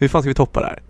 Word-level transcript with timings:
Hur 0.00 0.08
fan 0.08 0.22
ska 0.22 0.28
vi 0.28 0.34
toppa 0.34 0.60
det 0.60 0.66
här? 0.66 0.82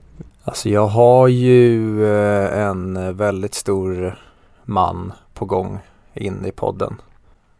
Alltså 0.44 0.68
jag 0.68 0.86
har 0.86 1.28
ju 1.28 2.04
eh, 2.04 2.66
en 2.66 3.16
väldigt 3.16 3.54
stor 3.54 4.18
man 4.64 5.12
på 5.34 5.44
gång 5.44 5.78
in 6.14 6.46
i 6.46 6.52
podden. 6.52 7.00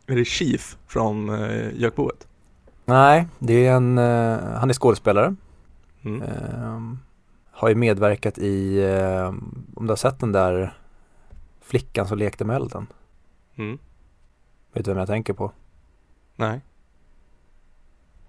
Är 0.07 0.17
det 0.17 0.25
Chief 0.25 0.77
från 0.87 1.29
Jökboet? 1.75 2.27
Nej, 2.85 3.27
det 3.39 3.67
är 3.67 3.73
en, 3.73 3.99
uh, 3.99 4.39
han 4.55 4.71
är 4.71 4.75
skådespelare. 4.75 5.35
Mm. 6.03 6.23
Uh, 6.23 6.97
har 7.51 7.69
ju 7.69 7.75
medverkat 7.75 8.39
i, 8.39 8.85
om 9.77 9.87
du 9.87 9.89
har 9.89 9.97
sett 9.97 10.21
den 10.21 10.33
där 10.33 10.79
flickan 11.61 12.07
som 12.07 12.19
lekte 12.19 12.45
med 12.45 12.57
elden. 12.57 12.87
Mm. 13.57 13.79
Vet 14.73 14.85
du 14.85 14.91
vem 14.91 14.99
jag 14.99 15.09
tänker 15.09 15.33
på? 15.33 15.53
Nej. 16.37 16.61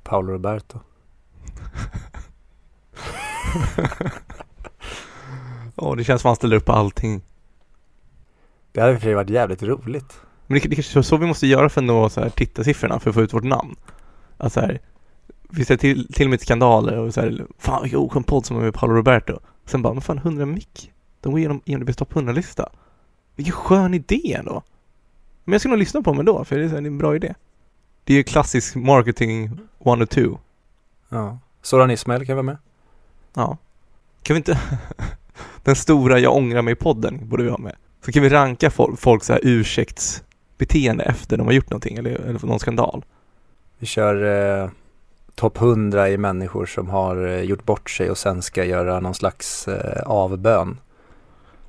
Paolo 0.03 0.33
Roberto. 0.33 0.79
Åh, 5.75 5.95
det 5.95 6.03
känns 6.03 6.21
som 6.21 6.29
han 6.29 6.35
ställer 6.35 6.55
upp 6.55 6.65
på 6.65 6.71
allting. 6.71 7.21
Det 8.71 8.81
hade 8.81 8.93
och 8.93 8.99
för 8.99 9.05
sig 9.05 9.13
varit 9.13 9.29
jävligt 9.29 9.63
roligt. 9.63 10.21
Men 10.47 10.59
det, 10.59 10.69
det 10.69 10.75
kanske 10.75 10.99
är 10.99 11.03
så 11.03 11.17
vi 11.17 11.25
måste 11.25 11.47
göra 11.47 11.69
för 11.69 11.81
att 11.81 11.85
nå 11.85 12.09
så 12.09 12.21
här 12.21 12.29
tittarsiffrorna 12.29 12.99
för 12.99 13.09
att 13.09 13.13
få 13.13 13.21
ut 13.21 13.33
vårt 13.33 13.43
namn. 13.43 13.75
Alltså 14.37 14.59
här, 14.59 14.79
vi 15.49 15.65
ser 15.65 15.77
till, 15.77 16.13
till 16.13 16.25
och 16.25 16.29
med 16.29 16.41
skandaler 16.41 16.97
och 16.97 17.13
så 17.13 17.21
här, 17.21 17.45
fan 17.57 17.81
vilken 17.81 17.99
oskön 17.99 18.23
podd 18.23 18.45
som 18.45 18.57
är 18.57 18.61
med 18.61 18.73
Paolo 18.73 18.93
Roberto. 18.93 19.39
Sen 19.65 19.81
bara, 19.81 19.93
men 19.93 20.01
fan 20.01 20.17
100 20.17 20.45
mick. 20.45 20.91
De 21.21 21.31
går 21.31 21.39
igenom 21.39 21.61
IMDB's 21.65 21.93
topp 21.93 22.13
100-lista. 22.13 22.69
Vilken 23.35 23.53
skön 23.53 23.93
idé 23.93 24.33
ändå. 24.33 24.63
Men 25.43 25.51
jag 25.51 25.61
ska 25.61 25.69
nog 25.69 25.79
lyssna 25.79 26.01
på 26.01 26.09
dem 26.09 26.19
ändå, 26.19 26.45
för 26.45 26.57
det 26.57 26.63
är, 26.63 26.69
så 26.69 26.75
här, 26.75 26.81
det 26.81 26.87
är 26.87 26.91
en 26.91 26.97
bra 26.97 27.15
idé. 27.15 27.33
Det 28.03 28.13
är 28.13 28.17
ju 28.17 28.23
klassisk 28.23 28.75
marketing 28.75 29.59
one 29.79 30.03
or 30.03 30.05
two. 30.05 30.37
Ja. 31.09 31.39
Soran 31.61 31.91
Ismail 31.91 32.25
kan 32.25 32.35
vara 32.35 32.43
med. 32.43 32.57
Ja. 33.33 33.57
Kan 34.23 34.33
vi 34.33 34.37
inte... 34.37 34.59
Den 35.63 35.75
stora 35.75 36.19
jag 36.19 36.35
ångrar 36.35 36.61
mig-podden 36.61 37.29
borde 37.29 37.43
vi 37.43 37.49
ha 37.49 37.57
med. 37.57 37.75
Så 38.05 38.11
kan 38.11 38.23
vi 38.23 38.29
ranka 38.29 38.69
folk, 38.69 38.99
folk 38.99 39.23
så 39.23 39.33
här 39.33 39.41
ursäktsbeteende 39.43 41.03
efter 41.03 41.37
de 41.37 41.47
har 41.47 41.53
gjort 41.53 41.69
någonting 41.69 41.97
eller, 41.97 42.11
eller 42.11 42.45
någon 42.45 42.59
skandal. 42.59 43.05
Vi 43.79 43.85
kör 43.87 44.23
eh, 44.63 44.69
topp 45.35 45.61
100 45.61 46.09
i 46.09 46.17
människor 46.17 46.65
som 46.65 46.89
har 46.89 47.27
eh, 47.27 47.41
gjort 47.41 47.65
bort 47.65 47.89
sig 47.89 48.09
och 48.09 48.17
sen 48.17 48.41
ska 48.41 48.65
göra 48.65 48.99
någon 48.99 49.13
slags 49.13 49.67
eh, 49.67 50.01
avbön. 50.05 50.77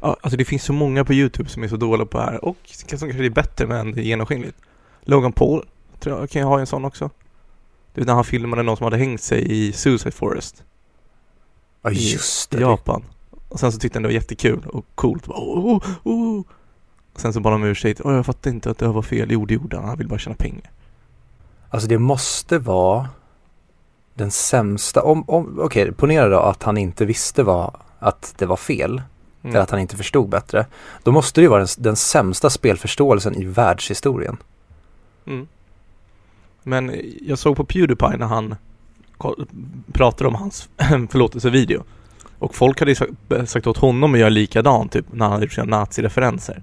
Ja, 0.00 0.16
alltså 0.20 0.36
det 0.36 0.44
finns 0.44 0.64
så 0.64 0.72
många 0.72 1.04
på 1.04 1.12
YouTube 1.12 1.48
som 1.48 1.62
är 1.62 1.69
så 1.69 1.76
dåliga 1.76 2.06
på 2.06 2.19
det 2.19 2.24
här 2.24 2.44
och 2.44 2.56
som 2.64 2.88
kanske 2.88 3.24
är 3.24 3.30
bättre 3.30 3.66
men 3.66 3.92
det 3.92 4.00
är 4.00 4.04
genomskinligt. 4.04 4.58
Logan 5.02 5.32
Paul 5.32 5.64
tror 6.00 6.20
jag 6.20 6.30
kan 6.30 6.41
jag 6.41 6.48
ha 6.48 6.60
en 6.60 6.66
sån 6.66 6.84
också. 6.84 7.10
Det 7.94 8.00
är 8.00 8.04
när 8.04 8.14
han 8.14 8.24
filmade 8.24 8.62
någon 8.62 8.76
som 8.76 8.84
hade 8.84 8.97
hängt 8.97 9.22
sig 9.22 9.52
i 9.52 9.72
Suicide 9.72 10.10
Forest. 10.10 10.64
Ja 11.83 11.91
just 11.91 12.50
det. 12.50 12.61
Japan. 12.61 13.05
Och 13.48 13.61
sen 13.61 13.72
så 13.72 13.78
tyckte 13.78 13.97
han 13.97 14.02
det 14.02 14.08
var 14.08 14.14
jättekul 14.14 14.66
och 14.66 14.86
coolt. 14.94 15.28
Oh, 15.28 15.66
oh, 15.66 15.83
oh. 16.02 16.42
Och 17.12 17.20
sen 17.20 17.33
så 17.33 17.41
bad 17.41 17.52
de 17.52 17.62
om 17.62 17.69
ursäkt. 17.69 18.00
Oh, 18.00 18.14
jag 18.14 18.27
fattar 18.27 18.50
inte 18.50 18.70
att 18.70 18.78
det 18.78 18.88
var 18.88 19.02
fel. 19.02 19.28
Jo, 19.30 19.47
det 19.47 19.55
gjorde 19.55 19.77
han. 19.77 19.88
Han 19.88 19.98
vill 19.98 20.08
bara 20.08 20.19
tjäna 20.19 20.36
pengar. 20.36 20.70
Alltså 21.70 21.88
det 21.88 21.98
måste 21.98 22.58
vara 22.58 23.08
den 24.14 24.30
sämsta, 24.30 25.03
om, 25.03 25.25
om 25.27 25.58
okej 25.58 25.83
okay, 25.83 25.92
ponera 25.92 26.28
då 26.28 26.38
att 26.38 26.62
han 26.62 26.78
inte 26.78 27.05
visste 27.05 27.42
vad, 27.42 27.77
att 27.98 28.34
det 28.38 28.47
var 28.47 28.56
fel. 28.56 28.91
Mm. 28.91 29.55
Eller 29.55 29.62
att 29.62 29.70
han 29.70 29.80
inte 29.80 29.97
förstod 29.97 30.28
bättre. 30.28 30.66
Då 31.03 31.12
måste 31.12 31.41
det 31.41 31.42
ju 31.42 31.48
vara 31.48 31.60
den, 31.60 31.69
den 31.78 31.97
sämsta 31.97 32.50
spelförståelsen 32.50 33.34
i 33.34 33.44
världshistorien. 33.44 34.36
Mm. 35.27 35.48
Men 36.62 37.00
jag 37.20 37.38
såg 37.38 37.56
på 37.56 37.64
Pewdiepie 37.64 38.16
när 38.16 38.27
han 38.27 38.55
pratade 39.92 40.28
om 40.28 40.34
hans 40.34 40.69
förlåtelsevideo. 41.11 41.83
Och 42.39 42.55
folk 42.55 42.81
hade 42.81 42.95
sagt 43.47 43.67
åt 43.67 43.77
honom 43.78 44.15
att 44.15 44.20
göra 44.20 44.28
likadant 44.28 44.92
typ 44.92 45.06
när 45.12 45.25
han 45.25 45.33
hade 45.33 45.45
gjort 45.45 45.53
sina 45.53 45.78
nazireferenser. 45.78 46.62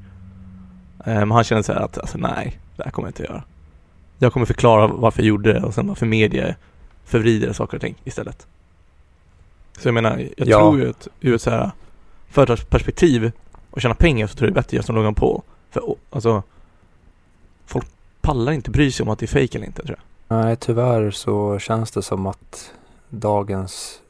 Men 1.05 1.31
han 1.31 1.43
kände 1.43 1.63
så 1.63 1.73
här 1.73 1.79
att, 1.79 1.97
alltså 1.97 2.17
nej, 2.17 2.59
det 2.75 2.83
här 2.83 2.91
kommer 2.91 3.07
jag 3.07 3.09
inte 3.09 3.23
att 3.23 3.29
göra. 3.29 3.43
Jag 4.17 4.33
kommer 4.33 4.45
förklara 4.45 4.87
varför 4.87 5.21
jag 5.21 5.27
gjorde 5.27 5.53
det 5.53 5.61
och 5.63 5.73
sen 5.73 5.87
varför 5.87 6.05
media 6.05 6.55
förvrider 7.05 7.53
saker 7.53 7.77
och 7.77 7.81
ting 7.81 7.95
istället. 8.03 8.47
Så 9.79 9.87
jag 9.87 9.93
menar, 9.93 10.17
jag 10.37 10.47
Ja. 10.47 10.59
tror 10.59 10.79
ju 10.79 10.89
att 10.89 11.07
ur 11.21 11.35
ett 11.35 11.41
så 11.41 11.49
här 11.49 11.71
företagsperspektiv 12.29 13.31
och 13.71 13.81
tjäna 13.81 13.95
pengar 13.95 14.27
så 14.27 14.35
tror 14.37 14.47
jag 14.47 14.53
det 14.55 14.59
är 14.59 14.61
bättre 14.61 14.67
att 14.69 14.73
göra 14.73 14.83
som 14.83 14.95
Logan 14.95 15.15
Paul. 15.15 15.41
För 15.71 15.95
alltså, 16.09 16.43
folk 17.65 17.85
pallar 18.21 18.51
inte 18.51 18.71
bry 18.71 18.91
sig 18.91 19.03
om 19.03 19.09
att 19.09 19.19
det 19.19 19.25
är 19.25 19.41
fake 19.41 19.57
eller 19.57 19.65
inte 19.67 19.81
tror 19.83 19.97
jag. 19.97 20.08
Nej, 20.31 20.55
tyvärr 20.55 21.11
så 21.11 21.59
känns 21.59 21.91
det 21.91 22.01
som 22.01 22.27
att 22.27 22.71
dagens 23.09 24.01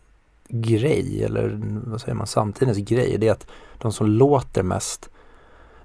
grej, 0.48 1.24
eller 1.24 1.60
vad 1.86 2.02
säger 2.02 2.14
man, 2.14 2.28
samtidens 2.28 2.78
grej, 2.78 3.18
det 3.18 3.28
är 3.28 3.32
att 3.32 3.48
de 3.78 3.92
som 3.92 4.08
låter 4.08 4.64
mest, 4.64 5.10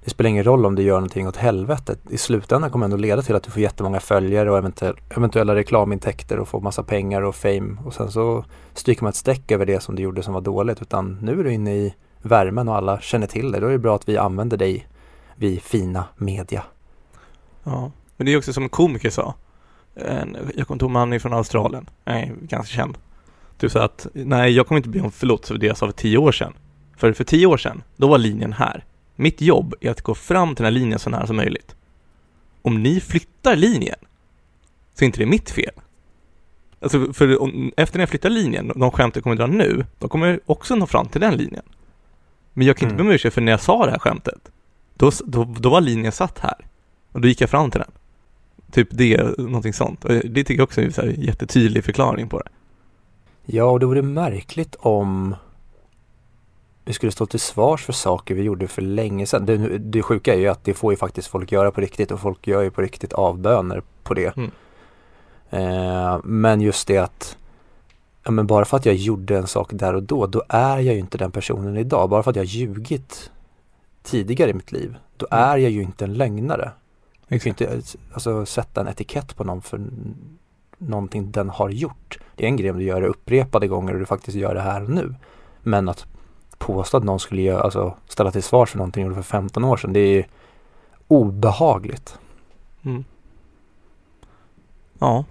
det 0.03 0.09
spelar 0.09 0.29
ingen 0.29 0.43
roll 0.43 0.65
om 0.65 0.75
du 0.75 0.81
gör 0.81 0.95
någonting 0.95 1.27
åt 1.27 1.37
helvetet. 1.37 1.99
I 2.09 2.17
slutändan 2.17 2.71
kommer 2.71 2.85
det 2.85 2.87
ändå 2.87 2.97
leda 2.97 3.21
till 3.21 3.35
att 3.35 3.43
du 3.43 3.51
får 3.51 3.61
jättemånga 3.61 3.99
följare 3.99 4.51
och 4.51 4.57
eventuella 5.09 5.55
reklamintäkter 5.55 6.39
och 6.39 6.47
får 6.47 6.61
massa 6.61 6.83
pengar 6.83 7.21
och 7.21 7.35
fame 7.35 7.77
och 7.85 7.93
sen 7.93 8.11
så 8.11 8.45
stryker 8.73 9.03
man 9.03 9.09
ett 9.09 9.15
streck 9.15 9.51
över 9.51 9.65
det 9.65 9.79
som 9.79 9.95
du 9.95 10.03
gjorde 10.03 10.23
som 10.23 10.33
var 10.33 10.41
dåligt 10.41 10.81
utan 10.81 11.17
nu 11.21 11.39
är 11.39 11.43
du 11.43 11.53
inne 11.53 11.75
i 11.75 11.95
värmen 12.21 12.67
och 12.69 12.75
alla 12.75 12.99
känner 12.99 13.27
till 13.27 13.51
dig. 13.51 13.61
Då 13.61 13.67
är 13.67 13.71
det 13.71 13.79
bra 13.79 13.95
att 13.95 14.09
vi 14.09 14.17
använder 14.17 14.57
dig, 14.57 14.87
vi 15.35 15.59
fina 15.59 16.05
media. 16.17 16.63
Ja. 17.63 17.91
Men 18.17 18.25
det 18.25 18.33
är 18.33 18.37
också 18.37 18.53
som 18.53 18.63
en 18.63 18.69
komiker 18.69 19.09
sa. 19.09 19.33
En, 19.95 20.37
jag 20.55 20.67
kommer 20.67 20.75
inte 20.75 20.85
ihåg 20.85 21.13
är 21.13 21.19
från 21.19 21.33
Australien. 21.33 21.89
Nej, 22.05 22.31
ganska 22.41 22.75
känd. 22.75 22.97
Du 23.57 23.69
sa 23.69 23.83
att, 23.83 24.07
nej 24.13 24.51
jag 24.51 24.67
kommer 24.67 24.77
inte 24.79 24.89
be 24.89 25.01
om 25.01 25.11
förlåt 25.11 25.47
för 25.47 25.57
det 25.57 25.65
jag 25.65 25.77
sa 25.77 25.85
för 25.85 25.93
tio 25.93 26.17
år 26.17 26.31
sedan. 26.31 26.53
För 26.97 27.13
för 27.13 27.23
tio 27.23 27.45
år 27.45 27.57
sedan, 27.57 27.83
då 27.95 28.07
var 28.07 28.17
linjen 28.17 28.53
här. 28.53 28.85
Mitt 29.15 29.41
jobb 29.41 29.75
är 29.81 29.91
att 29.91 30.01
gå 30.01 30.15
fram 30.15 30.55
till 30.55 30.63
den 30.63 30.73
här 30.73 30.79
linjen 30.79 30.99
så 30.99 31.09
nära 31.09 31.27
som 31.27 31.35
möjligt. 31.35 31.75
Om 32.61 32.83
ni 32.83 32.99
flyttar 32.99 33.55
linjen, 33.55 33.99
så 34.93 35.03
är 35.03 35.05
inte 35.05 35.19
det 35.19 35.25
mitt 35.25 35.51
fel. 35.51 35.71
Alltså, 36.79 37.13
för 37.13 37.41
om, 37.41 37.71
efter 37.77 37.97
när 37.97 38.01
jag 38.01 38.09
flyttar 38.09 38.29
linjen, 38.29 38.71
de 38.75 38.91
skämt 38.91 39.15
jag 39.15 39.23
kommer 39.23 39.35
dra 39.35 39.47
nu, 39.47 39.85
då 39.99 40.07
kommer 40.07 40.39
också 40.45 40.75
nå 40.75 40.87
fram 40.87 41.07
till 41.07 41.21
den 41.21 41.37
linjen. 41.37 41.63
Men 42.53 42.67
jag 42.67 42.77
kan 42.77 42.89
inte 42.89 42.95
Mm. 42.95 43.05
be 43.05 43.09
om 43.09 43.15
ursäkt 43.15 43.33
för 43.33 43.41
när 43.41 43.51
jag 43.51 43.61
sa 43.61 43.85
det 43.85 43.91
här 43.91 43.99
skämtet, 43.99 44.51
då, 44.93 45.11
då, 45.25 45.43
då 45.59 45.69
var 45.69 45.81
linjen 45.81 46.11
satt 46.11 46.39
här. 46.39 46.67
Och 47.11 47.21
då 47.21 47.27
gick 47.27 47.41
jag 47.41 47.49
fram 47.49 47.71
till 47.71 47.79
den. 47.79 47.91
Typ 48.71 48.87
det, 48.91 49.37
någonting 49.37 49.73
sånt. 49.73 50.05
Och 50.05 50.11
det 50.11 50.43
tycker 50.43 50.53
jag 50.53 50.63
också 50.63 50.81
är 50.81 50.99
en 50.99 51.21
jättetydlig 51.21 51.83
förklaring 51.83 52.29
på 52.29 52.39
det. 52.39 52.49
Ja, 53.45 53.63
och 53.63 53.79
det 53.79 53.85
vore 53.85 54.01
märkligt 54.01 54.75
om 54.79 55.35
vi 56.85 56.93
skulle 56.93 57.11
stå 57.11 57.25
till 57.25 57.39
svars 57.39 57.83
för 57.83 57.93
saker 57.93 58.35
vi 58.35 58.41
gjorde 58.41 58.67
för 58.67 58.81
länge 58.81 59.25
sedan. 59.25 59.45
Det, 59.45 59.77
det 59.77 60.01
sjuka 60.01 60.33
är 60.33 60.37
ju 60.37 60.47
att 60.47 60.63
det 60.63 60.73
får 60.73 60.93
ju 60.93 60.97
faktiskt 60.97 61.27
folk 61.27 61.51
göra 61.51 61.71
på 61.71 61.81
riktigt 61.81 62.11
och 62.11 62.19
folk 62.19 62.47
gör 62.47 62.61
ju 62.61 62.71
på 62.71 62.81
riktigt 62.81 63.13
avböner 63.13 63.81
på 64.03 64.13
det. 64.13 64.37
Mm. 64.37 64.51
Eh, 65.49 66.19
men 66.23 66.61
just 66.61 66.87
det 66.87 66.97
att 66.97 67.37
ja, 68.23 68.31
men 68.31 68.47
bara 68.47 68.65
för 68.65 68.77
att 68.77 68.85
jag 68.85 68.95
gjorde 68.95 69.37
en 69.37 69.47
sak 69.47 69.69
där 69.73 69.93
och 69.93 70.03
då, 70.03 70.27
då 70.27 70.43
är 70.49 70.79
jag 70.79 70.93
ju 70.93 70.99
inte 70.99 71.17
den 71.17 71.31
personen 71.31 71.77
idag. 71.77 72.09
Bara 72.09 72.23
för 72.23 72.29
att 72.31 72.35
jag 72.37 72.45
ljugit 72.45 73.31
tidigare 74.03 74.49
i 74.49 74.53
mitt 74.53 74.71
liv, 74.71 74.95
då 75.17 75.27
Mm. 75.31 75.43
är 75.49 75.57
jag 75.57 75.71
ju 75.71 75.81
inte 75.81 76.05
en 76.05 76.13
lögnare. 76.13 76.71
Jag 77.27 77.41
kan 77.41 77.49
inte 77.49 77.81
alltså, 78.13 78.45
sätta 78.45 78.81
en 78.81 78.87
etikett 78.87 79.35
på 79.35 79.43
någon 79.43 79.61
för 79.61 79.81
någonting 80.77 81.31
den 81.31 81.49
har 81.49 81.69
gjort. 81.69 82.19
Det 82.35 82.43
är 82.43 82.47
en 82.47 82.57
grej 82.57 82.71
om 82.71 82.77
du 82.77 82.83
gör 82.83 83.01
det 83.01 83.07
upprepade 83.07 83.67
gånger 83.67 83.93
och 83.93 83.99
du 83.99 84.05
faktiskt 84.05 84.37
gör 84.37 84.55
det 84.55 84.61
här 84.61 84.83
och 84.83 84.89
nu. 84.89 85.15
Men 85.63 85.89
att 85.89 86.05
påstå 86.57 86.97
att 86.97 87.03
någon 87.03 87.19
skulle 87.19 87.41
göra, 87.41 87.61
alltså, 87.61 87.95
ställa 88.07 88.31
till 88.31 88.43
svars 88.43 88.69
för 88.69 88.77
någonting 88.77 89.03
du 89.03 89.09
gjorde 89.09 89.23
för 89.23 89.29
15 89.29 89.63
år 89.63 89.77
sedan, 89.77 89.93
det 89.93 89.99
är 89.99 90.13
ju 90.13 90.23
obehagligt. 91.07 92.19
Mm. 92.83 93.03
Ja. 94.99 95.25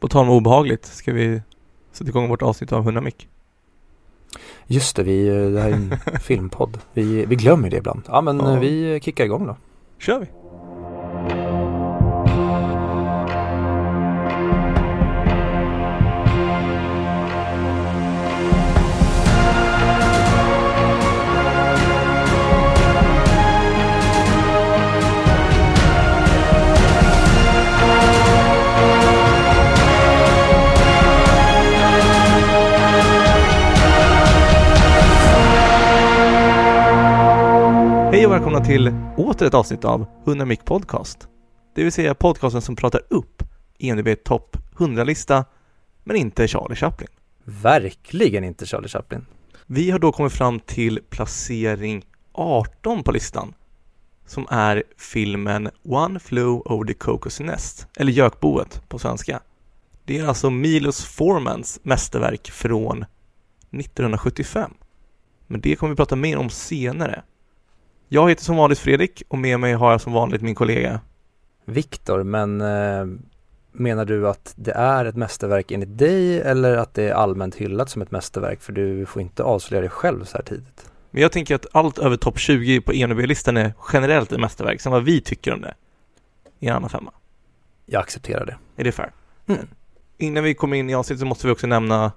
På 0.00 0.08
tal 0.08 0.26
om 0.28 0.30
obehagligt, 0.30 0.86
ska 0.86 1.12
vi 1.12 1.42
sätta 1.92 2.08
igång 2.08 2.28
vårt 2.28 2.42
avsnitt 2.42 2.72
av 2.72 2.82
100 2.82 3.00
mick? 3.00 3.28
Just 4.66 4.96
det, 4.96 5.02
vi, 5.02 5.28
det 5.28 5.60
här 5.60 5.68
är 5.68 5.72
en 5.74 5.94
filmpodd. 6.20 6.78
Vi, 6.92 7.26
vi 7.26 7.36
glömmer 7.36 7.70
det 7.70 7.76
ibland. 7.76 8.02
Ja 8.08 8.20
men 8.20 8.38
Ja. 8.40 8.58
vi 8.58 9.00
kickar 9.02 9.24
igång 9.24 9.46
då. 9.46 9.56
kör 9.98 10.18
vi! 10.20 10.26
Och 38.28 38.34
välkomna 38.34 38.64
till 38.64 38.94
åter 39.16 39.46
ett 39.46 39.54
avsnitt 39.54 39.84
av 39.84 40.06
100 40.26 40.44
mick 40.44 40.64
podcast. 40.64 41.28
Det 41.74 41.82
vill 41.82 41.92
säga 41.92 42.14
podcasten 42.14 42.62
som 42.62 42.76
pratar 42.76 43.00
upp 43.08 43.42
IMDB 43.78 44.08
topp 44.24 44.56
100-lista, 44.76 45.44
men 46.04 46.16
inte 46.16 46.48
Charlie 46.48 46.76
Chaplin. 46.76 47.08
verkligen 47.44 48.44
inte 48.44 48.66
Charlie 48.66 48.88
Chaplin. 48.88 49.26
Vi 49.66 49.90
har 49.90 49.98
då 49.98 50.12
kommit 50.12 50.32
fram 50.32 50.60
till 50.60 51.00
placering 51.10 52.04
18 52.32 53.02
på 53.02 53.12
listan 53.12 53.54
som 54.26 54.46
är 54.50 54.82
filmen 54.96 55.70
One 55.84 56.20
Flew 56.20 56.62
Over 56.64 56.86
the 56.86 56.94
Cocos 56.94 57.40
Nest, 57.40 57.86
eller 57.96 58.12
Gökboet 58.12 58.88
på 58.88 58.98
svenska. 58.98 59.40
Det 60.04 60.18
är 60.18 60.26
alltså 60.26 60.50
Milos 60.50 61.04
Formans 61.04 61.80
mästerverk 61.82 62.50
från 62.50 63.04
1975. 63.70 64.74
Men 65.46 65.60
det 65.60 65.76
kommer 65.76 65.90
vi 65.90 65.96
prata 65.96 66.16
mer 66.16 66.36
om 66.36 66.50
senare. 66.50 67.22
Jag 68.10 68.28
heter 68.28 68.44
som 68.44 68.56
vanligt 68.56 68.78
Fredrik 68.78 69.22
och 69.28 69.38
med 69.38 69.60
mig 69.60 69.72
har 69.72 69.90
jag 69.90 70.00
som 70.00 70.12
vanligt 70.12 70.42
min 70.42 70.54
kollega 70.54 71.00
Viktor, 71.64 72.22
men 72.22 72.60
eh, 72.60 73.06
menar 73.72 74.04
du 74.04 74.28
att 74.28 74.54
det 74.56 74.72
är 74.72 75.04
ett 75.04 75.16
mästerverk 75.16 75.70
enligt 75.70 75.98
dig 75.98 76.40
eller 76.40 76.76
att 76.76 76.94
det 76.94 77.02
är 77.02 77.12
allmänt 77.12 77.54
hyllat 77.54 77.90
som 77.90 78.02
ett 78.02 78.10
mästerverk? 78.10 78.62
För 78.62 78.72
du 78.72 79.06
får 79.06 79.22
inte 79.22 79.42
avslöja 79.42 79.80
dig 79.80 79.90
själv 79.90 80.24
så 80.24 80.36
här 80.36 80.44
tidigt. 80.44 80.90
Men 81.10 81.22
jag 81.22 81.32
tänker 81.32 81.54
att 81.54 81.66
allt 81.72 81.98
över 81.98 82.16
topp 82.16 82.38
20 82.38 82.80
på 82.80 82.92
ENB-listan 82.92 83.56
är 83.56 83.72
generellt 83.92 84.32
ett 84.32 84.40
mästerverk, 84.40 84.80
sen 84.80 84.92
vad 84.92 85.04
vi 85.04 85.20
tycker 85.20 85.54
om 85.54 85.60
det 85.60 85.74
i 86.58 86.66
en 86.66 86.76
annan 86.76 86.90
femma. 86.90 87.12
Jag 87.86 88.00
accepterar 88.00 88.46
det. 88.46 88.56
Är 88.76 88.84
det 88.84 88.92
fair? 88.92 89.10
Mm. 89.46 89.66
Innan 90.18 90.44
vi 90.44 90.54
kommer 90.54 90.76
in 90.76 90.90
i 90.90 90.94
avsnittet 90.94 91.20
så 91.20 91.26
måste 91.26 91.46
vi 91.46 91.52
också 91.52 91.66
nämna 91.66 92.12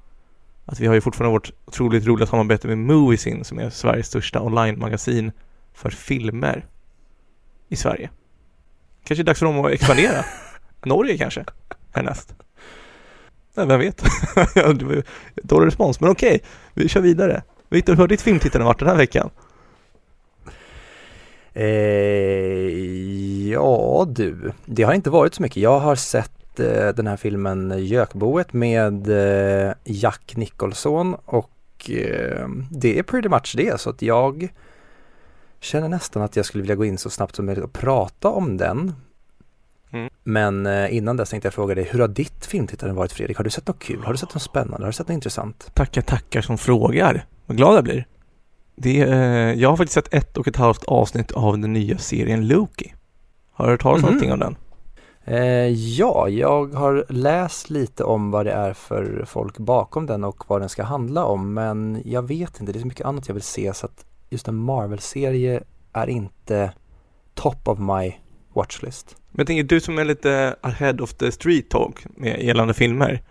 att 0.66 0.80
vi 0.80 0.88
har 0.88 0.94
ju 0.94 1.02
fortfarande 1.02 1.34
vårt 1.34 1.52
otroligt 1.66 2.06
roliga 2.06 2.28
samarbete 2.28 2.68
med 2.68 2.78
Moviesin 2.78 3.44
som 3.44 3.60
är 3.60 3.70
Sveriges 3.70 4.08
största 4.08 4.42
online-magasin 4.42 5.32
för 5.74 5.90
filmer 5.90 6.66
i 7.70 7.76
Sverige. 7.76 8.10
Kanske 9.04 9.22
är 9.22 9.26
dags 9.26 9.40
för 9.40 9.46
dem 9.46 9.66
att 9.66 9.72
expandera. 9.72 10.26
Norge 10.84 11.18
kanske, 11.18 11.46
härnäst. 11.92 12.36
Nej, 13.54 13.68
vem 13.68 13.80
vet? 13.80 14.04
Det 14.56 15.04
Dålig 15.44 15.68
respons, 15.68 16.00
men 16.00 16.10
okej, 16.10 16.44
vi 16.74 16.88
kör 16.88 17.02
vidare. 17.02 17.44
Viktor, 17.70 17.94
hur 17.94 18.00
har 18.00 18.08
ditt 18.08 18.22
filmtittande 18.22 18.66
varit 18.66 18.80
den 18.80 18.88
här 18.88 18.96
veckan? 18.96 19.30
Eh, 21.54 22.72
ja 23.52 24.06
du, 24.10 24.52
det 24.66 24.84
har 24.84 24.94
inte 24.94 25.10
varit 25.10 25.34
så 25.34 25.42
mycket. 25.42 25.64
Jag 25.64 25.80
har 25.80 25.96
sett 25.96 26.60
eh, 26.60 26.90
den 26.90 27.08
här 27.08 27.18
filmen 27.18 27.86
Gökboet 27.86 28.54
med 28.54 29.10
eh, 29.10 29.74
Jack 29.84 30.34
Nicholson 30.36 31.16
och 31.26 31.90
eh, 31.90 32.48
det 32.72 33.00
är 33.00 33.04
pretty 33.04 33.30
much 33.30 33.54
det 33.58 33.82
så 33.82 33.90
att 33.90 34.02
jag 34.02 34.52
känner 35.62 35.90
nästan 35.90 36.24
att 36.24 36.36
jag 36.36 36.46
skulle 36.46 36.62
vilja 36.62 36.76
gå 36.76 36.86
in 36.86 36.98
så 36.98 37.10
snabbt 37.10 37.36
som 37.36 37.46
möjligt 37.46 37.64
och 37.64 37.74
prata 37.74 38.30
om 38.30 38.58
den. 38.58 38.94
Mm. 39.92 40.10
Men 40.24 40.66
eh, 40.66 40.96
innan 40.96 41.18
dess 41.18 41.30
tänkte 41.30 41.46
jag 41.46 41.54
fråga 41.54 41.76
dig, 41.76 41.84
hur 41.92 42.00
har 42.00 42.08
ditt 42.08 42.46
filmtittande 42.46 42.96
varit 42.96 43.12
Fredrik? 43.12 43.38
Har 43.38 43.44
du 43.44 43.50
sett 43.50 43.68
något 43.68 43.80
kul? 43.80 44.04
Har 44.04 44.12
du 44.12 44.18
sett 44.18 44.34
något 44.34 44.44
spännande? 44.44 44.78
Har 44.84 44.88
du 44.88 44.94
sett 44.94 45.08
något 45.08 45.14
intressant? 45.14 45.72
Tackar, 45.74 46.02
tackar 46.02 46.42
som 46.42 46.58
frågar. 46.58 47.26
Vad 47.46 47.58
glad 47.58 47.76
jag 47.78 47.84
blir. 47.84 48.06
Det, 48.76 49.02
eh, 49.02 49.18
jag 49.62 49.70
har 49.70 49.78
faktiskt 49.78 49.94
sett 49.94 50.14
ett 50.14 50.38
och 50.38 50.48
ett 50.48 50.56
halvt 50.56 50.84
avsnitt 50.84 51.32
av 51.32 51.58
den 51.60 51.74
nya 51.74 51.98
serien 51.98 52.48
Loki. 52.48 52.94
Har 53.52 53.66
du 53.66 53.72
hört 53.72 53.82
talas 53.82 54.04
om 54.04 54.10
Mhm. 54.10 54.14
någonting 54.14 54.32
om 54.34 54.40
den? 54.40 54.56
Eh, 55.24 55.68
ja, 55.98 56.30
jag 56.30 56.74
har 56.74 57.06
läst 57.10 57.70
lite 57.70 58.04
om 58.04 58.32
vad 58.32 58.46
det 58.46 58.52
är 58.52 58.74
för 58.74 59.24
folk 59.28 59.58
bakom 59.58 60.06
den 60.06 60.24
och 60.24 60.44
vad 60.48 60.62
den 60.62 60.70
ska 60.70 60.84
handla 60.84 61.26
om 61.26 61.54
men 61.54 62.02
jag 62.06 62.28
vet 62.28 62.60
inte, 62.60 62.74
det 62.74 62.80
är 62.80 62.82
så 62.82 62.88
mycket 62.88 63.06
annat 63.06 63.28
jag 63.28 63.34
vill 63.34 63.44
se 63.44 63.74
så 63.74 63.86
att 63.86 64.06
just 64.32 64.48
en 64.48 64.56
Marvel-serie 64.56 65.64
är 65.94 66.08
inte 66.10 66.74
top 67.34 67.68
of 67.68 67.80
my 67.80 68.16
watchlist. 68.54 69.16
Men 69.32 69.40
jag 69.40 69.48
tänker, 69.48 69.64
du 69.64 69.82
som 69.82 70.00
är 70.00 70.06
lite 70.06 70.56
ahead 70.62 70.94
of 70.94 71.14
the 71.14 71.32
street 71.32 71.70
talk 71.70 72.06
med 72.16 72.44
gällande 72.44 72.74
filmer. 72.74 73.24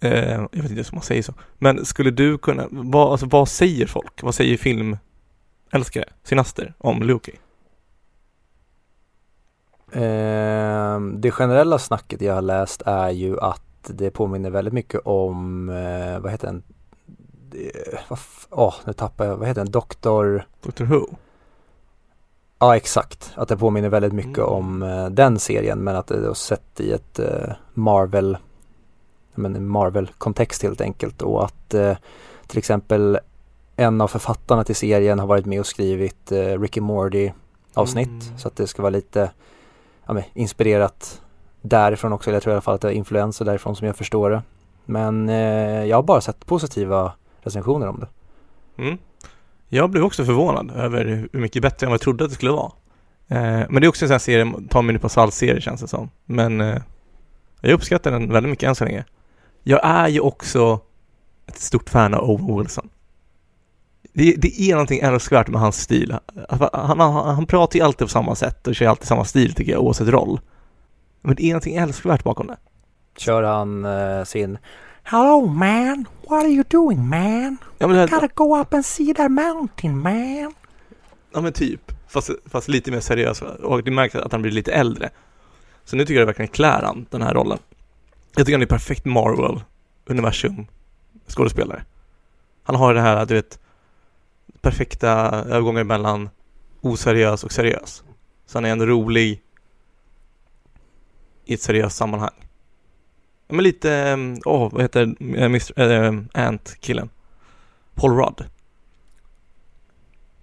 Eh, 0.00 0.46
jag 0.52 0.62
vet 0.62 0.70
inte 0.70 0.82
om 0.82 0.88
man 0.92 1.02
säger 1.02 1.22
så. 1.22 1.34
Men 1.58 1.84
skulle 1.84 2.10
du 2.10 2.38
kunna, 2.38 2.66
vad, 2.70 3.12
alltså, 3.12 3.26
vad 3.26 3.48
säger 3.48 3.86
folk? 3.86 4.22
Vad 4.22 4.34
säger 4.34 4.56
filmälskare, 4.56 6.08
sinaster, 6.22 6.74
om 6.78 7.02
Loki? 7.02 7.32
Eh, 9.92 11.00
det 11.00 11.30
generella 11.30 11.78
snacket 11.78 12.20
jag 12.20 12.34
har 12.34 12.42
läst 12.42 12.82
är 12.86 13.10
ju 13.10 13.40
att 13.40 13.62
det 13.88 14.10
påminner 14.10 14.50
väldigt 14.50 14.74
mycket 14.74 15.00
om, 15.04 15.68
eh, 15.68 16.20
vad 16.20 16.32
heter 16.32 16.46
den? 16.46 16.62
F- 18.10 18.46
Åh, 18.50 18.74
nu 18.84 18.92
tappar 18.92 19.24
jag, 19.24 19.36
vad 19.36 19.48
heter 19.48 19.60
den? 19.64 19.70
Doktor 19.72 20.46
Doctor 20.62 20.84
Who? 20.84 21.06
Ja 22.58 22.76
exakt, 22.76 23.32
att 23.34 23.48
det 23.48 23.56
påminner 23.56 23.88
väldigt 23.88 24.12
mycket 24.12 24.38
Mm. 24.38 24.50
om 24.50 24.82
eh, 24.82 25.06
den 25.06 25.38
serien 25.38 25.78
men 25.78 25.96
att 25.96 26.06
det 26.06 26.26
är 26.28 26.34
sett 26.34 26.80
i 26.80 26.92
ett 26.92 27.18
eh, 27.18 27.52
Marvel 27.74 28.36
men 29.34 29.56
en 29.56 29.68
Marvel-kontext 29.68 30.62
helt 30.62 30.80
enkelt 30.80 31.22
och 31.22 31.44
att 31.44 31.74
eh, 31.74 31.96
till 32.46 32.58
exempel 32.58 33.18
en 33.76 34.00
av 34.00 34.08
författarna 34.08 34.64
till 34.64 34.76
serien 34.76 35.18
har 35.18 35.26
varit 35.26 35.46
med 35.46 35.60
och 35.60 35.66
skrivit 35.66 36.32
eh, 36.32 36.60
Ricky 36.60 36.80
Morty 36.80 37.30
avsnitt 37.74 38.08
Mm. 38.08 38.38
så 38.38 38.48
att 38.48 38.56
det 38.56 38.66
ska 38.66 38.82
vara 38.82 38.90
lite 38.90 39.30
ja, 40.06 40.12
men, 40.12 40.22
inspirerat 40.34 41.20
därifrån 41.60 42.12
också, 42.12 42.30
eller 42.30 42.36
jag 42.36 42.42
tror 42.42 42.52
i 42.52 42.54
alla 42.54 42.60
fall 42.62 42.74
att 42.74 42.80
det 42.80 42.88
är 42.88 42.92
influenser 42.92 43.44
därifrån 43.44 43.76
som 43.76 43.86
jag 43.86 43.96
förstår 43.96 44.30
det. 44.30 44.42
Men 44.84 45.28
eh, 45.28 45.84
jag 45.84 45.96
har 45.96 46.02
bara 46.02 46.20
sett 46.20 46.46
positiva 46.46 47.12
recensioner 47.42 47.88
om 47.88 48.00
det. 48.00 48.08
Mm. 48.82 48.98
Jag 49.68 49.90
blev 49.90 50.04
också 50.04 50.24
förvånad 50.24 50.70
över 50.70 51.04
hur 51.04 51.40
mycket 51.40 51.62
bättre 51.62 51.86
än 51.86 51.90
vad 51.90 51.94
jag 51.94 52.00
trodde 52.00 52.24
att 52.24 52.30
det 52.30 52.36
skulle 52.36 52.52
vara. 52.52 52.72
Eh, 53.28 53.66
men 53.68 53.74
det 53.74 53.86
är 53.86 53.88
också 53.88 54.04
en 54.04 54.08
sån 54.08 54.14
här 54.14 54.18
serie, 54.18 54.52
ta 54.68 54.82
mig 54.82 54.92
nu 54.92 54.98
på 54.98 55.08
salt-serie 55.08 55.60
känns 55.60 55.80
det 55.80 55.88
som. 55.88 56.10
Men 56.24 56.60
eh, 56.60 56.82
jag 57.60 57.72
uppskattar 57.72 58.10
den 58.10 58.32
väldigt 58.32 58.50
mycket 58.50 58.68
än 58.68 58.74
så 58.74 58.84
länge. 58.84 59.04
Jag 59.62 59.80
är 59.84 60.08
ju 60.08 60.20
också 60.20 60.80
ett 61.46 61.58
stort 61.58 61.90
fan 61.90 62.14
av 62.14 62.30
Owen 62.30 62.58
Wilson. 62.58 62.88
Det, 64.12 64.34
det 64.38 64.60
är 64.60 64.72
någonting 64.72 65.00
älskvärt 65.00 65.48
med 65.48 65.60
hans 65.60 65.80
stil. 65.80 66.16
Han, 66.48 66.68
han, 66.72 67.00
han, 67.14 67.46
pratar 67.46 67.78
ju 67.78 67.84
alltid 67.84 68.06
på 68.06 68.10
samma 68.10 68.34
sätt 68.34 68.66
och 68.66 68.74
kör 68.74 68.86
alltid 68.86 69.06
samma 69.06 69.24
stil 69.24 69.54
tycker 69.54 69.72
jag, 69.72 69.82
oavsett 69.82 70.08
roll. 70.08 70.40
Men 71.20 71.34
det 71.34 71.44
är 71.44 71.48
någonting 71.48 71.76
älskvärt 71.76 72.24
bakom 72.24 72.46
det. 72.46 72.56
Kör 73.16 73.42
han 73.42 73.84
eh, 73.84 74.24
sin 74.24 74.58
Hello 75.02 75.46
man, 75.46 76.06
what 76.28 76.44
are 76.44 76.48
you 76.48 76.64
doing 76.70 77.08
man? 77.08 77.56
Ja 77.78 77.86
men, 77.86 78.08
Gotta 78.08 78.28
go 78.34 78.60
up 78.60 78.74
and 78.74 78.84
see 78.86 79.14
that 79.14 79.30
mountain 79.30 79.98
man. 80.02 80.54
ja, 81.32 81.40
men 81.40 81.52
typ, 81.52 81.92
fast, 82.08 82.30
fast 82.46 82.68
lite 82.68 82.90
mer 82.90 83.00
seriös 83.00 83.42
och 83.42 83.84
det 83.84 83.90
märks 83.90 84.14
att 84.14 84.32
han 84.32 84.42
blir 84.42 84.52
lite 84.52 84.72
äldre. 84.72 85.10
Så 85.84 85.96
nu 85.96 86.04
tycker 86.04 86.14
jag 86.14 86.22
det 86.22 86.26
verkligen 86.26 86.48
klär 86.48 86.82
han 86.82 87.06
den 87.10 87.22
här 87.22 87.34
rollen. 87.34 87.58
Jag 88.36 88.46
tycker 88.46 88.52
han 88.56 88.62
är 88.62 88.66
perfekt 88.66 89.04
Marvel-universum 89.04 90.66
skådespelare. 91.28 91.84
Han 92.62 92.76
har 92.76 92.94
det 92.94 93.00
här, 93.00 93.26
du 93.26 93.34
vet, 93.34 93.58
perfekta 94.60 95.10
övergångar 95.30 95.84
mellan 95.84 96.30
oseriös 96.80 97.44
och 97.44 97.52
seriös. 97.52 98.02
Så 98.46 98.58
han 98.58 98.64
är 98.64 98.70
ändå 98.70 98.86
rolig 98.86 99.42
i 101.44 101.54
ett 101.54 101.62
seriöst 101.62 101.96
sammanhang. 101.96 102.49
Ja, 103.50 103.56
Men 103.56 103.64
lite, 103.64 104.14
åh, 104.44 104.62
åh, 104.62 104.72
vad 104.72 104.82
heter 104.82 105.14
äh, 105.20 105.44
Mr. 105.44 105.80
Äh, 105.80 106.12
Ant-killen? 106.32 107.10
Paul 107.94 108.16
Rudd. 108.16 108.44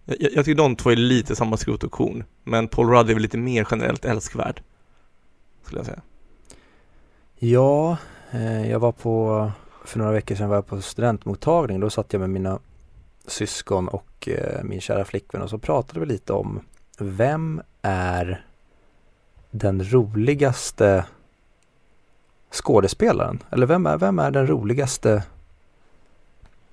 Jag, 0.05 0.17
jag 0.19 0.31
jag 0.33 0.45
tycker 0.45 0.57
de 0.57 0.75
två 0.75 0.91
är 0.91 0.95
lite 0.95 1.35
samma 1.35 1.57
skrot 1.57 1.83
och 1.83 1.91
korn, 1.91 2.23
men 2.43 2.67
Paul 2.67 2.89
Rudd 2.89 3.09
är 3.09 3.13
väl 3.13 3.21
lite 3.21 3.37
mer 3.37 3.67
generellt 3.71 4.05
älskvärd. 4.05 4.61
Skulle 5.63 5.79
jag 5.79 5.85
säga. 5.85 6.01
Ja, 7.35 7.97
eh, 8.31 8.71
jag 8.71 8.79
var 8.79 8.91
på, 8.91 9.51
för 9.85 9.99
några 9.99 10.11
veckor 10.11 10.35
sedan 10.35 10.49
var 10.49 10.55
jag 10.55 10.67
på 10.67 10.81
studentmottagning. 10.81 11.79
Då 11.79 11.89
satt 11.89 12.13
jag 12.13 12.19
med 12.19 12.29
mina 12.29 12.59
syskon 13.27 13.87
och 13.87 14.27
eh, 14.27 14.63
min 14.63 14.81
kära 14.81 15.05
flickvän 15.05 15.41
och 15.41 15.49
så 15.49 15.57
pratade 15.57 15.99
vi 15.99 16.05
lite 16.05 16.33
om 16.33 16.59
vem 16.99 17.61
är 17.81 18.45
den 19.51 19.91
roligaste 19.91 21.05
skådespelaren? 22.51 23.43
Eller 23.51 23.65
vem 23.65 23.85
är, 23.85 23.97
vem 23.97 24.19
är 24.19 24.31
den 24.31 24.47
roligaste 24.47 25.23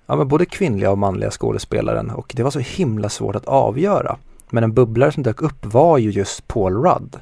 Ja 0.06 0.16
men 0.16 0.28
både 0.28 0.46
kvinnliga 0.46 0.90
och 0.90 0.98
manliga 0.98 1.30
skådespelaren 1.30 2.10
och 2.10 2.32
det 2.36 2.42
var 2.42 2.50
så 2.50 2.58
himla 2.58 3.08
svårt 3.08 3.36
att 3.36 3.44
avgöra. 3.46 4.16
Men 4.50 4.64
en 4.64 4.72
bubblare 4.74 5.12
som 5.12 5.22
dök 5.22 5.42
upp 5.42 5.64
var 5.66 5.98
ju 5.98 6.10
just 6.10 6.48
Paul 6.48 6.82
Rudd. 6.84 7.20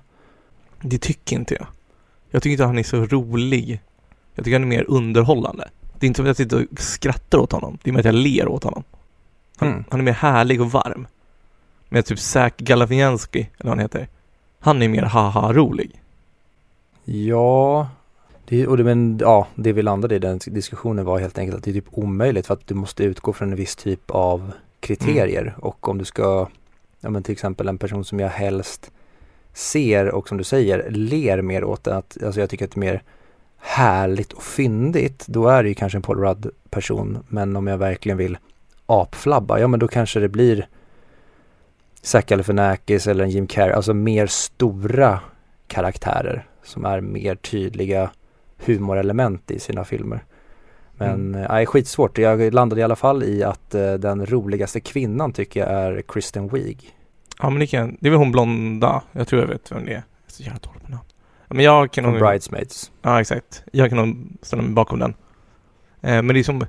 Det 0.81 0.99
tycker 0.99 1.37
inte 1.37 1.55
jag. 1.55 1.67
Jag 2.31 2.43
tycker 2.43 2.53
inte 2.53 2.65
han 2.65 2.79
är 2.79 2.83
så 2.83 3.05
rolig. 3.05 3.81
Jag 4.35 4.45
tycker 4.45 4.55
han 4.55 4.63
är 4.63 4.77
mer 4.77 4.85
underhållande. 4.89 5.69
Det 5.99 6.07
är 6.07 6.09
inte 6.09 6.17
som 6.17 6.25
att 6.25 6.29
jag 6.29 6.37
sitter 6.37 6.63
och 6.73 6.81
skrattar 6.81 7.39
åt 7.39 7.53
honom. 7.53 7.79
Det 7.83 7.91
är 7.91 7.93
mer 7.93 8.01
att 8.01 8.05
jag 8.07 8.15
ler 8.15 8.49
åt 8.49 8.65
honom. 8.65 8.83
Han, 9.57 9.69
Mm. 9.69 9.85
han 9.91 10.01
är 10.01 10.05
mer 10.05 10.13
härlig 10.13 10.61
och 10.61 10.73
varm. 10.73 11.07
Med 11.89 12.07
typ 12.07 12.19
Zack 12.19 12.57
Galafianski, 12.57 13.39
eller 13.41 13.51
vad 13.59 13.69
han 13.71 13.79
heter. 13.79 14.09
Han 14.61 14.83
är 14.83 14.89
mer 14.89 15.03
haha-rolig. 15.03 16.01
Ja, 17.05 17.89
det, 18.53 18.67
och 18.67 18.77
det, 18.77 18.85
men, 18.85 19.19
ja, 19.21 19.47
det 19.55 19.73
vi 19.73 19.83
landade 19.83 20.15
i 20.15 20.19
den 20.19 20.41
diskussionen 20.47 21.05
var 21.05 21.19
helt 21.19 21.39
enkelt 21.39 21.59
att 21.59 21.65
det 21.65 21.71
är 21.71 21.73
typ 21.73 21.89
omöjligt 21.91 22.47
för 22.47 22.55
att 22.55 22.67
du 22.67 22.75
måste 22.75 23.05
utgå 23.05 23.33
från 23.33 23.51
en 23.51 23.57
viss 23.57 23.77
typ 23.77 24.11
av 24.11 24.53
kriterier. 24.81 25.55
Och 25.59 25.89
om 25.89 25.99
du 25.99 26.05
ska, 26.05 26.49
ja 27.01 27.11
men 27.11 27.23
till 27.23 27.33
exempel 27.33 27.69
en 27.69 27.79
person 27.79 28.05
som 28.05 28.21
jag 28.21 28.29
helst 28.29 28.91
ser 29.53 30.11
och 30.11 30.29
som 30.29 30.39
du 30.39 30.45
säger 30.45 30.91
ler 30.91 31.43
mer 31.43 31.65
åt 31.65 31.85
den, 31.85 31.97
att, 31.97 32.23
alltså 32.25 32.41
jag 32.41 32.51
tycker 32.51 32.65
att 32.65 32.71
det 32.71 32.79
är 32.79 32.81
mer 32.81 33.03
härligt 33.59 34.33
och 34.33 34.43
fyndigt, 34.43 35.25
då 35.27 35.49
är 35.49 35.63
det 35.63 35.69
ju 35.69 35.75
kanske 35.75 35.99
en 35.99 36.03
Paul 36.03 36.19
Rudd-person. 36.19 37.19
Men 37.29 37.57
om 37.57 37.67
jag 37.67 37.79
verkligen 37.79 38.19
vill 38.19 38.39
apflabba, 38.87 39.59
ja 39.59 39.69
men 39.69 39.81
då 39.81 39.89
kanske 39.89 40.21
det 40.21 40.29
blir 40.29 40.69
Zac 42.03 42.25
Galifianakis 42.25 43.07
eller 43.07 43.25
en 43.25 43.31
Jim 43.31 43.47
Carrey, 43.47 43.73
alltså 43.73 43.95
mer 43.95 44.27
stora 44.27 45.21
karaktärer 45.67 46.47
som 46.63 46.85
är 46.85 47.01
mer 47.01 47.35
tydliga 47.35 48.11
humorelement 48.67 49.51
i 49.51 49.59
sina 49.59 49.85
filmer. 49.85 50.25
Men 50.97 51.35
mm. 51.35 51.47
nej, 51.51 51.67
skitsvårt. 51.67 52.19
Jag 52.19 52.55
landade 52.55 52.81
i 52.81 52.85
alla 52.85 52.97
fall 52.97 53.23
i 53.23 53.43
att 53.43 53.75
uh, 53.75 53.95
den 53.95 54.27
roligaste 54.27 54.81
kvinnan 54.81 55.33
tycker 55.33 55.61
jag 55.61 55.71
är 55.71 56.03
Kristen 56.03 56.49
Wiig. 56.49 56.97
Ja 57.39 57.51
men 57.51 57.61
det, 57.61 57.67
kan, 57.67 57.97
det 58.01 58.09
är 58.09 58.11
väl 58.11 58.19
hon 58.19 58.33
blonda. 58.33 59.03
Jag 59.13 59.29
tror 59.29 59.43
jag 59.43 59.49
vet 59.49 59.73
vem 59.73 59.85
det 59.85 59.91
är. 59.91 59.95
Jag 59.95 60.03
är 60.27 60.33
så 60.33 60.43
jävla 60.43 60.59
dålig 60.59 60.83
på 60.83 60.91
namn. 60.91 61.05
Men 61.49 61.65
jag 61.65 61.93
kan 61.93 62.05
nog... 62.05 62.19
Bridesmaids. 62.19 62.93
Ja 63.03 63.21
exakt. 63.21 63.65
Jag 63.73 63.89
kan 63.89 63.99
nog 63.99 64.17
ställa 64.43 64.63
mig 64.63 64.73
bakom 64.73 64.99
den. 64.99 65.15
Eh, 66.01 66.23
men 66.23 66.29
det 66.29 66.39
är 66.39 66.45
som... 66.45 66.67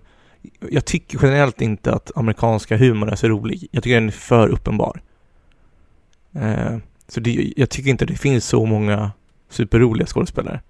Jag 0.69 0.85
tycker 0.85 1.19
generellt 1.21 1.61
inte 1.61 1.93
att 1.93 2.11
amerikanska 2.15 2.77
humor 2.77 3.11
är 3.11 3.15
så 3.15 3.27
rolig. 3.27 3.67
Jag 3.71 3.83
tycker 3.83 3.95
den 3.95 4.07
är 4.07 4.11
för 4.11 4.47
uppenbar. 4.47 5.01
Eh, 6.35 6.77
så 7.07 7.19
det, 7.19 7.53
jag 7.57 7.69
tycker 7.69 7.89
inte 7.89 8.05
det 8.05 8.15
finns 8.15 8.45
så 8.45 8.65
många 8.65 9.11
superroliga 9.49 10.07
skådespelare. 10.07 10.61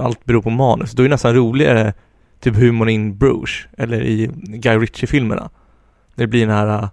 Allt 0.00 0.24
beror 0.24 0.42
på 0.42 0.50
manus. 0.50 0.92
Då 0.92 1.02
är 1.02 1.08
det 1.08 1.14
nästan 1.14 1.34
roligare 1.34 1.92
typ 2.40 2.56
humorn 2.56 2.88
in 2.88 3.18
Bruges 3.18 3.50
eller 3.78 4.02
i 4.02 4.30
Guy 4.42 4.78
Ritchie-filmerna. 4.78 5.50
Det 6.14 6.26
blir 6.26 6.40
den 6.46 6.56
här 6.56 6.82
uh, 6.82 6.88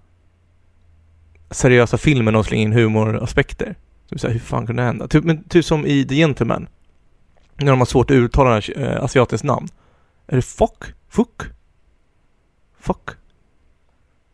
seriösa 1.50 1.98
filmen 1.98 2.36
och 2.36 2.46
slänger 2.46 2.64
in 2.64 2.72
humoraspekter. 2.72 3.74
Så 4.16 4.26
här, 4.26 4.32
hur 4.32 4.40
fan 4.40 4.66
kunde 4.66 4.82
det 4.82 4.86
hända? 4.86 5.08
Typ, 5.08 5.24
men, 5.24 5.44
typ 5.44 5.64
som 5.64 5.86
i 5.86 6.04
The 6.04 6.14
Gentleman. 6.14 6.68
När 7.56 7.70
de 7.70 7.78
har 7.78 7.86
svårt 7.86 8.10
att 8.10 8.14
uttala 8.14 8.50
den 8.50 8.62
här, 8.76 8.96
äh, 8.96 9.04
asiatiskt 9.04 9.44
namn. 9.44 9.68
Är 10.26 10.36
det 10.36 10.42
Fock? 10.42 10.84
Fuck? 11.08 11.42
Fuck? 12.80 13.10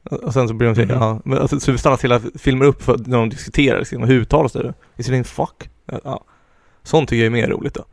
Och 0.04 0.32
sen 0.32 0.48
så 0.48 0.54
blir 0.54 0.68
de 0.68 0.74
säga, 0.74 0.84
mm 0.84 0.98
ja, 0.98 1.20
men 1.24 1.38
alltså, 1.38 1.60
så 1.60 1.78
stannas 1.78 2.04
hela 2.04 2.20
filmen 2.38 2.68
upp 2.68 2.82
för 2.82 2.98
när 3.06 3.18
de 3.18 3.28
diskuterar, 3.28 3.78
liksom, 3.78 4.02
hur 4.02 4.20
uttalas 4.20 4.52
det? 4.52 4.74
Is 4.96 5.08
it 5.08 5.14
in 5.14 5.24
fuck? 5.24 5.70
Ja. 6.04 6.24
Sånt 6.82 7.08
tycker 7.08 7.24
jag 7.24 7.26
är 7.26 7.30
mer 7.30 7.48
roligt 7.48 7.74
då. 7.74 7.84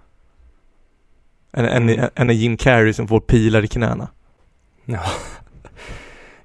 Än, 1.54 1.90
än, 1.90 2.10
än 2.16 2.30
Jim 2.30 2.58
Carrey 2.58 2.94
som 2.94 3.08
får 3.08 3.20
pilar 3.20 3.64
i 3.64 3.68
knäna. 3.68 4.08
Ja, 4.86 5.02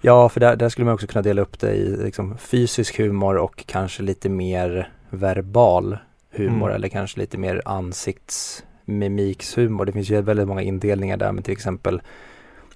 ja 0.00 0.28
för 0.28 0.40
där, 0.40 0.56
där 0.56 0.68
skulle 0.68 0.84
man 0.84 0.94
också 0.94 1.06
kunna 1.06 1.22
dela 1.22 1.42
upp 1.42 1.60
det 1.60 1.75
i 1.75 1.96
liksom, 1.96 2.38
fysisk 2.38 2.98
humor 2.98 3.36
och 3.36 3.64
kanske 3.66 4.02
lite 4.02 4.28
mer 4.28 4.92
verbal 5.10 5.98
humor 6.30 6.68
mm. 6.68 6.76
eller 6.76 6.88
kanske 6.88 7.20
lite 7.20 7.38
mer 7.38 7.62
ansiktsmimikshumor. 7.64 9.84
Det 9.84 9.92
finns 9.92 10.10
ju 10.10 10.22
väldigt 10.22 10.48
många 10.48 10.62
indelningar 10.62 11.16
där 11.16 11.32
men 11.32 11.42
till 11.42 11.52
exempel 11.52 12.02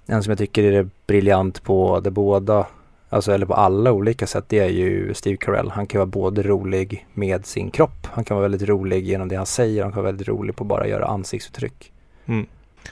en 0.05 0.23
som 0.23 0.31
jag 0.31 0.37
tycker 0.37 0.63
är 0.63 0.89
briljant 1.07 1.63
på 1.63 1.99
det 1.99 2.11
båda, 2.11 2.67
alltså 3.09 3.31
eller 3.31 3.45
på 3.45 3.53
alla 3.53 3.91
olika 3.91 4.27
sätt, 4.27 4.45
det 4.47 4.59
är 4.59 4.69
ju 4.69 5.13
Steve 5.13 5.37
Carell. 5.37 5.69
Han 5.69 5.87
kan 5.87 5.99
vara 5.99 6.05
både 6.05 6.43
rolig 6.43 7.07
med 7.13 7.45
sin 7.45 7.71
kropp, 7.71 8.07
han 8.11 8.23
kan 8.23 8.37
vara 8.37 8.47
väldigt 8.47 8.69
rolig 8.69 9.05
genom 9.05 9.27
det 9.27 9.35
han 9.35 9.45
säger, 9.45 9.83
han 9.83 9.91
kan 9.91 10.03
vara 10.03 10.11
väldigt 10.11 10.27
rolig 10.27 10.55
på 10.55 10.63
att 10.63 10.67
bara 10.67 10.87
göra 10.87 11.05
ansiktsuttryck. 11.05 11.90
Mm. 12.25 12.45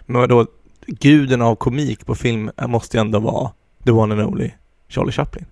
Men 0.06 0.30
då 0.30 0.48
guden 0.88 1.42
av 1.42 1.56
komik 1.56 2.06
på 2.06 2.16
film 2.16 2.52
måste 2.68 2.98
ju 2.98 3.02
ändå 3.02 3.20
vara 3.20 3.52
the 3.86 3.92
one 3.92 4.14
and 4.14 4.24
only 4.24 4.52
Charlie 4.88 5.12
Chaplin. 5.12 5.46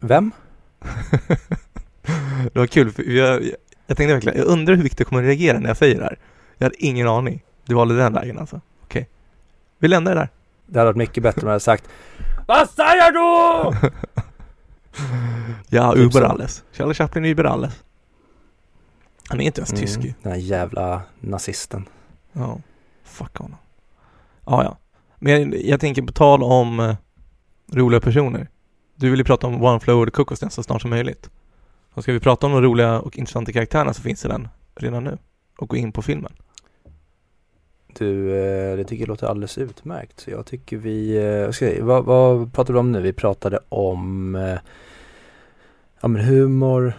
Vem? 0.00 0.30
det 2.52 2.58
var 2.58 2.66
kul, 2.66 2.90
för 2.90 3.02
jag, 3.02 3.42
jag 3.86 3.96
tänkte 3.96 4.14
verkligen, 4.14 4.38
jag 4.38 4.46
undrar 4.46 4.74
hur 4.74 4.82
Victor 4.82 5.04
kommer 5.04 5.22
att 5.22 5.26
reagera 5.26 5.58
när 5.58 5.68
jag 5.68 5.76
säger 5.76 5.98
det 5.98 6.04
här. 6.04 6.18
Jag 6.58 6.64
hade 6.64 6.84
ingen 6.84 7.08
aning. 7.08 7.42
Du 7.64 7.74
valde 7.74 7.96
den 7.96 8.12
vägen 8.12 8.38
alltså. 8.38 8.60
Okej. 8.82 9.02
Okay. 9.02 9.04
Vi 9.78 9.88
lämnar 9.88 10.14
det 10.14 10.20
där. 10.20 10.28
Det 10.66 10.78
hade 10.78 10.88
varit 10.88 10.96
mycket 10.96 11.22
bättre 11.22 11.40
om 11.40 11.46
jag 11.46 11.52
hade 11.52 11.60
sagt 11.60 11.84
Vad 12.46 12.70
säger 12.70 13.12
du? 13.12 13.88
ja, 15.68 15.92
typ 15.92 16.02
Uber 16.02 16.22
alles. 16.22 16.64
Charlie 16.72 16.94
Chaplin 16.94 17.24
är 17.24 17.28
Uber 17.28 17.44
alles. 17.44 17.84
Han 19.28 19.40
är 19.40 19.44
inte 19.44 19.60
ens 19.60 19.70
tysk 19.70 19.98
mm, 19.98 20.14
Den 20.22 20.32
här 20.32 20.38
jävla 20.38 21.02
nazisten. 21.20 21.88
Ja, 22.34 22.58
fuck 23.04 23.36
honom. 23.36 23.56
Ja, 24.46 24.64
ja. 24.64 24.76
Men 25.18 25.32
jag, 25.32 25.64
jag 25.64 25.80
tänker 25.80 26.02
på 26.02 26.12
tal 26.12 26.42
om 26.42 26.80
eh, 26.80 26.96
roliga 27.72 28.00
personer. 28.00 28.48
Du 28.96 29.10
vill 29.10 29.18
ju 29.18 29.24
prata 29.24 29.46
om 29.46 29.62
One 29.62 29.80
Flow 29.80 30.02
och 30.02 30.12
Kokosnäs 30.12 30.54
så 30.54 30.62
snart 30.62 30.80
som 30.80 30.90
möjligt. 30.90 31.30
Så 31.94 32.02
ska 32.02 32.12
vi 32.12 32.20
prata 32.20 32.46
om 32.46 32.52
de 32.52 32.62
roliga 32.62 33.00
och 33.00 33.18
intressanta 33.18 33.52
karaktärerna 33.52 33.94
så 33.94 34.02
finns 34.02 34.22
det 34.22 34.28
den 34.28 34.48
redan 34.74 35.04
nu. 35.04 35.18
Och 35.58 35.68
gå 35.68 35.76
in 35.76 35.92
på 35.92 36.02
filmen. 36.02 36.32
Du, 37.98 38.30
eh, 38.30 38.76
det 38.76 38.84
tycker 38.84 39.02
jag 39.02 39.08
låter 39.08 39.26
alldeles 39.26 39.58
utmärkt. 39.58 40.20
Så 40.20 40.30
jag 40.30 40.46
tycker 40.46 40.76
vi, 40.76 41.16
eh, 41.16 41.50
ska, 41.50 41.84
vad, 41.84 42.04
vad 42.04 42.52
pratade 42.52 42.72
vi 42.72 42.78
om 42.78 42.92
nu? 42.92 43.00
Vi 43.00 43.12
pratade 43.12 43.58
om 43.68 44.34
eh, 44.34 44.58
ja, 46.00 46.08
men 46.08 46.24
humor 46.24 46.92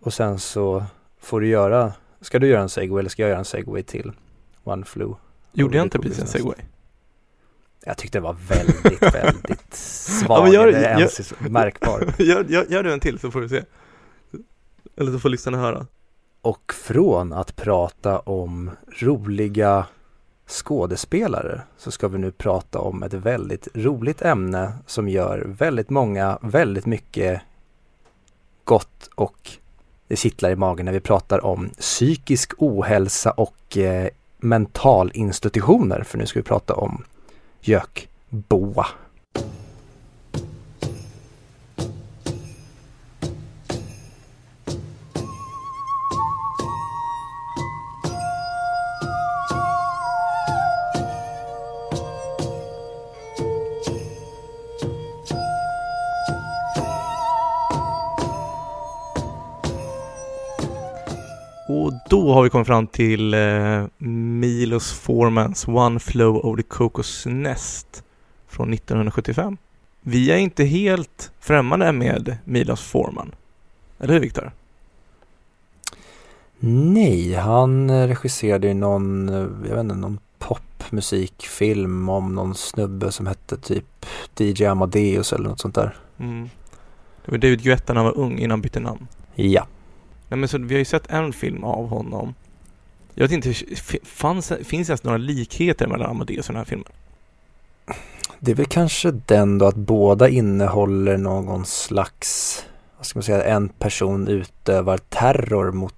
och 0.00 0.14
sen 0.14 0.38
så 0.38 0.84
får 1.18 1.40
du 1.40 1.48
göra, 1.48 1.92
ska 2.20 2.38
du 2.38 2.46
göra 2.46 2.62
en 2.62 2.68
segway 2.68 3.00
eller 3.00 3.10
ska 3.10 3.22
jag 3.22 3.28
göra 3.28 3.38
en 3.38 3.44
segway 3.44 3.82
till 3.82 4.12
One 4.64 4.84
Flew? 4.84 5.14
Gjorde 5.52 5.76
jag 5.76 5.86
inte 5.86 5.98
precis 5.98 6.18
en 6.18 6.26
segway? 6.26 6.56
Jag 7.84 7.96
tyckte 7.96 8.18
det 8.18 8.22
var 8.22 8.36
väldigt, 8.48 9.02
väldigt 9.14 9.74
svag, 9.74 10.48
ja, 10.48 10.52
gör, 10.52 10.68
eller 10.68 10.98
ens 10.98 11.32
märkbar. 11.38 12.14
Gör, 12.18 12.44
gör, 12.44 12.66
gör 12.68 12.82
du 12.82 12.92
en 12.92 13.00
till 13.00 13.18
så 13.18 13.30
får 13.30 13.40
vi 13.40 13.48
se. 13.48 13.62
Eller 14.96 15.12
så 15.12 15.18
får 15.18 15.28
lyssnarna 15.28 15.58
höra. 15.58 15.86
Och 16.42 16.72
från 16.72 17.32
att 17.32 17.56
prata 17.56 18.18
om 18.18 18.70
roliga 19.00 19.86
skådespelare 20.46 21.62
så 21.76 21.90
ska 21.90 22.08
vi 22.08 22.18
nu 22.18 22.30
prata 22.30 22.78
om 22.78 23.02
ett 23.02 23.14
väldigt 23.14 23.68
roligt 23.74 24.22
ämne 24.22 24.72
som 24.86 25.08
gör 25.08 25.44
väldigt 25.46 25.90
många 25.90 26.38
väldigt 26.42 26.86
mycket 26.86 27.42
gott 28.64 29.10
och 29.14 29.50
det 30.08 30.16
kittlar 30.16 30.50
i 30.50 30.56
magen 30.56 30.86
när 30.86 30.92
vi 30.92 31.00
pratar 31.00 31.44
om 31.44 31.70
psykisk 31.78 32.52
ohälsa 32.58 33.30
och 33.30 33.76
eh, 33.76 34.08
mentalinstitutioner. 34.42 36.02
För 36.02 36.18
nu 36.18 36.26
ska 36.26 36.38
vi 36.38 36.44
prata 36.44 36.74
om 36.74 37.04
gökboa. 37.60 38.86
Då 62.10 62.32
har 62.32 62.42
vi 62.42 62.50
kommit 62.50 62.66
fram 62.66 62.86
till 62.86 63.34
eh, 63.34 63.84
Milos 63.98 64.92
Formans 64.92 65.68
One 65.68 66.00
Flow 66.00 66.36
of 66.36 66.56
the 66.56 66.62
Cocos 66.62 67.26
Nest 67.26 68.04
från 68.48 68.74
1975. 68.74 69.56
Vi 70.00 70.30
är 70.30 70.36
inte 70.36 70.64
helt 70.64 71.32
främmande 71.40 71.92
med 71.92 72.36
Milos 72.44 72.80
Forman. 72.80 73.34
Eller 73.98 74.14
hur 74.14 74.20
Viktor? 74.20 74.52
Nej, 76.92 77.34
han 77.34 77.90
regisserade 78.08 78.68
ju 78.68 78.74
någon, 78.74 79.28
jag 79.68 79.74
vet 79.74 79.80
inte, 79.80 79.94
någon 79.94 80.18
popmusikfilm 80.38 82.08
om 82.08 82.34
någon 82.34 82.54
snubbe 82.54 83.12
som 83.12 83.26
hette 83.26 83.56
typ 83.56 84.06
DJ 84.38 84.64
Amadeus 84.64 85.32
eller 85.32 85.48
något 85.48 85.60
sånt 85.60 85.74
där. 85.74 85.96
Mm. 86.18 86.50
Det 87.24 87.30
var 87.30 87.38
David 87.38 87.62
Guetta 87.62 87.92
när 87.92 88.00
han 88.00 88.12
var 88.12 88.18
ung 88.18 88.38
innan 88.38 88.50
han 88.50 88.60
bytte 88.60 88.80
namn. 88.80 89.06
Ja. 89.34 89.66
Nej 90.30 90.38
men 90.38 90.48
så 90.48 90.58
vi 90.58 90.74
har 90.74 90.78
ju 90.78 90.84
sett 90.84 91.10
en 91.10 91.32
film 91.32 91.64
av 91.64 91.88
honom. 91.88 92.34
Jag 93.14 93.28
vet 93.28 93.32
inte, 93.32 93.54
fanns, 94.04 94.52
finns 94.64 94.86
det 94.86 94.90
ens 94.90 95.04
några 95.04 95.18
likheter 95.18 95.86
mellan 95.86 96.10
Amadeus 96.10 96.48
och 96.48 96.52
den 96.52 96.58
här 96.58 96.64
filmen? 96.64 96.86
Det 98.38 98.50
är 98.50 98.54
väl 98.54 98.66
kanske 98.66 99.10
den 99.10 99.58
då 99.58 99.66
att 99.66 99.76
båda 99.76 100.28
innehåller 100.28 101.16
någon 101.16 101.66
slags, 101.66 102.64
vad 102.96 103.06
ska 103.06 103.18
man 103.18 103.22
säga, 103.24 103.44
en 103.44 103.68
person 103.68 104.28
utövar 104.28 104.98
terror 104.98 105.72
mot 105.72 105.94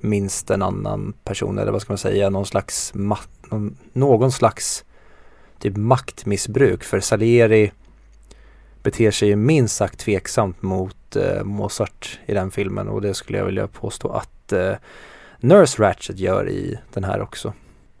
minst 0.00 0.50
en 0.50 0.62
annan 0.62 1.12
person 1.24 1.58
eller 1.58 1.72
vad 1.72 1.82
ska 1.82 1.92
man 1.92 1.98
säga, 1.98 2.30
någon 2.30 2.46
slags, 2.46 2.92
någon, 2.94 3.76
någon 3.92 4.32
slags 4.32 4.84
typ 5.58 5.76
maktmissbruk. 5.76 6.84
För 6.84 7.00
Salieri 7.00 7.72
beter 8.82 9.10
sig 9.10 9.28
ju 9.28 9.36
minst 9.36 9.76
sagt 9.76 9.98
tveksamt 9.98 10.62
mot 10.62 10.96
eh, 11.16 11.44
Mozart 11.44 12.18
i 12.26 12.34
den 12.34 12.50
filmen 12.50 12.88
och 12.88 13.00
det 13.00 13.14
skulle 13.14 13.38
jag 13.38 13.44
vilja 13.44 13.66
påstå 13.66 14.08
att 14.08 14.52
eh, 14.52 14.74
Nurse 15.40 15.82
Ratchet 15.82 16.18
gör 16.18 16.48
i 16.48 16.78
den 16.92 17.04
här 17.04 17.20
också. 17.20 17.52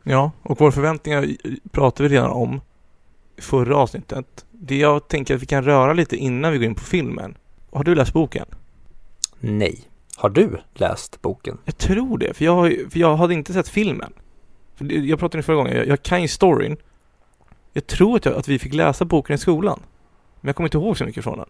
Ja, 0.02 0.30
och 0.42 0.60
våra 0.60 0.72
förväntningar 0.72 1.28
pratade 1.70 2.08
vi 2.08 2.14
redan 2.14 2.30
om 2.30 2.60
i 3.36 3.40
förra 3.40 3.76
avsnittet. 3.76 4.44
Det 4.50 4.76
jag 4.76 5.08
tänker 5.08 5.34
att 5.34 5.42
vi 5.42 5.46
kan 5.46 5.64
röra 5.64 5.92
lite 5.92 6.16
innan 6.16 6.52
vi 6.52 6.58
går 6.58 6.66
in 6.66 6.74
på 6.74 6.84
filmen. 6.84 7.34
Har 7.72 7.84
du 7.84 7.94
läst 7.94 8.12
boken? 8.12 8.46
Nej. 9.40 9.80
Har 10.16 10.30
du 10.30 10.58
läst 10.74 11.22
boken? 11.22 11.58
Jag 11.64 11.78
tror 11.78 12.18
det, 12.18 12.34
för 12.34 12.44
jag, 12.44 12.72
för 12.90 12.98
jag 12.98 13.16
hade 13.16 13.34
inte 13.34 13.52
sett 13.52 13.68
filmen. 13.68 14.12
Jag 14.78 15.18
pratade 15.18 15.38
det 15.38 15.42
förra 15.42 15.56
gången, 15.56 15.76
jag, 15.76 15.86
jag 15.86 16.02
kan 16.02 16.22
ju 16.22 16.28
storyn. 16.28 16.76
Jag 17.72 17.86
tror 17.86 18.16
att, 18.16 18.24
jag, 18.24 18.34
att 18.34 18.48
vi 18.48 18.58
fick 18.58 18.74
läsa 18.74 19.04
boken 19.04 19.34
i 19.34 19.38
skolan. 19.38 19.80
Men 20.40 20.48
jag 20.48 20.56
kommer 20.56 20.66
inte 20.66 20.78
ihåg 20.78 20.98
så 20.98 21.04
mycket 21.04 21.24
från 21.24 21.38
den. 21.38 21.48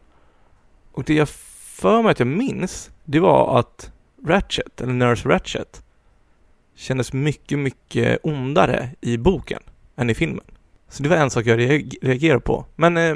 Och 0.93 1.05
det 1.05 1.15
jag 1.15 1.29
för 1.73 2.03
mig 2.03 2.11
att 2.11 2.19
jag 2.19 2.29
minns, 2.29 2.91
det 3.05 3.21
var 3.21 3.59
att 3.59 3.93
Ratchet, 4.27 4.81
eller 4.81 4.93
Nurse 4.93 5.29
Ratchet, 5.29 5.83
kändes 6.75 7.13
mycket, 7.13 7.59
mycket 7.59 8.19
ondare 8.23 8.91
i 9.01 9.17
boken 9.17 9.63
än 9.97 10.11
i 10.11 10.15
filmen. 10.15 10.45
Så 10.89 11.03
det 11.03 11.09
var 11.09 11.17
en 11.17 11.31
sak 11.31 11.47
jag 11.47 11.59
reagerade 12.03 12.41
på. 12.41 12.65
Men 12.77 12.97
eh, 12.97 13.15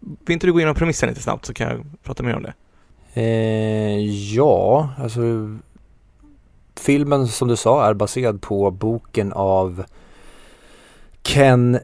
vill 0.00 0.32
inte 0.32 0.46
du 0.46 0.52
gå 0.52 0.58
igenom 0.58 0.74
premissen 0.74 1.08
lite 1.08 1.22
snabbt 1.22 1.44
så 1.44 1.54
kan 1.54 1.68
jag 1.68 1.84
prata 2.02 2.22
mer 2.22 2.36
om 2.36 2.42
det? 2.42 2.54
Eh, 3.14 3.98
ja, 4.34 4.88
alltså 4.98 5.20
filmen 6.80 7.28
som 7.28 7.48
du 7.48 7.56
sa 7.56 7.86
är 7.86 7.94
baserad 7.94 8.42
på 8.42 8.70
boken 8.70 9.32
av 9.32 9.84
Ken 11.22 11.78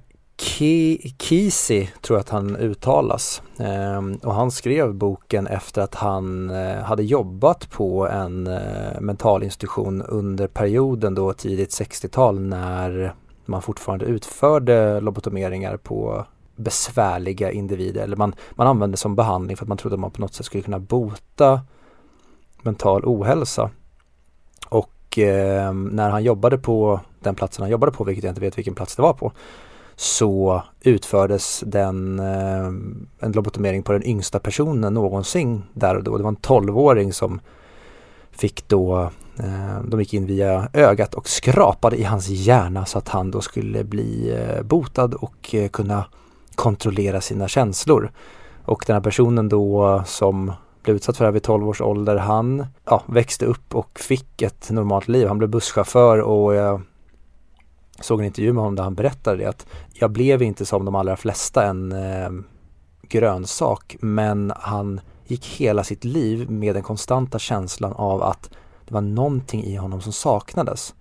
Kisi 1.18 1.90
tror 2.00 2.16
jag 2.16 2.20
att 2.20 2.28
han 2.28 2.56
uttalas. 2.56 3.42
Ehm, 3.58 4.14
och 4.14 4.34
han 4.34 4.50
skrev 4.50 4.94
boken 4.94 5.46
efter 5.46 5.82
att 5.82 5.94
han 5.94 6.50
eh, 6.50 6.82
hade 6.82 7.02
jobbat 7.02 7.70
på 7.70 8.08
en 8.08 8.46
eh, 8.46 9.00
mentalinstitution 9.00 10.02
under 10.02 10.46
perioden 10.46 11.14
då 11.14 11.32
tidigt 11.32 11.70
60-tal 11.70 12.40
när 12.40 13.14
man 13.44 13.62
fortfarande 13.62 14.04
utförde 14.04 15.00
lobotomeringar 15.00 15.76
på 15.76 16.26
besvärliga 16.56 17.52
individer 17.52 18.02
eller 18.02 18.16
man, 18.16 18.34
man 18.50 18.66
använde 18.66 18.96
som 18.96 19.16
behandling 19.16 19.56
för 19.56 19.64
att 19.64 19.68
man 19.68 19.78
trodde 19.78 19.94
att 19.94 20.00
man 20.00 20.10
på 20.10 20.20
något 20.20 20.34
sätt 20.34 20.46
skulle 20.46 20.62
kunna 20.62 20.78
bota 20.78 21.60
mental 22.62 23.02
ohälsa. 23.04 23.70
Och 24.68 25.18
eh, 25.18 25.72
när 25.72 26.10
han 26.10 26.24
jobbade 26.24 26.58
på 26.58 27.00
den 27.20 27.34
platsen 27.34 27.62
han 27.62 27.70
jobbade 27.70 27.92
på, 27.92 28.04
vilket 28.04 28.24
jag 28.24 28.30
inte 28.30 28.40
vet 28.40 28.58
vilken 28.58 28.74
plats 28.74 28.96
det 28.96 29.02
var 29.02 29.12
på, 29.12 29.32
så 30.02 30.62
utfördes 30.80 31.64
den, 31.66 32.18
eh, 32.18 32.66
en 33.18 33.32
lobotomering 33.32 33.82
på 33.82 33.92
den 33.92 34.06
yngsta 34.06 34.38
personen 34.38 34.94
någonsin 34.94 35.62
där 35.72 35.96
och 35.96 36.04
då. 36.04 36.16
Det 36.16 36.22
var 36.22 36.28
en 36.28 36.36
tolvåring 36.36 37.12
som 37.12 37.40
fick 38.30 38.68
då 38.68 39.10
Eh, 39.38 39.82
de 39.84 40.00
gick 40.00 40.14
in 40.14 40.26
via 40.26 40.68
ögat 40.72 41.14
och 41.14 41.28
skrapade 41.28 41.96
i 41.96 42.02
hans 42.02 42.28
hjärna 42.28 42.86
så 42.86 42.98
att 42.98 43.08
han 43.08 43.30
då 43.30 43.40
skulle 43.40 43.84
bli 43.84 44.30
eh, 44.30 44.62
botad 44.62 45.14
och 45.14 45.54
eh, 45.54 45.68
kunna 45.68 46.04
kontrollera 46.54 47.20
sina 47.20 47.48
känslor. 47.48 48.10
Och 48.64 48.84
den 48.86 48.94
här 48.94 49.00
personen 49.00 49.48
då 49.48 50.02
som 50.06 50.52
blev 50.82 50.96
utsatt 50.96 51.16
för 51.16 51.24
det 51.24 51.26
här 51.26 51.32
vid 51.32 51.42
12 51.42 51.68
års 51.68 51.80
ålder, 51.80 52.16
han 52.16 52.66
ja, 52.84 53.02
växte 53.06 53.44
upp 53.44 53.74
och 53.74 54.00
fick 54.00 54.42
ett 54.42 54.70
normalt 54.70 55.08
liv. 55.08 55.28
Han 55.28 55.38
blev 55.38 55.50
busschaufför 55.50 56.20
och 56.20 56.54
jag 56.54 56.80
såg 58.02 58.20
en 58.20 58.26
intervju 58.26 58.52
med 58.52 58.62
honom 58.62 58.76
där 58.76 58.82
han 58.82 58.94
berättade 58.94 59.36
det 59.36 59.46
att 59.46 59.66
jag 59.92 60.10
blev 60.10 60.42
inte 60.42 60.66
som 60.66 60.84
de 60.84 60.94
allra 60.94 61.16
flesta 61.16 61.64
en 61.64 61.92
eh, 61.92 62.30
grönsak 63.02 63.96
men 64.00 64.52
han 64.56 65.00
gick 65.26 65.46
hela 65.46 65.84
sitt 65.84 66.04
liv 66.04 66.50
med 66.50 66.74
den 66.74 66.82
konstanta 66.82 67.38
känslan 67.38 67.92
av 67.92 68.22
att 68.22 68.50
det 68.84 68.94
var 68.94 69.00
någonting 69.00 69.64
i 69.64 69.76
honom 69.76 70.00
som 70.00 70.12
saknades. 70.12 70.94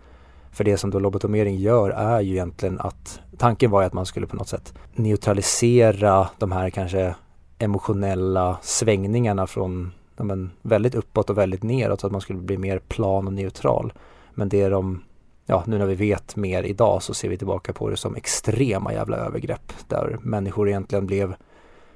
För 0.51 0.63
det 0.63 0.77
som 0.77 0.89
då 0.89 0.99
lobotomering 0.99 1.57
gör 1.57 1.89
är 1.89 2.21
ju 2.21 2.31
egentligen 2.31 2.79
att 2.79 3.19
tanken 3.37 3.71
var 3.71 3.81
ju 3.81 3.87
att 3.87 3.93
man 3.93 4.05
skulle 4.05 4.27
på 4.27 4.35
något 4.35 4.47
sätt 4.47 4.73
neutralisera 4.93 6.29
de 6.37 6.51
här 6.51 6.69
kanske 6.69 7.15
emotionella 7.57 8.57
svängningarna 8.61 9.47
från 9.47 9.91
ja, 10.17 10.23
men, 10.23 10.51
väldigt 10.61 10.95
uppåt 10.95 11.29
och 11.29 11.37
väldigt 11.37 11.63
neråt 11.63 12.01
så 12.01 12.07
att 12.07 12.11
man 12.11 12.21
skulle 12.21 12.39
bli 12.39 12.57
mer 12.57 12.79
plan 12.79 13.27
och 13.27 13.33
neutral. 13.33 13.93
Men 14.33 14.49
det 14.49 14.69
de, 14.69 15.03
ja 15.51 15.63
nu 15.67 15.77
när 15.77 15.85
vi 15.85 15.95
vet 15.95 16.35
mer 16.35 16.63
idag 16.63 17.03
så 17.03 17.13
ser 17.13 17.29
vi 17.29 17.37
tillbaka 17.37 17.73
på 17.73 17.89
det 17.89 17.97
som 17.97 18.15
extrema 18.15 18.93
jävla 18.93 19.17
övergrepp 19.17 19.73
där 19.87 20.17
människor 20.21 20.69
egentligen 20.69 21.07
blev 21.07 21.35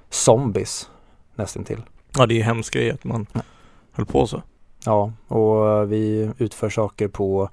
zombies 0.09 0.89
nästintill. 1.35 1.81
Ja 2.17 2.25
det 2.25 2.39
är 2.39 2.43
hemskt 2.43 2.71
grej 2.71 2.91
att 2.91 3.03
man 3.03 3.27
ja. 3.33 3.41
höll 3.91 4.05
på 4.05 4.27
så. 4.27 4.41
Ja, 4.85 5.11
och 5.27 5.91
vi 5.91 6.31
utför 6.37 6.69
saker 6.69 7.07
på 7.07 7.49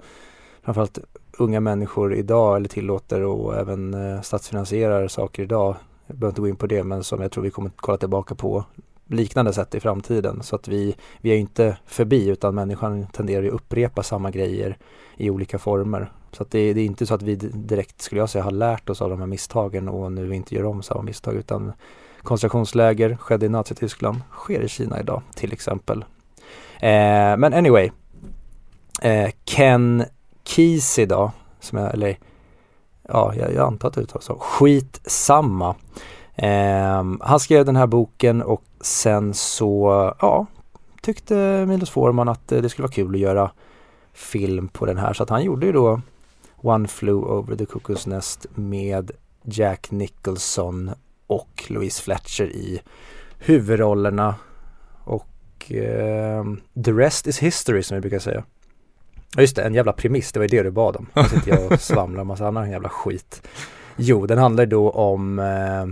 framförallt 0.63 0.99
unga 1.37 1.59
människor 1.59 2.15
idag 2.15 2.55
eller 2.55 2.69
tillåter 2.69 3.21
och 3.21 3.55
även 3.55 3.93
eh, 3.93 4.21
statsfinansierar 4.21 5.07
saker 5.07 5.43
idag. 5.43 5.75
Jag 6.07 6.15
behöver 6.15 6.31
inte 6.31 6.41
gå 6.41 6.47
in 6.47 6.55
på 6.55 6.67
det 6.67 6.83
men 6.83 7.03
som 7.03 7.21
jag 7.21 7.31
tror 7.31 7.43
vi 7.43 7.49
kommer 7.49 7.71
kolla 7.75 7.97
tillbaka 7.97 8.35
på 8.35 8.65
liknande 9.07 9.53
sätt 9.53 9.75
i 9.75 9.79
framtiden. 9.79 10.43
Så 10.43 10.55
att 10.55 10.67
vi, 10.67 10.95
vi 11.21 11.29
är 11.29 11.37
inte 11.37 11.77
förbi 11.85 12.27
utan 12.27 12.55
människan 12.55 13.07
tenderar 13.07 13.47
att 13.47 13.53
upprepa 13.53 14.03
samma 14.03 14.31
grejer 14.31 14.77
i 15.17 15.29
olika 15.29 15.59
former. 15.59 16.11
Så 16.31 16.43
att 16.43 16.51
det, 16.51 16.73
det, 16.73 16.81
är 16.81 16.85
inte 16.85 17.05
så 17.05 17.13
att 17.13 17.21
vi 17.21 17.35
direkt 17.35 18.01
skulle 18.01 18.21
jag 18.21 18.29
säga 18.29 18.43
har 18.43 18.51
lärt 18.51 18.89
oss 18.89 19.01
av 19.01 19.09
de 19.09 19.19
här 19.19 19.27
misstagen 19.27 19.89
och 19.89 20.11
nu 20.11 20.35
inte 20.35 20.55
gör 20.55 20.65
om 20.65 20.83
samma 20.83 21.01
misstag 21.01 21.35
utan 21.35 21.73
koncentrationsläger 22.21 23.15
skedde 23.15 23.45
i 23.45 23.49
Nazityskland, 23.49 24.17
sker 24.31 24.61
i 24.61 24.67
Kina 24.67 24.99
idag 24.99 25.21
till 25.35 25.53
exempel. 25.53 26.05
Eh, 26.75 27.37
men 27.37 27.53
anyway. 27.53 27.91
Eh, 29.01 29.29
Ken 29.45 30.03
Kesey 30.43 31.05
då, 31.05 31.31
som 31.59 31.77
jag, 31.77 31.93
eller 31.93 32.17
ja, 33.07 33.33
jag, 33.35 33.53
jag 33.53 33.67
antar 33.67 33.87
att 33.87 33.93
det 33.93 34.01
uttalas 34.01 34.25
så. 34.25 34.37
Skitsamma. 34.39 35.75
Eh, 36.35 37.03
han 37.19 37.39
skrev 37.39 37.65
den 37.65 37.75
här 37.75 37.87
boken 37.87 38.41
och 38.41 38.63
sen 38.81 39.33
så, 39.33 40.13
ja, 40.19 40.45
tyckte 41.01 41.65
Milos 41.65 41.89
Forman 41.89 42.29
att 42.29 42.51
eh, 42.51 42.61
det 42.61 42.69
skulle 42.69 42.83
vara 42.83 42.93
kul 42.93 43.15
att 43.15 43.21
göra 43.21 43.51
film 44.13 44.67
på 44.67 44.85
den 44.85 44.97
här. 44.97 45.13
Så 45.13 45.23
att 45.23 45.29
han 45.29 45.43
gjorde 45.43 45.65
ju 45.65 45.71
då 45.71 46.01
One 46.57 46.87
Flew 46.87 47.31
Over 47.31 47.55
the 47.55 47.65
Cuckoo's 47.65 48.09
Nest 48.09 48.45
med 48.55 49.11
Jack 49.43 49.91
Nicholson 49.91 50.91
och 51.27 51.63
Louise 51.67 52.03
Fletcher 52.03 52.45
i 52.45 52.81
huvudrollerna 53.37 54.35
eh, 55.69 56.43
the 56.83 56.91
rest 56.91 57.27
is 57.27 57.39
history 57.39 57.83
som 57.83 57.95
vi 57.95 58.01
brukar 58.01 58.19
säga. 58.19 58.43
Ja 59.35 59.41
just 59.41 59.55
det, 59.55 59.61
en 59.61 59.73
jävla 59.73 59.93
premiss, 59.93 60.31
det 60.31 60.39
var 60.39 60.43
ju 60.43 60.57
det 60.57 60.63
du 60.63 60.71
bad 60.71 60.95
om. 60.95 61.07
Nu 61.15 61.23
sitter 61.23 61.51
jag 61.51 61.71
och 61.71 61.81
svamlar 61.81 62.21
om 62.21 62.27
massa 62.27 62.47
annan 62.47 62.71
jävla 62.71 62.89
skit. 62.89 63.47
Jo, 63.95 64.25
den 64.25 64.37
handlar 64.37 64.65
då 64.65 64.89
om 64.89 65.39
eh, 65.39 65.85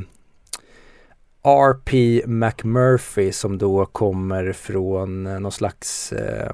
R.P. 1.44 2.22
McMurphy 2.28 3.32
som 3.32 3.58
då 3.58 3.86
kommer 3.86 4.52
från 4.52 5.28
eh, 5.28 5.40
någon 5.40 5.52
slags 5.52 6.14
eh, 6.14 6.54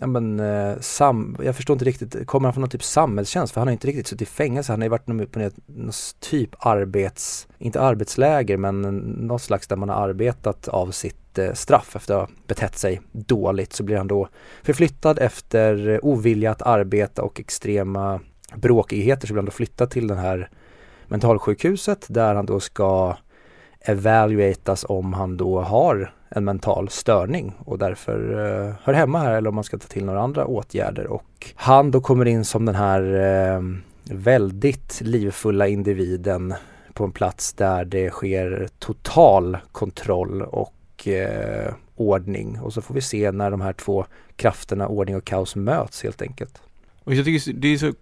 ja 0.00 0.06
men 0.06 0.40
eh, 0.40 0.78
sam, 0.80 1.36
jag 1.42 1.56
förstår 1.56 1.74
inte 1.74 1.84
riktigt, 1.84 2.26
kommer 2.26 2.46
han 2.46 2.52
från 2.54 2.60
någon 2.60 2.70
typ 2.70 2.82
samhällstjänst? 2.82 3.52
För 3.54 3.60
han 3.60 3.68
har 3.68 3.72
inte 3.72 3.86
riktigt 3.86 4.06
suttit 4.06 4.28
i 4.28 4.30
fängelse, 4.30 4.72
han 4.72 4.80
har 4.80 4.86
ju 4.86 4.90
varit 4.90 5.32
på 5.32 5.38
något 5.66 6.20
typ 6.20 6.50
arbets, 6.58 7.48
inte 7.58 7.80
arbetsläger 7.80 8.56
men 8.56 8.80
något 9.20 9.42
slags 9.42 9.66
där 9.66 9.76
man 9.76 9.88
har 9.88 10.08
arbetat 10.08 10.68
av 10.68 10.90
sitt 10.90 11.38
eh, 11.38 11.52
straff 11.52 11.96
efter 11.96 12.14
att 12.14 12.20
ha 12.20 12.36
betett 12.46 12.78
sig 12.78 13.00
dåligt 13.12 13.72
så 13.72 13.82
blir 13.82 13.96
han 13.96 14.08
då 14.08 14.28
förflyttad 14.62 15.18
efter 15.18 16.04
ovilja 16.04 16.50
att 16.50 16.62
arbeta 16.62 17.22
och 17.22 17.40
extrema 17.40 18.20
bråkigheter 18.54 19.26
så 19.26 19.32
blir 19.32 19.40
han 19.40 19.46
då 19.46 19.52
flyttad 19.52 19.90
till 19.90 20.06
det 20.06 20.14
här 20.14 20.50
mentalsjukhuset 21.06 22.06
där 22.08 22.34
han 22.34 22.46
då 22.46 22.60
ska 22.60 23.16
evaluatas 23.80 24.84
om 24.88 25.12
han 25.12 25.36
då 25.36 25.60
har 25.60 26.12
en 26.28 26.44
mental 26.44 26.88
störning 26.88 27.54
och 27.58 27.78
därför 27.78 28.32
eh, 28.32 28.74
hör 28.82 28.92
hemma 28.92 29.18
här 29.18 29.32
eller 29.34 29.48
om 29.48 29.54
man 29.54 29.64
ska 29.64 29.78
ta 29.78 29.88
till 29.88 30.04
några 30.04 30.20
andra 30.20 30.46
åtgärder. 30.46 31.06
Och 31.06 31.52
han 31.54 31.90
då 31.90 32.00
kommer 32.00 32.24
in 32.26 32.44
som 32.44 32.64
den 32.64 32.74
här 32.74 33.02
eh, 33.14 33.62
väldigt 34.04 35.00
livfulla 35.00 35.68
individen 35.68 36.54
på 36.92 37.04
en 37.04 37.12
plats 37.12 37.52
där 37.52 37.84
det 37.84 38.10
sker 38.10 38.68
total 38.78 39.58
kontroll 39.72 40.42
och 40.42 41.08
eh, 41.08 41.74
ordning. 41.96 42.60
Och 42.60 42.72
så 42.72 42.82
får 42.82 42.94
vi 42.94 43.00
se 43.00 43.32
när 43.32 43.50
de 43.50 43.60
här 43.60 43.72
två 43.72 44.06
krafterna, 44.36 44.88
ordning 44.88 45.16
och 45.16 45.24
kaos, 45.24 45.56
möts 45.56 46.02
helt 46.02 46.22
enkelt. 46.22 46.62
Och 47.04 47.14
jag 47.14 47.24
tycker 47.24 47.52
det 47.52 47.68
är 47.68 47.78
så 47.78 47.92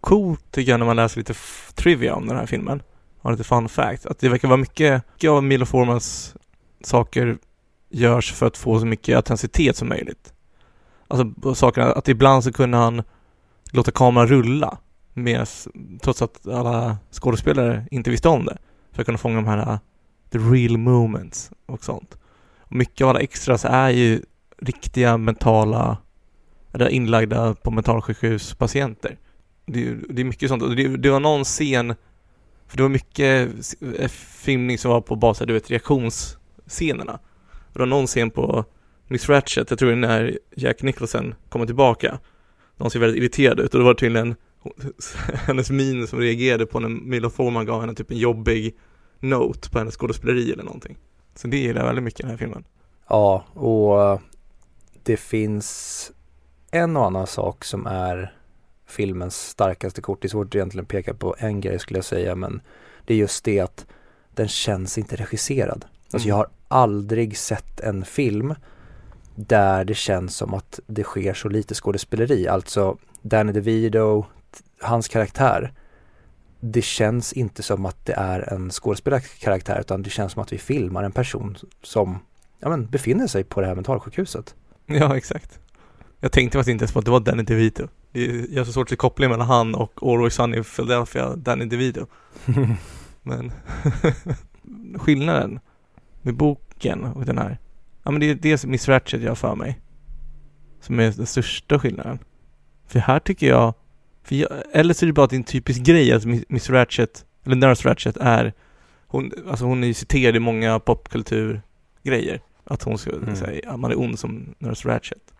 coolt 0.00 0.50
tycker 0.50 0.70
jag 0.70 0.78
när 0.78 0.86
man 0.86 0.96
läser 0.96 1.18
lite 1.18 1.34
trivia 1.74 2.14
om 2.14 2.26
den 2.26 2.36
här 2.36 2.46
filmen. 2.46 2.82
Och 3.22 3.30
lite 3.30 3.44
fun 3.44 3.68
fact. 3.68 4.06
Att 4.06 4.18
det 4.18 4.28
verkar 4.28 4.48
vara 4.48 4.56
mycket, 4.56 5.02
mycket 5.12 5.30
av 5.30 5.44
Milo 5.44 5.66
Formans 5.66 6.34
saker 6.82 7.38
görs 7.90 8.32
för 8.32 8.46
att 8.46 8.56
få 8.56 8.80
så 8.80 8.86
mycket 8.86 9.16
autenticitet 9.16 9.76
som 9.76 9.88
möjligt. 9.88 10.32
Alltså 11.08 11.54
sakerna, 11.54 11.92
att 11.92 12.08
ibland 12.08 12.44
så 12.44 12.52
kunde 12.52 12.76
han 12.76 13.02
låta 13.72 13.90
kameran 13.90 14.26
rulla 14.26 14.78
med, 15.14 15.48
trots 16.00 16.22
att 16.22 16.48
alla 16.48 16.96
skådespelare 17.10 17.86
inte 17.90 18.10
visste 18.10 18.28
om 18.28 18.44
det. 18.44 18.58
För 18.92 19.02
att 19.02 19.06
kunna 19.06 19.18
fånga 19.18 19.36
de 19.36 19.46
här 19.46 19.58
äh, 19.58 19.78
the 20.30 20.38
real 20.38 20.78
moments 20.78 21.50
och 21.66 21.84
sånt. 21.84 22.18
Och 22.58 22.76
mycket 22.76 23.04
av 23.04 23.10
alla 23.10 23.20
extras 23.20 23.64
är 23.64 23.88
ju 23.88 24.22
riktiga 24.58 25.16
mentala 25.16 25.96
eller 26.72 26.88
inlagda 26.88 27.54
på 27.54 27.70
mentalsjukhus 27.70 28.54
patienter. 28.54 29.18
Det, 29.66 29.94
det 30.08 30.22
är 30.22 30.24
mycket 30.24 30.48
sånt. 30.48 30.76
Det, 30.76 30.96
det 30.96 31.10
var 31.10 31.20
någon 31.20 31.44
scen 31.44 31.94
för 32.70 32.76
det 32.76 32.82
var 32.82 32.90
mycket 32.90 33.48
eh, 33.98 34.08
filmning 34.08 34.78
som 34.78 34.90
var 34.90 35.00
på 35.00 35.16
bas 35.16 35.40
av, 35.40 35.46
du 35.46 35.52
vet, 35.52 35.70
reaktionsscenerna. 35.70 37.18
Och 37.52 37.72
det 37.72 37.78
var 37.78 37.86
någon 37.86 38.06
scen 38.06 38.30
på 38.30 38.64
Miss 39.08 39.28
Ratchet, 39.28 39.70
jag 39.70 39.78
tror 39.78 39.88
det 39.88 39.94
är 39.94 39.96
när 39.96 40.38
Jack 40.56 40.82
Nicholson 40.82 41.34
kommer 41.48 41.66
tillbaka. 41.66 42.18
De 42.76 42.90
ser 42.90 43.00
väldigt 43.00 43.18
irriterade 43.18 43.62
ut 43.62 43.74
och 43.74 43.80
då 43.80 43.86
var 43.86 43.94
det 43.94 44.00
tydligen 44.00 44.34
hennes 45.34 45.70
min 45.70 46.06
som 46.06 46.18
reagerade 46.18 46.66
på 46.66 46.80
när 46.80 46.88
Milo 46.88 47.30
Forman 47.30 47.66
gav 47.66 47.80
henne 47.80 47.94
typ 47.94 48.10
en 48.10 48.18
jobbig 48.18 48.76
note 49.20 49.70
på 49.70 49.78
hennes 49.78 49.96
skådespeleri 49.96 50.52
eller 50.52 50.64
någonting. 50.64 50.96
Så 51.34 51.48
det 51.48 51.56
gillar 51.56 51.80
jag 51.80 51.86
väldigt 51.86 52.04
mycket 52.04 52.20
i 52.20 52.22
den 52.22 52.30
här 52.30 52.38
filmen. 52.38 52.64
Ja, 53.08 53.44
och 53.54 54.20
det 55.02 55.16
finns 55.16 56.12
en 56.70 56.96
och 56.96 57.06
annan 57.06 57.26
sak 57.26 57.64
som 57.64 57.86
är 57.86 58.39
filmens 58.90 59.48
starkaste 59.48 60.00
kort. 60.00 60.22
Det 60.22 60.26
är 60.26 60.30
svårt 60.30 60.46
att 60.46 60.54
egentligen 60.54 60.86
peka 60.86 61.14
på 61.14 61.34
en 61.38 61.60
grej 61.60 61.78
skulle 61.78 61.98
jag 61.98 62.04
säga, 62.04 62.34
men 62.34 62.60
det 63.06 63.14
är 63.14 63.18
just 63.18 63.44
det 63.44 63.60
att 63.60 63.86
den 64.34 64.48
känns 64.48 64.98
inte 64.98 65.16
regisserad. 65.16 65.84
Alltså 66.12 66.28
jag 66.28 66.36
Mm. 66.38 66.46
har 66.68 66.78
aldrig 66.82 67.36
sett 67.38 67.80
en 67.80 68.04
film 68.04 68.54
där 69.34 69.84
det 69.84 69.94
känns 69.94 70.36
som 70.36 70.54
att 70.54 70.80
det 70.86 71.04
sker 71.04 71.34
så 71.34 71.48
lite 71.48 71.74
skådespeleri. 71.74 72.48
Alltså 72.48 72.96
Danny 73.22 73.52
DeVito, 73.52 74.24
hans 74.80 75.08
karaktär. 75.08 75.72
Det 76.60 76.82
känns 76.82 77.32
inte 77.32 77.62
som 77.62 77.86
att 77.86 78.06
det 78.06 78.12
är 78.12 78.52
en 78.52 78.70
skådespelarkaraktär 78.70 79.80
utan 79.80 80.02
det 80.02 80.10
känns 80.10 80.32
som 80.32 80.42
att 80.42 80.52
vi 80.52 80.58
filmar 80.58 81.02
en 81.04 81.12
person 81.12 81.56
som 81.82 82.18
ja, 82.58 82.68
men, 82.68 82.86
befinner 82.86 83.26
sig 83.26 83.44
på 83.44 83.60
det 83.60 83.66
här 83.66 83.74
mentalsjukhuset. 83.74 84.54
Ja, 84.86 85.16
exakt. 85.16 85.58
Jag 86.20 86.32
tänkte 86.32 86.58
faktiskt 86.58 86.72
inte 86.72 86.82
ens 86.82 86.92
på 86.92 86.98
att 86.98 87.04
det 87.04 87.10
var 87.10 87.20
Danny 87.20 87.42
DeVito. 87.42 87.88
Det 88.12 88.24
är- 88.26 88.46
Jag 88.50 88.60
har 88.60 88.64
så 88.64 88.72
svårt 88.72 88.82
att 88.86 88.90
se 88.90 88.96
kopplingen 88.96 89.30
mellan 89.30 89.46
han 89.46 89.74
och 89.74 89.92
Always 90.02 90.34
Sunny 90.34 90.58
i 90.58 90.62
Philadelphia, 90.64 91.36
Danny 91.36 91.64
DeVito. 91.64 92.06
Men 93.22 93.52
skillnaden 94.98 95.60
med 96.22 96.34
boken 96.36 97.04
och 97.04 97.24
den 97.24 97.38
här. 97.38 97.58
Ja 98.02 98.10
men 98.10 98.20
det 98.20 98.30
är 98.30 98.34
det 98.34 98.58
som 98.58 98.70
Miss 98.70 98.88
Ratchet 98.88 99.20
gör 99.22 99.34
för 99.34 99.54
mig. 99.54 99.80
Som 100.80 101.00
är 101.00 101.12
den 101.16 101.26
största 101.26 101.78
skillnaden. 101.78 102.18
För 102.86 102.98
här 102.98 103.18
tycker 103.20 103.48
jag, 103.48 103.74
jag 104.28 104.48
eller 104.72 104.94
så 104.94 105.04
är 105.04 105.06
det 105.06 105.12
bara 105.12 105.24
att 105.24 105.30
det 105.30 105.36
är 105.36 105.38
en 105.38 105.44
typisk 105.44 105.80
grej 105.82 106.12
att 106.12 106.24
Miss- 106.24 106.44
Miss 106.48 106.70
Ratchet, 106.70 107.24
eller 107.44 107.56
Nurse 107.56 107.88
Ratchet 107.88 108.16
är, 108.16 108.52
hon, 109.06 109.32
alltså 109.48 109.64
hon 109.64 109.82
är 109.82 109.86
ju 109.88 109.94
citerad 109.94 110.36
i 110.36 110.38
många 110.38 110.78
popkulturgrejer. 110.78 112.40
Att 112.64 112.82
hon 112.82 112.98
ska 112.98 113.10
Mm. 113.12 113.36
säga, 113.36 113.70
att 113.70 113.80
man 113.80 113.90
är 113.90 113.98
ond 114.00 114.18
som 114.18 114.54
Nurse 114.58 114.88
Ratchet. 114.88 115.34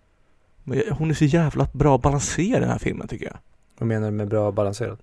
Hon 0.90 1.10
är 1.10 1.14
så 1.14 1.24
jävla 1.24 1.68
bra 1.72 1.98
balanserad 1.98 2.56
i 2.56 2.60
den 2.60 2.70
här 2.70 2.78
filmen 2.78 3.08
tycker 3.08 3.26
jag 3.26 3.36
Vad 3.78 3.86
menar 3.88 4.06
du 4.06 4.16
med 4.16 4.28
bra 4.28 4.52
balanserat? 4.52 4.98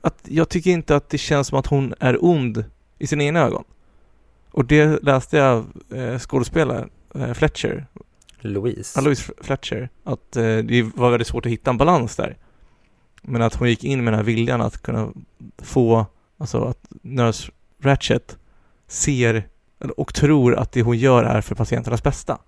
att 0.00 0.18
jag 0.24 0.48
tycker 0.48 0.70
inte 0.70 0.96
att 0.96 1.08
det 1.08 1.18
känns 1.18 1.46
som 1.46 1.58
att 1.58 1.66
hon 1.66 1.94
är 2.00 2.24
ond 2.24 2.64
i 2.98 3.06
sina 3.06 3.24
egna 3.24 3.40
ögon. 3.40 3.64
Och 4.50 4.64
det 4.64 5.02
läste 5.02 5.36
jag 5.36 5.64
eh, 5.90 6.18
skådespelaren 6.18 6.90
eh, 7.14 7.32
Fletcher, 7.32 7.86
Louise. 8.40 8.98
Alois 8.98 9.30
Fletcher, 9.40 9.88
att 10.04 10.36
eh, 10.36 10.56
det 10.56 10.82
var 10.94 11.10
väldigt 11.10 11.28
svårt 11.28 11.46
att 11.46 11.52
hitta 11.52 11.70
en 11.70 11.76
balans 11.76 12.16
där. 12.16 12.36
Men 13.22 13.42
att 13.42 13.54
hon 13.54 13.68
gick 13.68 13.84
in 13.84 14.04
med 14.04 14.12
den 14.12 14.18
här 14.18 14.24
viljan 14.24 14.60
att 14.60 14.82
kunna 14.82 15.12
få, 15.58 16.06
alltså 16.38 16.64
att 16.64 16.86
Nurse 17.02 17.52
Ratchet 17.82 18.38
ser 18.88 19.48
och 19.96 20.14
tror 20.14 20.54
att 20.54 20.72
det 20.72 20.82
hon 20.82 20.98
gör 20.98 21.24
är 21.24 21.40
för 21.40 21.54
patienternas 21.54 22.02
bästa. 22.02 22.38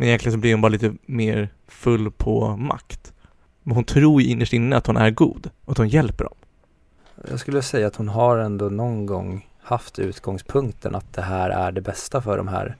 Men 0.00 0.08
egentligen 0.08 0.32
så 0.32 0.38
blir 0.38 0.52
hon 0.52 0.60
bara 0.60 0.68
lite 0.68 0.94
mer 1.06 1.48
full 1.68 2.10
på 2.10 2.56
makt. 2.56 3.12
Men 3.62 3.74
hon 3.74 3.84
tror 3.84 4.22
ju 4.22 4.28
innerst 4.28 4.52
inne 4.52 4.76
att 4.76 4.86
hon 4.86 4.96
är 4.96 5.10
god 5.10 5.50
och 5.64 5.72
att 5.72 5.78
hon 5.78 5.88
hjälper 5.88 6.24
dem. 6.24 6.34
Jag 7.30 7.40
skulle 7.40 7.62
säga 7.62 7.86
att 7.86 7.96
hon 7.96 8.08
har 8.08 8.38
ändå 8.38 8.68
någon 8.68 9.06
gång 9.06 9.48
haft 9.62 9.98
utgångspunkten 9.98 10.94
att 10.94 11.12
det 11.12 11.22
här 11.22 11.50
är 11.50 11.72
det 11.72 11.80
bästa 11.80 12.22
för 12.22 12.36
de 12.36 12.48
här 12.48 12.76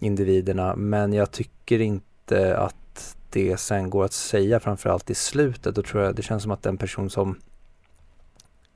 individerna. 0.00 0.76
Men 0.76 1.12
jag 1.12 1.30
tycker 1.30 1.80
inte 1.80 2.56
att 2.56 3.16
det 3.30 3.56
sen 3.56 3.90
går 3.90 4.04
att 4.04 4.12
säga 4.12 4.60
framförallt 4.60 5.10
i 5.10 5.14
slutet. 5.14 5.74
Då 5.74 5.82
tror 5.82 6.02
jag 6.02 6.14
det 6.14 6.22
känns 6.22 6.42
som 6.42 6.52
att 6.52 6.62
den 6.62 6.76
person 6.76 7.10
som 7.10 7.38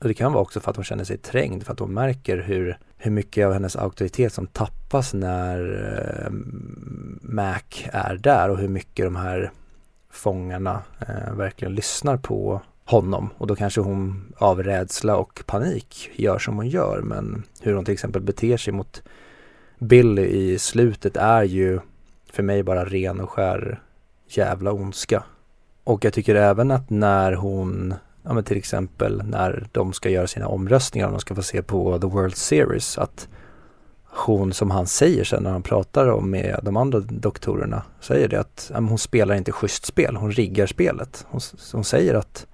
och 0.03 0.09
det 0.09 0.13
kan 0.13 0.33
vara 0.33 0.41
också 0.41 0.59
för 0.59 0.69
att 0.69 0.75
hon 0.75 0.85
känner 0.85 1.03
sig 1.03 1.17
trängd, 1.17 1.63
för 1.63 1.73
att 1.73 1.79
hon 1.79 1.93
märker 1.93 2.37
hur, 2.37 2.77
hur 2.97 3.11
mycket 3.11 3.45
av 3.45 3.53
hennes 3.53 3.75
auktoritet 3.75 4.33
som 4.33 4.47
tappas 4.47 5.13
när 5.13 5.59
eh, 6.25 6.31
Mac 7.21 7.61
är 7.83 8.15
där 8.15 8.49
och 8.49 8.57
hur 8.57 8.67
mycket 8.67 9.05
de 9.05 9.15
här 9.15 9.51
fångarna 10.09 10.81
eh, 10.99 11.33
verkligen 11.33 11.75
lyssnar 11.75 12.17
på 12.17 12.61
honom 12.85 13.29
och 13.37 13.47
då 13.47 13.55
kanske 13.55 13.81
hon 13.81 14.33
av 14.37 14.63
rädsla 14.63 15.15
och 15.15 15.43
panik 15.45 16.09
gör 16.13 16.39
som 16.39 16.55
hon 16.55 16.67
gör 16.67 17.01
men 17.01 17.43
hur 17.61 17.73
hon 17.73 17.85
till 17.85 17.93
exempel 17.93 18.21
beter 18.21 18.57
sig 18.57 18.73
mot 18.73 19.03
Billy 19.79 20.25
i 20.25 20.59
slutet 20.59 21.17
är 21.17 21.43
ju 21.43 21.79
för 22.31 22.43
mig 22.43 22.63
bara 22.63 22.85
ren 22.85 23.19
och 23.19 23.29
skär 23.29 23.79
jävla 24.27 24.71
ondska. 24.71 25.23
Och 25.83 26.05
jag 26.05 26.13
tycker 26.13 26.35
även 26.35 26.71
att 26.71 26.89
när 26.89 27.33
hon, 27.33 27.93
ja 28.23 28.33
men 28.33 28.43
till 28.43 28.57
exempel 28.57 29.23
när 29.25 29.67
de 29.71 29.93
ska 29.93 30.09
göra 30.09 30.27
sina 30.27 30.47
omröstningar, 30.47 31.07
om 31.07 31.13
de 31.13 31.19
ska 31.19 31.35
få 31.35 31.43
se 31.43 31.61
på 31.61 31.99
The 31.99 32.07
World 32.07 32.35
Series, 32.35 32.97
att 32.97 33.27
hon 34.15 34.53
som 34.53 34.71
han 34.71 34.87
säger 34.87 35.23
sen 35.23 35.43
när 35.43 35.51
han 35.51 35.63
pratar 35.63 36.07
om 36.07 36.31
med 36.31 36.59
de 36.63 36.77
andra 36.77 36.99
doktorerna, 36.99 37.83
säger 37.99 38.27
det 38.27 38.39
att 38.39 38.71
ja, 38.73 38.79
hon 38.79 38.97
spelar 38.97 39.35
inte 39.35 39.51
schysst 39.51 39.85
spel, 39.85 40.15
hon 40.15 40.31
riggar 40.31 40.65
spelet. 40.65 41.25
Hon, 41.29 41.41
hon 41.73 41.83
säger 41.83 42.13
att 42.13 42.47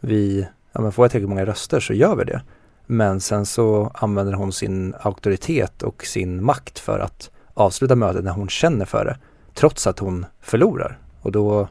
vi, 0.00 0.46
ja 0.72 0.80
men 0.80 0.92
får 0.92 1.04
jag 1.04 1.10
tillräckligt 1.10 1.28
många 1.28 1.46
röster 1.46 1.80
så 1.80 1.94
gör 1.94 2.16
vi 2.16 2.24
det. 2.24 2.42
Men 2.86 3.20
sen 3.20 3.46
så 3.46 3.92
använder 3.94 4.32
hon 4.32 4.52
sin 4.52 4.94
auktoritet 5.00 5.82
och 5.82 6.04
sin 6.04 6.44
makt 6.44 6.78
för 6.78 6.98
att 6.98 7.30
avsluta 7.54 7.96
mötet 7.96 8.24
när 8.24 8.32
hon 8.32 8.48
känner 8.48 8.84
för 8.84 9.04
det. 9.04 9.18
Trots 9.54 9.86
att 9.86 9.98
hon 9.98 10.26
förlorar. 10.40 10.98
Och 11.20 11.32
då 11.32 11.68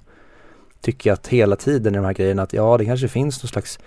tycker 0.86 1.10
jag 1.10 1.14
att 1.14 1.28
hela 1.28 1.56
tiden 1.56 1.96
i 1.96 1.98
de 1.98 2.06
här 2.06 2.14
grejerna 2.14 2.44
att 2.44 2.54
ja, 2.54 2.78
det 2.78 2.86
kanske 2.86 3.08
finns 3.08 3.44
någon 3.44 3.48
slags 3.48 3.80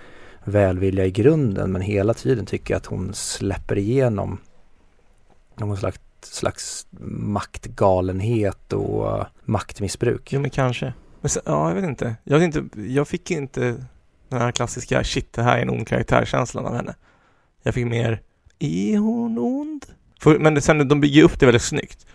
välvilja 0.45 1.07
i 1.07 1.11
grunden 1.11 1.73
men 1.73 1.83
hela 1.83 2.15
tiden 2.15 2.47
tycker 2.47 2.75
jag 2.75 2.79
att 2.79 2.87
hon 2.87 3.15
släpper 3.15 3.79
igenom 3.79 4.39
någon 5.57 5.77
slags, 5.77 6.01
slags 6.23 6.87
maktgalenhet 7.11 8.73
och 8.73 9.25
maktmissbruk. 9.45 10.33
Jo 10.33 10.41
men 10.41 10.51
kanske. 10.51 10.93
Men 11.21 11.31
sen, 11.31 11.43
ja, 11.47 11.69
jag 11.69 11.75
vet 11.75 11.85
inte. 11.85 12.17
Jag, 12.25 12.39
vet 12.39 12.57
inte. 12.57 12.81
jag 12.81 13.09
fick 13.09 13.31
inte 13.31 13.61
den 14.29 14.41
här 14.41 14.53
klassiska 14.53 15.05
shit, 15.05 15.33
det 15.33 15.43
här 15.43 15.59
är 15.59 15.63
en 15.63 15.71
ond 15.71 15.89
karaktär-känslan 15.89 16.67
av 16.67 16.75
henne. 16.75 16.95
Jag 17.63 17.75
fick 17.75 17.87
mer, 17.87 18.21
är 18.59 18.99
hon 18.99 19.39
ond? 19.39 19.87
För, 20.21 20.39
men 20.39 20.63
sen, 20.63 20.89
de 20.89 21.01
bygger 21.01 21.23
upp 21.23 21.41
det 21.41 21.47
väldigt 21.47 21.63
snyggt. 21.63 22.07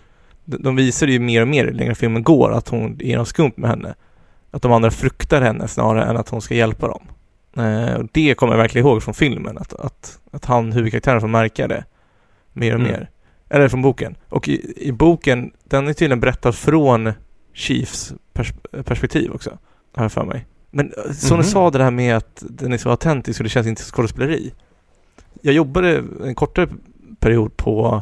De, 0.45 0.57
de 0.63 0.75
visar 0.75 1.07
ju 1.07 1.19
mer 1.19 1.41
och 1.41 1.47
mer 1.47 1.65
ju 1.65 1.71
längre 1.73 1.95
filmen 1.95 2.23
går 2.23 2.51
att 2.51 2.67
hon 2.67 3.01
är 3.01 3.17
något 3.17 3.27
skumt 3.27 3.53
med 3.55 3.69
henne. 3.69 3.95
Att 4.53 4.61
de 4.61 4.71
andra 4.71 4.91
fruktar 4.91 5.41
henne 5.41 5.67
snarare 5.67 6.05
än 6.09 6.17
att 6.17 6.29
hon 6.29 6.41
ska 6.41 6.55
hjälpa 6.55 6.87
dem. 6.87 7.03
Eh, 7.57 7.93
och 7.95 8.07
det 8.11 8.35
kommer 8.35 8.53
jag 8.53 8.57
verkligen 8.57 8.87
ihåg 8.87 9.03
från 9.03 9.13
filmen, 9.13 9.57
att, 9.57 9.73
att, 9.73 10.19
att 10.31 10.45
han, 10.45 10.71
huvudkaraktären, 10.71 11.21
får 11.21 11.27
märka 11.27 11.67
det 11.67 11.85
mer 12.53 12.73
och 12.73 12.79
Mm. 12.79 12.91
mer. 12.91 13.09
Eller 13.49 13.67
från 13.67 13.81
boken. 13.81 14.15
Och 14.29 14.47
i, 14.47 14.73
i 14.87 14.91
boken, 14.91 15.51
den 15.63 15.87
är 15.87 15.93
tydligen 15.93 16.19
berättad 16.19 16.51
från 16.53 17.13
Chiefs 17.53 18.13
pers- 18.33 18.83
perspektiv 18.83 19.31
också, 19.31 19.57
har 19.95 20.03
jag 20.03 20.11
för 20.11 20.25
mig. 20.25 20.45
Men 20.71 20.93
eh, 21.05 21.11
som 21.11 21.37
Mhm. 21.37 21.45
du 21.45 21.51
sa 21.51 21.69
det 21.69 21.77
där 21.77 21.91
med 21.91 22.17
att 22.17 22.43
den 22.49 22.73
är 22.73 22.77
så 22.77 22.89
autentisk 22.89 23.39
och 23.39 23.43
det 23.43 23.49
känns 23.49 23.67
inte 23.67 23.81
som 23.81 23.91
skådespeleri. 23.95 24.53
Jag 25.41 25.53
jobbade 25.55 26.03
en 26.25 26.35
kortare 26.35 26.67
period 27.19 27.57
på 27.57 27.73
jag 27.81 27.81
menar, 27.83 28.01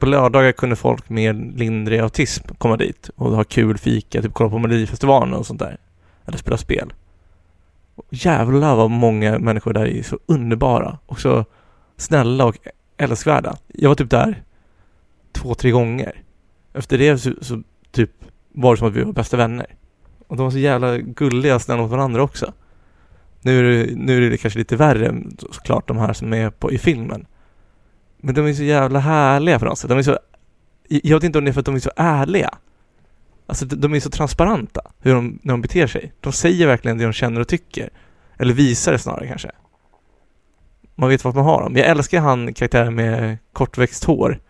på 0.00 0.06
lördagar 0.06 0.52
kunde 0.52 0.76
folk 0.76 1.08
med 1.08 1.58
lindrig 1.58 2.00
autism 2.00 2.48
komma 2.58 2.76
dit 2.76 3.10
och 3.16 3.30
ha 3.30 3.44
kul 3.44 3.78
fika, 3.78 4.22
typ 4.22 4.34
kolla 4.34 4.50
på 4.50 4.58
Melodifestivalen 4.58 5.34
och 5.34 5.46
sånt 5.46 5.60
där. 5.60 5.76
Eller 6.26 6.38
spela 6.38 6.56
spel. 6.56 6.92
Och 7.94 8.04
jävlar 8.10 8.76
vad 8.76 8.90
många 8.90 9.38
människor 9.38 9.72
där 9.72 9.86
är 9.86 10.02
så 10.02 10.18
underbara 10.26 10.98
och 11.06 11.20
så 11.20 11.44
snälla 11.96 12.44
och 12.44 12.56
älskvärda. 12.96 13.56
Jag 13.66 13.88
var 13.88 13.94
typ 13.94 14.10
där 14.10 14.42
två, 15.32 15.54
tre 15.54 15.70
gånger. 15.70 16.22
Efter 16.72 16.98
det 16.98 17.18
så, 17.18 17.32
så 17.40 17.62
typ 17.90 18.10
var 18.52 18.72
det 18.74 18.78
som 18.78 18.88
att 18.88 18.94
vi 18.94 19.04
var 19.04 19.12
bästa 19.12 19.36
vänner. 19.36 19.66
Och 20.26 20.36
de 20.36 20.42
var 20.42 20.50
så 20.50 20.58
jävla 20.58 20.98
gulliga 20.98 21.54
och 21.54 21.62
snälla 21.62 21.82
mot 21.82 21.90
varandra 21.90 22.22
också. 22.22 22.52
Nu 23.42 23.58
är 23.58 23.62
det, 23.62 23.94
nu 23.96 24.26
är 24.26 24.30
det 24.30 24.36
kanske 24.36 24.58
lite 24.58 24.76
värre 24.76 25.14
såklart 25.50 25.88
de 25.88 25.96
här 25.96 26.12
som 26.12 26.32
är 26.32 26.50
på, 26.50 26.72
i 26.72 26.78
filmen. 26.78 27.26
Men 28.18 28.34
de 28.34 28.46
är 28.46 28.52
så 28.52 28.62
jävla 28.62 28.98
härliga 28.98 29.58
på 29.58 29.64
något 29.64 29.78
sätt. 29.78 29.88
De 29.88 29.98
är 29.98 30.02
så, 30.02 30.18
jag 30.88 31.16
vet 31.16 31.24
inte 31.24 31.38
om 31.38 31.44
det 31.44 31.50
är 31.50 31.52
för 31.52 31.60
att 31.60 31.66
de 31.66 31.74
är 31.74 31.78
så 31.80 31.90
ärliga. 31.96 32.50
Alltså 33.46 33.66
de 33.66 33.94
är 33.94 34.00
så 34.00 34.10
transparenta 34.10 34.80
hur 34.98 35.14
de, 35.14 35.38
när 35.42 35.52
de 35.54 35.60
beter 35.60 35.86
sig. 35.86 36.12
De 36.20 36.32
säger 36.32 36.66
verkligen 36.66 36.98
det 36.98 37.04
de 37.04 37.12
känner 37.12 37.40
och 37.40 37.48
tycker. 37.48 37.90
Eller 38.38 38.54
visar 38.54 38.92
det 38.92 38.98
snarare 38.98 39.26
kanske. 39.26 39.50
Man 40.94 41.08
vet 41.08 41.24
vart 41.24 41.34
man 41.34 41.44
har 41.44 41.62
dem. 41.62 41.76
Jag 41.76 41.86
älskar 41.86 42.20
han 42.20 42.54
karaktären 42.54 42.94
med 42.94 43.38
kortväxt 43.52 44.04
hår. 44.04 44.40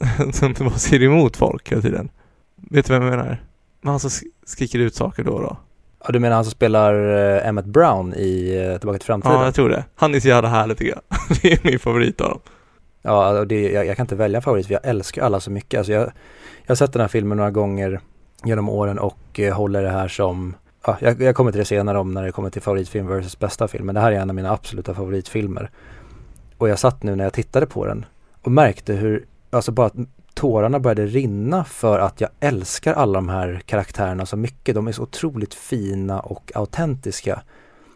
som 0.32 0.52
bara 0.58 0.70
ser 0.70 1.02
emot 1.02 1.36
folk 1.36 1.72
hela 1.72 1.82
tiden. 1.82 2.10
Vet 2.56 2.86
du 2.86 2.92
vem 2.92 3.02
jag 3.02 3.10
menar? 3.10 3.44
Men 3.80 3.90
han 3.90 4.00
som 4.00 4.10
sk- 4.10 4.24
skriker 4.46 4.78
ut 4.78 4.94
saker 4.94 5.24
då 5.24 5.32
och 5.32 5.42
då. 5.42 5.56
Ja, 6.04 6.10
du 6.12 6.18
menar 6.18 6.34
han 6.36 6.44
som 6.44 6.50
spelar 6.50 6.94
eh, 7.36 7.48
Emmett 7.48 7.64
Brown 7.64 8.14
i 8.14 8.56
eh, 8.72 8.78
Tillbaka 8.78 8.98
till 8.98 9.06
framtiden? 9.06 9.36
Ja, 9.36 9.44
jag 9.44 9.54
tror 9.54 9.68
det. 9.68 9.84
Han 9.94 10.14
är 10.14 10.20
så 10.20 10.28
jävla 10.28 10.48
härlig 10.48 10.76
tycker 10.76 10.94
jag. 10.94 11.18
det 11.42 11.52
är 11.52 11.58
min 11.62 11.78
favorit 11.78 12.20
av 12.20 12.28
dem. 12.30 12.40
Ja, 13.02 13.38
och 13.38 13.46
det, 13.46 13.70
jag, 13.72 13.86
jag 13.86 13.96
kan 13.96 14.04
inte 14.04 14.16
välja 14.16 14.36
en 14.36 14.42
favorit 14.42 14.66
för 14.66 14.74
jag 14.74 14.86
älskar 14.86 15.22
alla 15.22 15.40
så 15.40 15.50
mycket. 15.50 15.78
Alltså 15.78 15.92
jag, 15.92 16.02
jag 16.02 16.68
har 16.68 16.74
sett 16.74 16.92
den 16.92 17.00
här 17.00 17.08
filmen 17.08 17.36
några 17.36 17.50
gånger 17.50 18.00
genom 18.44 18.68
åren 18.68 18.98
och 18.98 19.40
eh, 19.40 19.54
håller 19.54 19.82
det 19.82 19.90
här 19.90 20.08
som 20.08 20.54
ja, 20.86 20.96
jag, 21.00 21.22
jag 21.22 21.34
kommer 21.34 21.52
till 21.52 21.58
det 21.58 21.64
senare 21.64 21.98
om 21.98 22.14
när 22.14 22.22
det 22.22 22.32
kommer 22.32 22.50
till 22.50 22.62
favoritfilm 22.62 23.06
versus 23.06 23.38
bästa 23.38 23.68
film. 23.68 23.86
Men 23.86 23.94
det 23.94 24.00
här 24.00 24.12
är 24.12 24.20
en 24.20 24.30
av 24.30 24.36
mina 24.36 24.50
absoluta 24.50 24.94
favoritfilmer. 24.94 25.70
Och 26.58 26.68
jag 26.68 26.78
satt 26.78 27.02
nu 27.02 27.16
när 27.16 27.24
jag 27.24 27.32
tittade 27.32 27.66
på 27.66 27.86
den 27.86 28.04
och 28.42 28.52
märkte 28.52 28.92
hur, 28.92 29.24
alltså 29.50 29.72
bara 29.72 29.86
att 29.86 29.94
tårarna 30.34 30.80
började 30.80 31.06
rinna 31.06 31.64
för 31.64 31.98
att 31.98 32.20
jag 32.20 32.30
älskar 32.40 32.94
alla 32.94 33.12
de 33.12 33.28
här 33.28 33.62
karaktärerna 33.66 34.26
så 34.26 34.36
mycket. 34.36 34.74
De 34.74 34.88
är 34.88 34.92
så 34.92 35.02
otroligt 35.02 35.54
fina 35.54 36.20
och 36.20 36.52
autentiska 36.54 37.42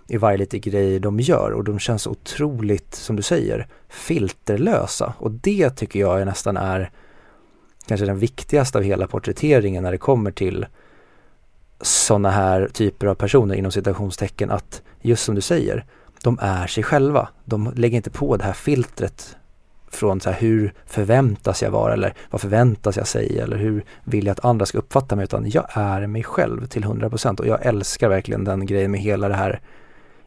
i 0.07 0.17
varje 0.17 0.39
liten 0.39 0.61
grej 0.61 1.01
de 1.01 1.21
gör 1.21 1.51
och 1.51 1.65
de 1.65 1.79
känns 1.79 2.07
otroligt, 2.07 2.95
som 2.95 3.17
du 3.17 3.23
säger, 3.23 3.67
filterlösa. 3.89 5.15
Och 5.19 5.31
det 5.31 5.71
tycker 5.71 6.01
jag 6.01 6.27
nästan 6.27 6.57
är 6.57 6.91
kanske 7.87 8.07
den 8.07 8.19
viktigaste 8.19 8.79
av 8.79 8.85
hela 8.85 9.07
porträtteringen 9.07 9.83
när 9.83 9.93
det 9.93 9.99
kommer 9.99 10.31
till 10.31 10.67
sådana 11.81 12.31
här 12.31 12.69
typer 12.73 13.07
av 13.07 13.15
personer 13.15 13.55
inom 13.55 13.73
citationstecken 13.73 14.51
att 14.51 14.83
just 15.01 15.25
som 15.25 15.35
du 15.35 15.41
säger, 15.41 15.85
de 16.23 16.39
är 16.43 16.67
sig 16.67 16.83
själva. 16.83 17.29
De 17.45 17.73
lägger 17.77 17.97
inte 17.97 18.11
på 18.11 18.37
det 18.37 18.45
här 18.45 18.53
filtret 18.53 19.37
från 19.91 20.21
så 20.21 20.31
här, 20.31 20.41
hur 20.41 20.75
förväntas 20.87 21.63
jag 21.63 21.71
vara 21.71 21.93
eller 21.93 22.15
vad 22.31 22.41
förväntas 22.41 22.97
jag 22.97 23.07
säga 23.07 23.43
eller 23.43 23.57
hur 23.57 23.85
vill 24.05 24.27
jag 24.27 24.33
att 24.33 24.45
andra 24.45 24.67
ska 24.67 24.79
uppfatta 24.79 25.17
mig 25.17 25.25
utan 25.25 25.51
jag 25.51 25.67
är 25.71 26.07
mig 26.07 26.23
själv 26.23 26.67
till 26.67 26.85
100% 26.85 27.41
och 27.41 27.47
jag 27.47 27.67
älskar 27.67 28.09
verkligen 28.09 28.45
den 28.45 28.67
grejen 28.67 28.91
med 28.91 29.01
hela 29.01 29.29
det 29.29 29.35
här 29.35 29.61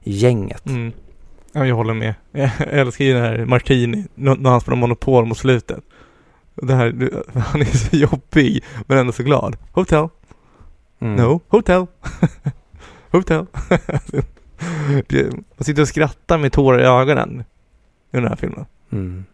gänget. 0.08 0.66
Mm. 0.66 0.92
Ja, 1.52 1.66
jag 1.66 1.76
håller 1.76 1.94
med. 1.94 2.14
Jag 2.32 2.52
älskar 2.60 3.06
ju 3.06 3.14
den 3.14 3.24
här 3.24 3.46
Martini, 3.46 4.06
när 4.16 4.50
han 4.50 4.62
spelar 4.62 4.78
Monopol 4.78 5.26
mot 5.26 5.38
slutet. 5.38 5.84
Det 6.56 6.76
här, 6.76 7.12
han 7.40 7.62
är 7.62 7.66
så 7.66 7.96
jobbig 7.96 8.64
men 8.88 8.98
ändå 8.98 9.12
så 9.12 9.24
glad. 9.24 9.58
Hotel. 9.72 10.08
Mm. 11.00 11.16
No, 11.16 11.40
hotel. 11.48 11.86
hotel. 13.12 13.46
man 15.58 15.64
sitter 15.64 15.82
och 15.82 15.88
skrattar 15.88 16.38
med 16.38 16.52
tårar 16.52 16.80
i 16.80 16.84
ögonen 16.84 17.44
i 18.12 18.18
den 18.18 18.28
här 18.28 18.36
filmen. 18.36 18.66
Mm. 18.92 19.26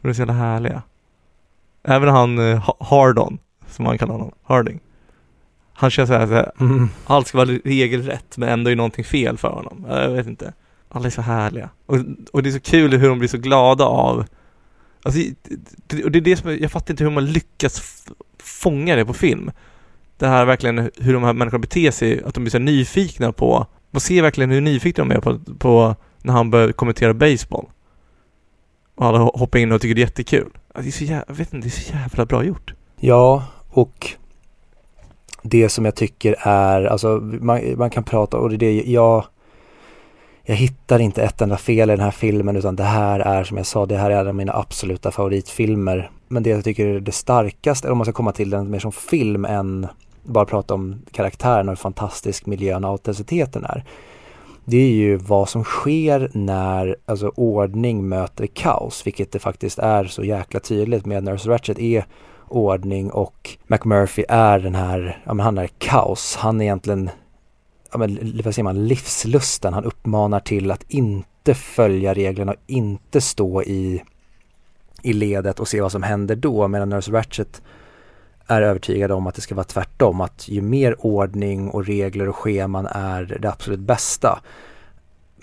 De 0.00 0.08
är 0.08 0.12
så 0.12 0.20
jävla 0.20 0.34
härliga. 0.34 0.82
Även 1.82 2.08
han 2.08 2.38
uh, 2.38 2.70
Hardon, 2.80 3.38
som 3.66 3.84
man 3.84 3.98
kallar 3.98 4.12
honom, 4.12 4.32
Harding. 4.42 4.80
Han 5.80 5.90
känns 5.90 6.08
såhär, 6.08 6.26
såhär 6.26 6.52
mm. 6.60 6.88
allt 7.04 7.26
ska 7.26 7.38
vara 7.38 7.48
regelrätt 7.64 8.36
men 8.36 8.48
ändå 8.48 8.70
är 8.70 8.76
någonting 8.76 9.04
fel 9.04 9.38
för 9.38 9.48
honom. 9.48 9.86
Jag 9.88 10.08
vet 10.08 10.26
inte. 10.26 10.52
Alla 10.88 11.06
är 11.06 11.10
så 11.10 11.22
härliga. 11.22 11.70
Och, 11.86 11.96
och 12.32 12.42
det 12.42 12.50
är 12.50 12.52
så 12.52 12.60
kul 12.60 12.96
hur 12.96 13.08
de 13.08 13.18
blir 13.18 13.28
så 13.28 13.38
glada 13.38 13.84
av 13.84 14.24
Alltså, 15.02 15.20
och 16.04 16.10
det 16.10 16.18
är 16.18 16.20
det 16.20 16.36
som, 16.36 16.58
jag 16.60 16.70
fattar 16.70 16.92
inte 16.92 17.04
hur 17.04 17.10
man 17.10 17.26
lyckas 17.26 18.04
fånga 18.38 18.96
det 18.96 19.04
på 19.04 19.14
film. 19.14 19.50
Det 20.18 20.26
här 20.26 20.44
verkligen 20.44 20.90
hur 20.96 21.12
de 21.12 21.22
här 21.22 21.32
människorna 21.32 21.60
beter 21.60 21.90
sig, 21.90 22.24
att 22.24 22.34
de 22.34 22.40
blir 22.40 22.50
så 22.50 22.58
nyfikna 22.58 23.32
på, 23.32 23.66
man 23.90 24.00
ser 24.00 24.22
verkligen 24.22 24.50
hur 24.50 24.60
nyfikna 24.60 25.04
de 25.04 25.14
är 25.14 25.20
på, 25.20 25.38
på 25.58 25.96
när 26.22 26.32
han 26.32 26.50
börjar 26.50 26.72
kommentera 26.72 27.14
baseball. 27.14 27.66
Och 28.94 29.06
alla 29.06 29.18
hoppar 29.18 29.58
in 29.58 29.72
och 29.72 29.80
tycker 29.80 29.94
det 29.94 30.00
är 30.00 30.06
jättekul. 30.06 30.50
Alltså, 30.74 30.82
det 30.82 30.88
är 30.88 30.90
så 30.90 31.04
jävla, 31.04 31.24
jag 31.28 31.34
vet 31.34 31.52
inte, 31.52 31.68
det 31.68 31.74
är 31.74 31.80
så 31.80 31.92
jävla 31.92 32.26
bra 32.26 32.44
gjort. 32.44 32.74
Ja, 32.96 33.44
och 33.68 34.16
det 35.42 35.68
som 35.68 35.84
jag 35.84 35.94
tycker 35.94 36.36
är, 36.38 36.84
alltså 36.84 37.08
man, 37.22 37.60
man 37.76 37.90
kan 37.90 38.04
prata 38.04 38.38
och 38.38 38.48
det 38.48 38.54
är 38.54 38.58
det 38.58 38.82
jag 38.82 39.24
jag 40.42 40.56
hittar 40.56 40.98
inte 40.98 41.22
ett 41.22 41.40
enda 41.40 41.56
fel 41.56 41.90
i 41.90 41.96
den 41.96 42.04
här 42.04 42.10
filmen 42.10 42.56
utan 42.56 42.76
det 42.76 42.84
här 42.84 43.20
är 43.20 43.44
som 43.44 43.56
jag 43.56 43.66
sa, 43.66 43.86
det 43.86 43.96
här 43.96 44.10
är 44.10 44.20
en 44.20 44.28
av 44.28 44.34
mina 44.34 44.52
absoluta 44.52 45.10
favoritfilmer. 45.10 46.10
Men 46.28 46.42
det 46.42 46.50
jag 46.50 46.64
tycker 46.64 46.86
är 46.86 47.00
det 47.00 47.12
starkaste, 47.12 47.90
om 47.90 47.98
man 47.98 48.04
ska 48.04 48.12
komma 48.12 48.32
till 48.32 48.50
den 48.50 48.70
mer 48.70 48.78
som 48.78 48.92
film 48.92 49.44
än 49.44 49.86
bara 50.22 50.44
prata 50.44 50.74
om 50.74 51.02
karaktären 51.12 51.68
och 51.68 51.72
hur 51.72 51.76
fantastisk 51.76 52.46
miljön 52.46 52.84
och 52.84 52.90
autenticiteten 52.90 53.64
är. 53.64 53.84
Det 54.64 54.76
är 54.76 54.90
ju 54.90 55.16
vad 55.16 55.48
som 55.48 55.64
sker 55.64 56.30
när 56.34 56.96
alltså, 57.06 57.32
ordning 57.36 58.08
möter 58.08 58.46
kaos, 58.46 59.06
vilket 59.06 59.32
det 59.32 59.38
faktiskt 59.38 59.78
är 59.78 60.04
så 60.04 60.24
jäkla 60.24 60.60
tydligt 60.60 61.06
med 61.06 61.24
Nurse 61.24 61.50
Ratchet 61.50 61.78
är 61.78 62.04
ordning 62.50 63.10
och 63.10 63.58
McMurphy 63.66 64.24
är 64.28 64.58
den 64.58 64.74
här, 64.74 65.22
ja 65.24 65.34
men 65.34 65.44
han 65.44 65.58
är 65.58 65.66
kaos. 65.78 66.36
Han 66.36 66.60
är 66.60 66.64
egentligen 66.64 67.10
ja, 67.92 67.98
men, 67.98 68.40
vad 68.44 68.54
säger 68.54 68.64
man, 68.64 68.88
livslusten. 68.88 69.74
Han 69.74 69.84
uppmanar 69.84 70.40
till 70.40 70.70
att 70.70 70.84
inte 70.88 71.54
följa 71.54 72.14
reglerna 72.14 72.52
och 72.52 72.58
inte 72.66 73.20
stå 73.20 73.62
i, 73.62 74.02
i 75.02 75.12
ledet 75.12 75.60
och 75.60 75.68
se 75.68 75.80
vad 75.80 75.92
som 75.92 76.02
händer 76.02 76.36
då. 76.36 76.68
Medan 76.68 76.88
Nurse 76.88 77.12
Ratchet 77.12 77.62
är 78.46 78.62
övertygad 78.62 79.10
om 79.12 79.26
att 79.26 79.34
det 79.34 79.40
ska 79.40 79.54
vara 79.54 79.64
tvärtom. 79.64 80.20
Att 80.20 80.48
ju 80.48 80.60
mer 80.60 81.06
ordning 81.06 81.70
och 81.70 81.86
regler 81.86 82.28
och 82.28 82.36
scheman 82.36 82.86
är 82.86 83.38
det 83.40 83.48
absolut 83.48 83.80
bästa. 83.80 84.40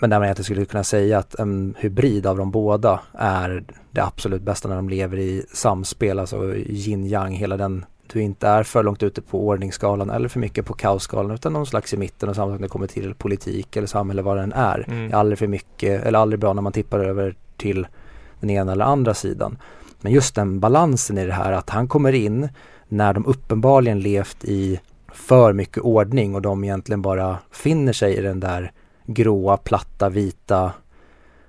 Men 0.00 0.10
där 0.10 0.18
man 0.18 0.24
egentligen 0.24 0.44
skulle 0.44 0.64
kunna 0.64 0.84
säga 0.84 1.18
att 1.18 1.34
en 1.34 1.74
hybrid 1.78 2.26
av 2.26 2.36
de 2.36 2.50
båda 2.50 3.00
är 3.12 3.64
det 3.90 4.04
absolut 4.04 4.42
bästa 4.42 4.68
när 4.68 4.76
de 4.76 4.88
lever 4.88 5.18
i 5.18 5.44
samspel, 5.52 6.18
alltså 6.18 6.56
yin 6.56 7.04
yang, 7.04 7.32
hela 7.32 7.56
den 7.56 7.84
du 8.12 8.22
inte 8.22 8.48
är 8.48 8.62
för 8.62 8.82
långt 8.82 9.02
ute 9.02 9.22
på 9.22 9.46
ordningsskalan 9.46 10.10
eller 10.10 10.28
för 10.28 10.40
mycket 10.40 10.66
på 10.66 10.74
kaosskalan 10.74 11.30
utan 11.30 11.52
någon 11.52 11.66
slags 11.66 11.94
i 11.94 11.96
mitten 11.96 12.28
och 12.28 12.36
samma 12.36 12.52
sak 12.52 12.60
när 12.60 12.66
det 12.66 12.70
kommer 12.70 12.86
till 12.86 13.14
politik 13.14 13.76
eller 13.76 13.86
samhälle 13.86 14.22
vad 14.22 14.36
den 14.36 14.52
är. 14.52 14.84
Mm. 14.88 15.12
är 15.12 15.16
aldrig 15.16 15.38
för 15.38 15.46
mycket 15.46 16.04
eller 16.04 16.18
aldrig 16.18 16.40
bra 16.40 16.52
när 16.52 16.62
man 16.62 16.72
tippar 16.72 17.00
över 17.00 17.34
till 17.56 17.86
den 18.40 18.50
ena 18.50 18.72
eller 18.72 18.84
andra 18.84 19.14
sidan. 19.14 19.58
Men 20.00 20.12
just 20.12 20.34
den 20.34 20.60
balansen 20.60 21.18
i 21.18 21.26
det 21.26 21.32
här 21.32 21.52
att 21.52 21.70
han 21.70 21.88
kommer 21.88 22.12
in 22.12 22.48
när 22.88 23.12
de 23.12 23.26
uppenbarligen 23.26 24.00
levt 24.00 24.44
i 24.44 24.80
för 25.12 25.52
mycket 25.52 25.82
ordning 25.82 26.34
och 26.34 26.42
de 26.42 26.64
egentligen 26.64 27.02
bara 27.02 27.38
finner 27.50 27.92
sig 27.92 28.16
i 28.16 28.20
den 28.20 28.40
där 28.40 28.72
gråa, 29.08 29.56
platta, 29.56 30.08
vita 30.08 30.72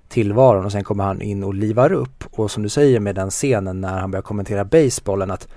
tillvaron 0.08 0.66
och 0.66 0.72
sen 0.72 0.84
kommer 0.84 1.04
han 1.04 1.22
in 1.22 1.44
och 1.44 1.54
livar 1.54 1.92
upp 1.92 2.24
och 2.32 2.52
som 2.52 2.64
du 2.64 2.70
säger 2.70 3.00
med 3.00 3.16
den 3.16 3.30
scenen 3.30 3.82
när 3.82 4.00
han 4.00 4.12
börjar 4.12 4.22
kommentera 4.22 4.66
basebollen 4.66 5.32
att 5.32 5.48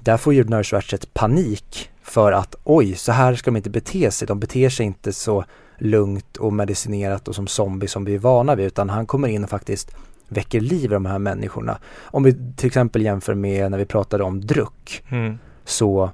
där 0.00 0.16
får 0.16 0.34
ju 0.34 0.44
Nurse 0.44 0.76
Ratchet 0.76 1.14
panik 1.14 1.90
för 2.02 2.32
att 2.32 2.54
oj, 2.64 2.94
så 2.94 3.12
här 3.12 3.34
ska 3.34 3.50
de 3.50 3.56
inte 3.56 3.70
bete 3.70 4.10
sig. 4.10 4.28
De 4.28 4.40
beter 4.40 4.68
sig 4.68 4.86
inte 4.86 5.12
så 5.12 5.44
lugnt 5.78 6.36
och 6.36 6.52
medicinerat 6.52 7.28
och 7.28 7.34
som 7.34 7.46
zombie 7.46 7.88
som 7.88 8.04
vi 8.04 8.14
är 8.14 8.18
vana 8.18 8.54
vid 8.54 8.66
utan 8.66 8.90
han 8.90 9.06
kommer 9.06 9.28
in 9.28 9.44
och 9.44 9.50
faktiskt 9.50 9.96
väcker 10.28 10.60
liv 10.60 10.84
i 10.84 10.94
de 10.94 11.06
här 11.06 11.18
människorna. 11.18 11.78
Om 12.00 12.22
vi 12.22 12.54
till 12.56 12.66
exempel 12.66 13.02
jämför 13.02 13.34
med 13.34 13.70
när 13.70 13.78
vi 13.78 13.84
pratade 13.84 14.24
om 14.24 14.40
druck 14.40 15.02
mm. 15.08 15.38
så 15.64 16.10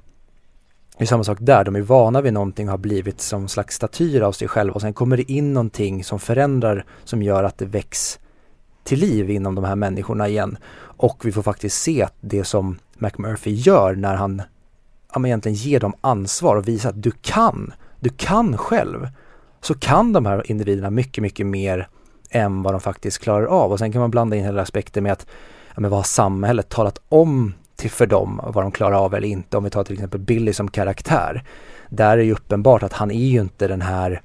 det 0.97 1.03
är 1.03 1.05
samma 1.05 1.23
sak 1.23 1.37
där, 1.41 1.63
de 1.63 1.75
är 1.75 1.81
vana 1.81 2.21
vid 2.21 2.33
någonting 2.33 2.67
och 2.67 2.71
har 2.71 2.77
blivit 2.77 3.21
som 3.21 3.47
slags 3.47 3.75
statyer 3.75 4.21
av 4.21 4.31
sig 4.31 4.47
själva 4.47 4.73
och 4.73 4.81
sen 4.81 4.93
kommer 4.93 5.17
det 5.17 5.31
in 5.31 5.53
någonting 5.53 6.03
som 6.03 6.19
förändrar 6.19 6.85
som 7.03 7.23
gör 7.23 7.43
att 7.43 7.57
det 7.57 7.65
väcks 7.65 8.19
till 8.83 8.99
liv 8.99 9.29
inom 9.29 9.55
de 9.55 9.63
här 9.63 9.75
människorna 9.75 10.27
igen. 10.27 10.57
Och 10.77 11.25
vi 11.25 11.31
får 11.31 11.41
faktiskt 11.41 11.81
se 11.81 12.03
att 12.03 12.15
det 12.21 12.43
som 12.43 12.77
McMurphy 12.97 13.51
gör 13.51 13.95
när 13.95 14.15
han 14.15 14.41
ja, 15.13 15.19
men 15.19 15.29
egentligen 15.29 15.55
ger 15.55 15.79
dem 15.79 15.93
ansvar 16.01 16.55
och 16.55 16.67
visar 16.67 16.89
att 16.89 17.03
du 17.03 17.11
kan, 17.11 17.73
du 17.99 18.09
kan 18.09 18.57
själv. 18.57 19.07
Så 19.61 19.73
kan 19.73 20.13
de 20.13 20.25
här 20.25 20.51
individerna 20.51 20.89
mycket, 20.89 21.21
mycket 21.21 21.45
mer 21.45 21.87
än 22.29 22.61
vad 22.63 22.73
de 22.73 22.81
faktiskt 22.81 23.19
klarar 23.19 23.45
av. 23.45 23.71
Och 23.71 23.79
sen 23.79 23.91
kan 23.91 24.01
man 24.01 24.11
blanda 24.11 24.35
in 24.35 24.43
hela 24.43 24.61
aspekten 24.61 25.03
med 25.03 25.11
att 25.11 25.27
ja, 25.75 25.81
men 25.81 25.91
vad 25.91 25.99
har 25.99 26.03
samhället 26.03 26.69
talat 26.69 27.01
om 27.09 27.53
till 27.75 27.91
för 27.91 28.05
dem 28.05 28.41
vad 28.43 28.63
de 28.63 28.71
klarar 28.71 29.05
av 29.05 29.13
eller 29.13 29.27
inte. 29.27 29.57
Om 29.57 29.63
vi 29.63 29.69
tar 29.69 29.83
till 29.83 29.93
exempel 29.93 30.19
Billy 30.19 30.53
som 30.53 30.71
karaktär. 30.71 31.43
Där 31.89 32.11
är 32.11 32.17
det 32.17 32.23
ju 32.23 32.33
uppenbart 32.33 32.83
att 32.83 32.93
han 32.93 33.11
är 33.11 33.25
ju 33.25 33.41
inte 33.41 33.67
den 33.67 33.81
här 33.81 34.21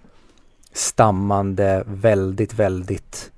stammande, 0.73 1.85
väldigt, 1.87 2.55
väldigt 2.55 3.31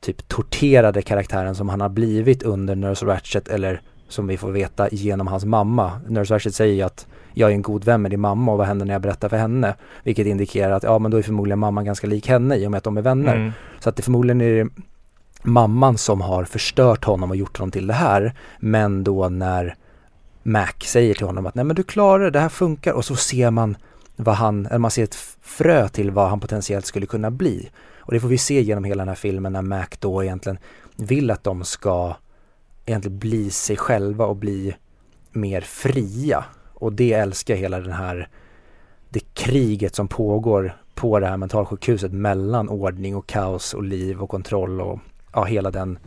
typ 0.00 0.28
torterade 0.28 1.02
karaktären 1.02 1.54
som 1.54 1.68
han 1.68 1.80
har 1.80 1.88
blivit 1.88 2.42
under 2.42 2.74
Nurse 2.74 3.06
Ratchet 3.06 3.48
eller 3.48 3.80
som 4.08 4.26
vi 4.26 4.36
får 4.36 4.50
veta 4.50 4.88
genom 4.92 5.26
hans 5.26 5.44
mamma. 5.44 6.00
Nurse 6.08 6.34
Ratchet 6.34 6.54
säger 6.54 6.74
ju 6.74 6.82
att 6.82 7.06
jag 7.34 7.50
är 7.50 7.54
en 7.54 7.62
god 7.62 7.84
vän 7.84 8.02
med 8.02 8.10
din 8.10 8.20
mamma 8.20 8.52
och 8.52 8.58
vad 8.58 8.66
händer 8.66 8.86
när 8.86 8.94
jag 8.94 9.02
berättar 9.02 9.28
för 9.28 9.36
henne? 9.36 9.74
Vilket 10.02 10.26
indikerar 10.26 10.72
att 10.72 10.82
ja 10.82 10.98
men 10.98 11.10
då 11.10 11.16
är 11.16 11.22
förmodligen 11.22 11.58
mamman 11.58 11.84
ganska 11.84 12.06
lik 12.06 12.28
henne 12.28 12.56
i 12.56 12.66
och 12.66 12.70
med 12.70 12.78
att 12.78 12.84
de 12.84 12.96
är 12.96 13.02
vänner. 13.02 13.36
Mm. 13.36 13.52
Så 13.80 13.88
att 13.88 13.96
det 13.96 14.02
förmodligen 14.02 14.40
är 14.40 14.68
mamman 15.42 15.98
som 15.98 16.20
har 16.20 16.44
förstört 16.44 17.04
honom 17.04 17.30
och 17.30 17.36
gjort 17.36 17.58
honom 17.58 17.70
till 17.70 17.86
det 17.86 17.94
här. 17.94 18.34
Men 18.58 19.04
då 19.04 19.28
när 19.28 19.76
Mac 20.42 20.72
säger 20.84 21.14
till 21.14 21.26
honom 21.26 21.46
att 21.46 21.54
nej 21.54 21.64
men 21.64 21.76
du 21.76 21.82
klarar 21.82 22.24
det, 22.24 22.30
det 22.30 22.40
här 22.40 22.48
funkar 22.48 22.92
och 22.92 23.04
så 23.04 23.16
ser 23.16 23.50
man 23.50 23.76
vad 24.16 24.34
han, 24.34 24.66
eller 24.66 24.78
man 24.78 24.90
ser 24.90 25.04
ett 25.04 25.14
frö 25.42 25.88
till 25.88 26.10
vad 26.10 26.28
han 26.28 26.40
potentiellt 26.40 26.86
skulle 26.86 27.06
kunna 27.06 27.30
bli. 27.30 27.70
Och 27.98 28.12
det 28.12 28.20
får 28.20 28.28
vi 28.28 28.38
se 28.38 28.62
genom 28.62 28.84
hela 28.84 29.00
den 29.00 29.08
här 29.08 29.14
filmen 29.14 29.52
när 29.52 29.62
Mac 29.62 29.86
då 29.98 30.24
egentligen 30.24 30.58
vill 30.96 31.30
att 31.30 31.44
de 31.44 31.64
ska 31.64 32.14
egentligen 32.86 33.18
bli 33.18 33.50
sig 33.50 33.76
själva 33.76 34.26
och 34.26 34.36
bli 34.36 34.76
mer 35.30 35.60
fria. 35.60 36.44
Och 36.74 36.92
det 36.92 37.12
älskar 37.12 37.54
hela 37.54 37.80
den 37.80 37.92
här, 37.92 38.28
det 39.08 39.34
kriget 39.34 39.94
som 39.94 40.08
pågår 40.08 40.76
på 40.94 41.18
det 41.18 41.26
här 41.26 41.36
mentalsjukhuset 41.36 42.12
mellan 42.12 42.68
ordning 42.68 43.16
och 43.16 43.26
kaos 43.26 43.74
och 43.74 43.82
liv 43.82 44.22
och 44.22 44.30
kontroll 44.30 44.80
och 44.80 44.98
ja, 45.32 45.44
hela 45.44 45.70
den 45.70 45.98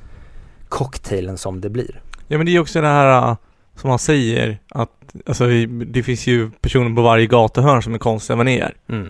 cocktailen 0.70 1.38
som 1.38 1.62
det 1.62 1.70
blir. 1.70 2.02
Ja 2.28 2.38
men 2.38 2.46
det 2.46 2.56
är 2.56 2.60
också 2.60 2.82
det 2.82 2.88
här 2.88 3.38
som 3.76 3.90
han 3.90 4.00
säger 4.00 4.60
att, 4.70 4.90
alltså 5.26 5.48
det 5.86 6.04
finns 6.04 6.28
ju 6.28 6.52
personer 6.52 6.96
på 6.96 7.02
varje 7.02 7.28
gatuhörn 7.28 7.84
som 7.84 7.94
är 7.94 7.98
konstiga 7.98 8.40
är. 8.40 8.74
Mm. 8.90 9.10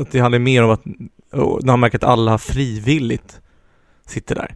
Att 0.00 0.10
det 0.10 0.18
handlar 0.18 0.38
mer 0.38 0.62
om 0.62 0.70
att, 0.70 0.84
när 1.62 1.70
han 1.70 1.80
märker 1.80 1.98
att 1.98 2.04
alla 2.04 2.38
frivilligt 2.38 3.40
sitter 4.06 4.34
där. 4.34 4.54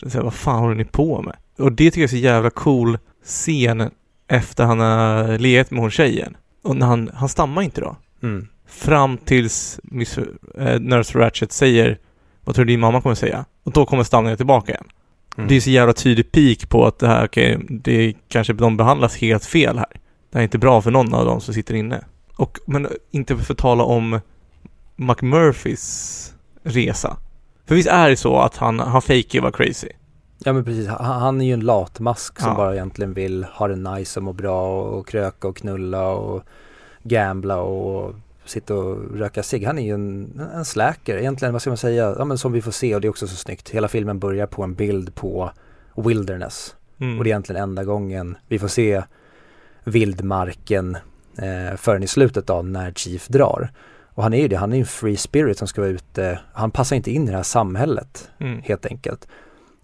Så 0.00 0.10
säger, 0.10 0.24
vad 0.24 0.34
fan 0.34 0.58
håller 0.58 0.74
ni 0.74 0.84
på 0.84 1.22
med? 1.22 1.36
Och 1.58 1.72
det 1.72 1.84
tycker 1.84 2.00
jag 2.00 2.04
är 2.04 2.08
så 2.08 2.16
jävla 2.16 2.50
cool 2.50 2.98
scen 3.24 3.90
efter 4.28 4.64
han 4.64 4.80
har 4.80 5.38
legat 5.38 5.70
med 5.70 5.80
hon 5.80 5.90
tjejen. 5.90 6.36
Och 6.62 6.76
när 6.76 6.86
han, 6.86 7.10
han 7.14 7.28
stammar 7.28 7.62
inte 7.62 7.80
då. 7.80 7.96
Mm. 8.22 8.48
Fram 8.66 9.18
tills 9.18 9.80
Miss, 9.82 10.18
äh, 10.58 10.80
Nurse 10.80 11.18
Ratchet 11.18 11.52
säger 11.52 11.98
Vad 12.48 12.54
tror 12.54 12.64
du 12.64 12.72
din 12.72 12.80
mamma 12.80 13.00
kommer 13.00 13.14
säga? 13.14 13.44
Och 13.62 13.72
då 13.72 13.86
kommer 13.86 14.04
stamningen 14.04 14.36
tillbaka 14.36 14.72
igen. 14.72 14.84
Mm. 15.36 15.48
Det 15.48 15.56
är 15.56 15.60
så 15.60 15.70
jävla 15.70 15.92
tydlig 15.92 16.32
peak 16.32 16.68
på 16.68 16.86
att 16.86 16.98
det 16.98 17.06
här, 17.06 17.26
okej, 17.26 17.56
okay, 17.56 17.78
det 17.78 18.14
kanske 18.28 18.52
de 18.52 18.76
behandlas 18.76 19.16
helt 19.16 19.44
fel 19.44 19.78
här. 19.78 19.86
Det 20.30 20.38
här 20.38 20.40
är 20.40 20.44
inte 20.44 20.58
bra 20.58 20.82
för 20.82 20.90
någon 20.90 21.14
av 21.14 21.24
dem 21.24 21.40
som 21.40 21.54
sitter 21.54 21.74
inne. 21.74 22.04
Och, 22.36 22.58
men 22.66 22.88
inte 23.10 23.36
för 23.36 23.52
att 23.52 23.58
tala 23.58 23.84
om 23.84 24.20
McMurphys 24.96 26.34
resa. 26.62 27.16
För 27.66 27.74
visst 27.74 27.88
är 27.88 28.10
det 28.10 28.16
så 28.16 28.38
att 28.38 28.56
han, 28.56 28.78
han 28.80 29.02
fejkar 29.02 29.40
vara 29.40 29.52
crazy? 29.52 29.88
Ja 30.38 30.52
men 30.52 30.64
precis, 30.64 30.88
han, 30.88 31.20
han 31.20 31.40
är 31.40 31.46
ju 31.46 31.52
en 31.52 31.60
latmask 31.60 32.40
som 32.40 32.50
Ja. 32.50 32.56
bara 32.56 32.74
egentligen 32.74 33.14
vill 33.14 33.44
ha 33.44 33.68
det 33.68 33.76
nice 33.76 34.20
och 34.20 34.24
må 34.24 34.32
bra 34.32 34.80
och, 34.80 34.98
och 34.98 35.08
kröka 35.08 35.48
och 35.48 35.56
knulla 35.56 36.08
och 36.08 36.42
gambla 37.02 37.56
och 37.56 38.14
sitta 38.48 38.74
och 38.74 39.16
röka 39.18 39.42
cigg. 39.42 39.64
Han 39.66 39.78
är 39.78 39.82
ju 39.82 39.94
en, 39.94 40.40
en 40.54 40.64
slacker, 40.64 41.16
egentligen 41.16 41.52
vad 41.52 41.60
ska 41.62 41.70
man 41.70 41.76
säga, 41.76 42.14
ja 42.18 42.24
men 42.24 42.38
som 42.38 42.52
vi 42.52 42.62
får 42.62 42.70
se 42.70 42.94
och 42.94 43.00
det 43.00 43.08
är 43.08 43.10
också 43.10 43.26
så 43.26 43.36
snyggt. 43.36 43.68
Hela 43.68 43.88
filmen 43.88 44.18
börjar 44.18 44.46
på 44.46 44.62
en 44.62 44.74
bild 44.74 45.14
på 45.14 45.50
wilderness 45.96 46.74
Mm. 47.00 47.18
och 47.18 47.24
det 47.24 47.28
är 47.28 47.32
egentligen 47.32 47.62
enda 47.62 47.84
gången 47.84 48.36
vi 48.48 48.58
får 48.58 48.68
se 48.68 49.02
vildmarken 49.84 50.96
eh, 51.38 51.76
förrän 51.76 52.02
i 52.02 52.06
slutet 52.06 52.50
av 52.50 52.66
när 52.66 52.92
Chief 52.92 53.28
drar. 53.28 53.70
Och 54.14 54.22
han 54.22 54.34
är 54.34 54.42
ju 54.42 54.48
det, 54.48 54.56
han 54.56 54.72
är 54.72 54.76
ju 54.76 54.80
en 54.80 54.86
free 54.86 55.16
spirit 55.16 55.58
som 55.58 55.68
ska 55.68 55.80
vara 55.80 55.90
ute, 55.90 56.38
han 56.52 56.70
passar 56.70 56.96
inte 56.96 57.10
in 57.10 57.22
i 57.28 57.30
det 57.30 57.36
här 57.36 57.42
samhället 57.42 58.30
Mm. 58.40 58.60
helt 58.64 58.86
enkelt. 58.86 59.28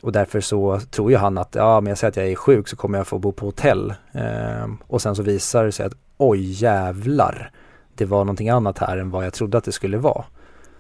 Och 0.03 0.13
därför 0.13 0.41
så 0.41 0.81
tror 0.81 1.11
ju 1.11 1.17
han 1.17 1.39
att, 1.39 1.55
ja 1.55 1.81
men 1.81 1.89
jag 1.91 1.99
säger 1.99 2.11
att 2.11 2.17
jag 2.17 2.27
är 2.27 2.35
sjuk 2.35 2.69
så 2.69 2.77
kommer 2.77 2.99
jag 2.99 3.07
få 3.07 3.19
bo 3.19 3.33
på 3.33 3.47
hotell. 3.47 3.95
Ehm, 4.13 4.77
och 4.87 5.03
sen 5.03 5.17
så 5.17 5.23
visar 5.23 5.65
det 5.65 5.73
sig 5.73 5.87
att, 5.87 5.95
oj 6.17 6.51
jävlar, 6.63 7.51
det 7.97 8.05
var 8.05 8.19
någonting 8.19 8.49
annat 8.49 8.79
här 8.79 8.97
än 8.97 9.11
vad 9.11 9.27
jag 9.27 9.33
trodde 9.33 9.59
att 9.59 9.65
det 9.65 9.73
skulle 9.73 9.99
vara. 9.99 10.25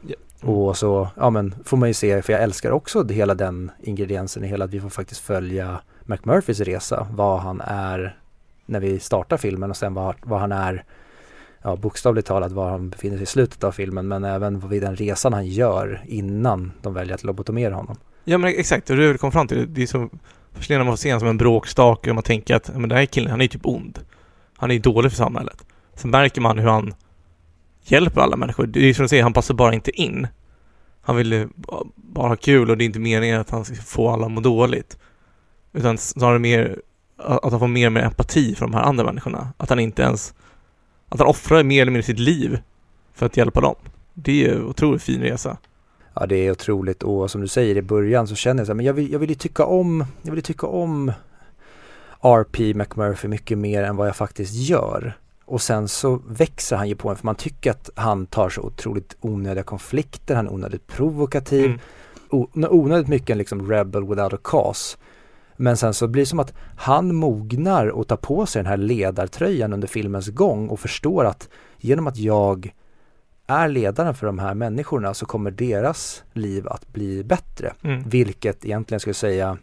Ja. 0.00 0.48
Och 0.48 0.76
så, 0.76 1.08
ja 1.16 1.30
men 1.30 1.54
får 1.64 1.76
man 1.76 1.88
ju 1.88 1.94
se, 1.94 2.22
för 2.22 2.32
jag 2.32 2.42
älskar 2.42 2.70
också 2.70 3.06
hela 3.08 3.34
den 3.34 3.70
ingrediensen 3.82 4.44
i 4.44 4.46
hela 4.46 4.64
att 4.64 4.70
vi 4.70 4.80
får 4.80 4.88
faktiskt 4.88 5.20
följa 5.20 5.80
McMurphys 6.04 6.60
resa, 6.60 7.06
vad 7.10 7.40
han 7.40 7.60
är 7.60 8.16
när 8.66 8.80
vi 8.80 9.00
startar 9.00 9.36
filmen 9.36 9.70
och 9.70 9.76
sen 9.76 9.94
vad, 9.94 10.14
vad 10.22 10.40
han 10.40 10.52
är, 10.52 10.84
ja 11.62 11.76
bokstavligt 11.76 12.28
talat 12.28 12.52
var 12.52 12.70
han 12.70 12.90
befinner 12.90 13.16
sig 13.16 13.22
i 13.22 13.26
slutet 13.26 13.64
av 13.64 13.72
filmen 13.72 14.08
men 14.08 14.24
även 14.24 14.68
vid 14.68 14.82
den 14.82 14.96
resan 14.96 15.32
han 15.32 15.46
gör 15.46 16.02
innan 16.06 16.72
de 16.82 16.94
väljer 16.94 17.14
att 17.14 17.24
lobotomera 17.24 17.74
honom. 17.74 17.96
Ja 18.24 18.38
men 18.38 18.50
exakt, 18.50 18.90
och 18.90 18.96
det 18.96 19.04
jag 19.04 19.20
kom 19.20 19.32
fram 19.32 19.48
till, 19.48 19.74
det 19.74 19.82
är 19.82 19.86
så 19.86 20.08
fascinerande 20.52 20.92
får 20.92 20.96
se 20.96 21.10
honom 21.10 21.20
som 21.20 21.28
en 21.28 21.36
bråkstake 21.36 22.10
och 22.10 22.14
man 22.14 22.24
tänker 22.24 22.54
att, 22.54 22.70
men 22.74 22.88
den 22.88 22.98
här 22.98 23.06
killen, 23.06 23.30
han 23.30 23.40
är 23.40 23.48
typ 23.48 23.66
ond. 23.66 23.98
Han 24.56 24.70
är 24.70 24.78
dålig 24.78 25.10
för 25.10 25.16
samhället. 25.16 25.64
Sen 25.94 26.10
märker 26.10 26.40
man 26.40 26.58
hur 26.58 26.68
han 26.68 26.94
hjälper 27.84 28.20
alla 28.20 28.36
människor. 28.36 28.66
Det 28.66 28.80
är 28.80 28.84
ju 28.84 28.94
som 28.94 29.02
du 29.02 29.08
säger, 29.08 29.22
han 29.22 29.32
passar 29.32 29.54
bara 29.54 29.74
inte 29.74 29.90
in. 29.90 30.26
Han 31.02 31.16
vill 31.16 31.32
ju 31.32 31.48
bara 31.96 32.28
ha 32.28 32.36
kul 32.36 32.70
och 32.70 32.78
det 32.78 32.84
är 32.84 32.86
inte 32.86 32.98
meningen 32.98 33.40
att 33.40 33.50
han 33.50 33.64
ska 33.64 33.74
få 33.74 34.08
alla 34.08 34.26
att 34.26 34.32
må 34.32 34.40
dåligt. 34.40 34.98
Utan 35.72 35.98
snarare 35.98 36.38
mer 36.38 36.80
att 37.16 37.50
han 37.50 37.60
får 37.60 37.68
mer 37.68 37.86
och 37.86 37.92
mer 37.92 38.02
empati 38.02 38.54
för 38.54 38.64
de 38.64 38.74
här 38.74 38.82
andra 38.82 39.04
människorna. 39.04 39.52
Att 39.56 39.68
han 39.68 39.78
inte 39.78 40.02
ens, 40.02 40.34
att 41.08 41.18
han 41.18 41.28
offrar 41.28 41.62
mer 41.62 41.82
eller 41.82 41.92
mindre 41.92 42.06
sitt 42.06 42.18
liv 42.18 42.58
för 43.14 43.26
att 43.26 43.36
hjälpa 43.36 43.60
dem. 43.60 43.74
Det 44.14 44.32
är 44.32 44.48
ju 44.48 44.54
en 44.54 44.64
otroligt 44.64 45.02
fin 45.02 45.20
resa. 45.20 45.56
Ja 46.14 46.26
det 46.26 46.36
är 46.36 46.50
otroligt 46.50 47.02
och 47.02 47.30
som 47.30 47.40
du 47.40 47.48
säger 47.48 47.76
i 47.76 47.82
början 47.82 48.26
så 48.26 48.34
känner 48.34 48.60
jag 48.60 48.66
så 48.66 48.72
här, 48.72 48.76
men 48.76 48.86
jag 48.86 48.92
vill, 48.92 49.12
jag 49.12 49.18
vill 49.18 49.28
ju 49.28 49.34
tycka 49.34 49.64
om, 49.64 50.04
jag 50.22 50.30
vill 50.30 50.38
ju 50.38 50.42
tycka 50.42 50.66
om 50.66 51.12
RP 52.20 52.74
McMurphy 52.74 53.28
mycket 53.28 53.58
mer 53.58 53.82
än 53.82 53.96
vad 53.96 54.08
jag 54.08 54.16
faktiskt 54.16 54.54
gör. 54.54 55.16
Och 55.46 55.62
sen 55.62 55.88
så 55.88 56.20
växer 56.28 56.76
han 56.76 56.88
ju 56.88 56.94
på 56.94 57.10
en 57.10 57.16
för 57.16 57.24
man 57.26 57.34
tycker 57.34 57.70
att 57.70 57.90
han 57.96 58.26
tar 58.26 58.48
så 58.48 58.60
otroligt 58.62 59.16
onödiga 59.20 59.64
konflikter, 59.64 60.34
han 60.34 60.46
är 60.46 60.52
onödigt 60.52 60.86
provokativ, 60.86 61.64
Mm. 61.66 61.78
o- 62.30 62.48
onödigt 62.54 63.08
mycket 63.08 63.30
en 63.30 63.38
liksom 63.38 63.70
rebel 63.70 64.04
without 64.04 64.32
a 64.32 64.38
cause. 64.44 64.96
Men 65.56 65.76
sen 65.76 65.94
så 65.94 66.08
blir 66.08 66.22
det 66.22 66.26
som 66.26 66.40
att 66.40 66.54
han 66.76 67.14
mognar 67.14 67.86
och 67.86 68.08
tar 68.08 68.16
på 68.16 68.46
sig 68.46 68.62
den 68.62 68.70
här 68.70 68.76
ledartröjan 68.76 69.72
under 69.72 69.88
filmens 69.88 70.28
gång 70.28 70.68
och 70.68 70.80
förstår 70.80 71.24
att 71.24 71.48
genom 71.78 72.06
att 72.06 72.16
jag 72.16 72.74
är 73.46 73.68
ledaren 73.68 74.14
för 74.14 74.26
de 74.26 74.38
här 74.38 74.54
människorna 74.54 75.14
så 75.14 75.26
kommer 75.26 75.50
deras 75.50 76.22
liv 76.32 76.68
att 76.68 76.88
bli 76.92 77.24
bättre. 77.24 77.72
Mm. 77.82 78.02
Vilket 78.08 78.64
egentligen 78.64 79.00
skulle 79.00 79.14
säga 79.14 79.58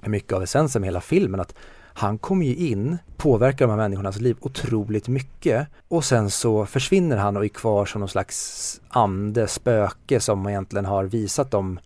är 0.00 0.08
mycket 0.08 0.32
av 0.32 0.42
essensen 0.42 0.80
med 0.80 0.88
hela 0.88 1.00
filmen 1.00 1.40
att 1.40 1.54
han 1.94 2.18
kommer 2.18 2.46
ju 2.46 2.54
in, 2.54 2.98
påverkar 3.16 3.66
de 3.66 3.70
här 3.70 3.76
människornas 3.76 4.20
liv 4.20 4.36
otroligt 4.40 5.08
mycket 5.08 5.68
och 5.88 6.04
sen 6.04 6.30
så 6.30 6.66
försvinner 6.66 7.16
han 7.16 7.36
och 7.36 7.44
är 7.44 7.48
kvar 7.48 7.86
som 7.86 8.00
någon 8.00 8.08
slags 8.08 8.80
ande, 8.88 9.48
spöke 9.48 10.20
som 10.20 10.48
egentligen 10.48 10.84
har 10.84 11.04
visat 11.04 11.50
dem 11.50 11.80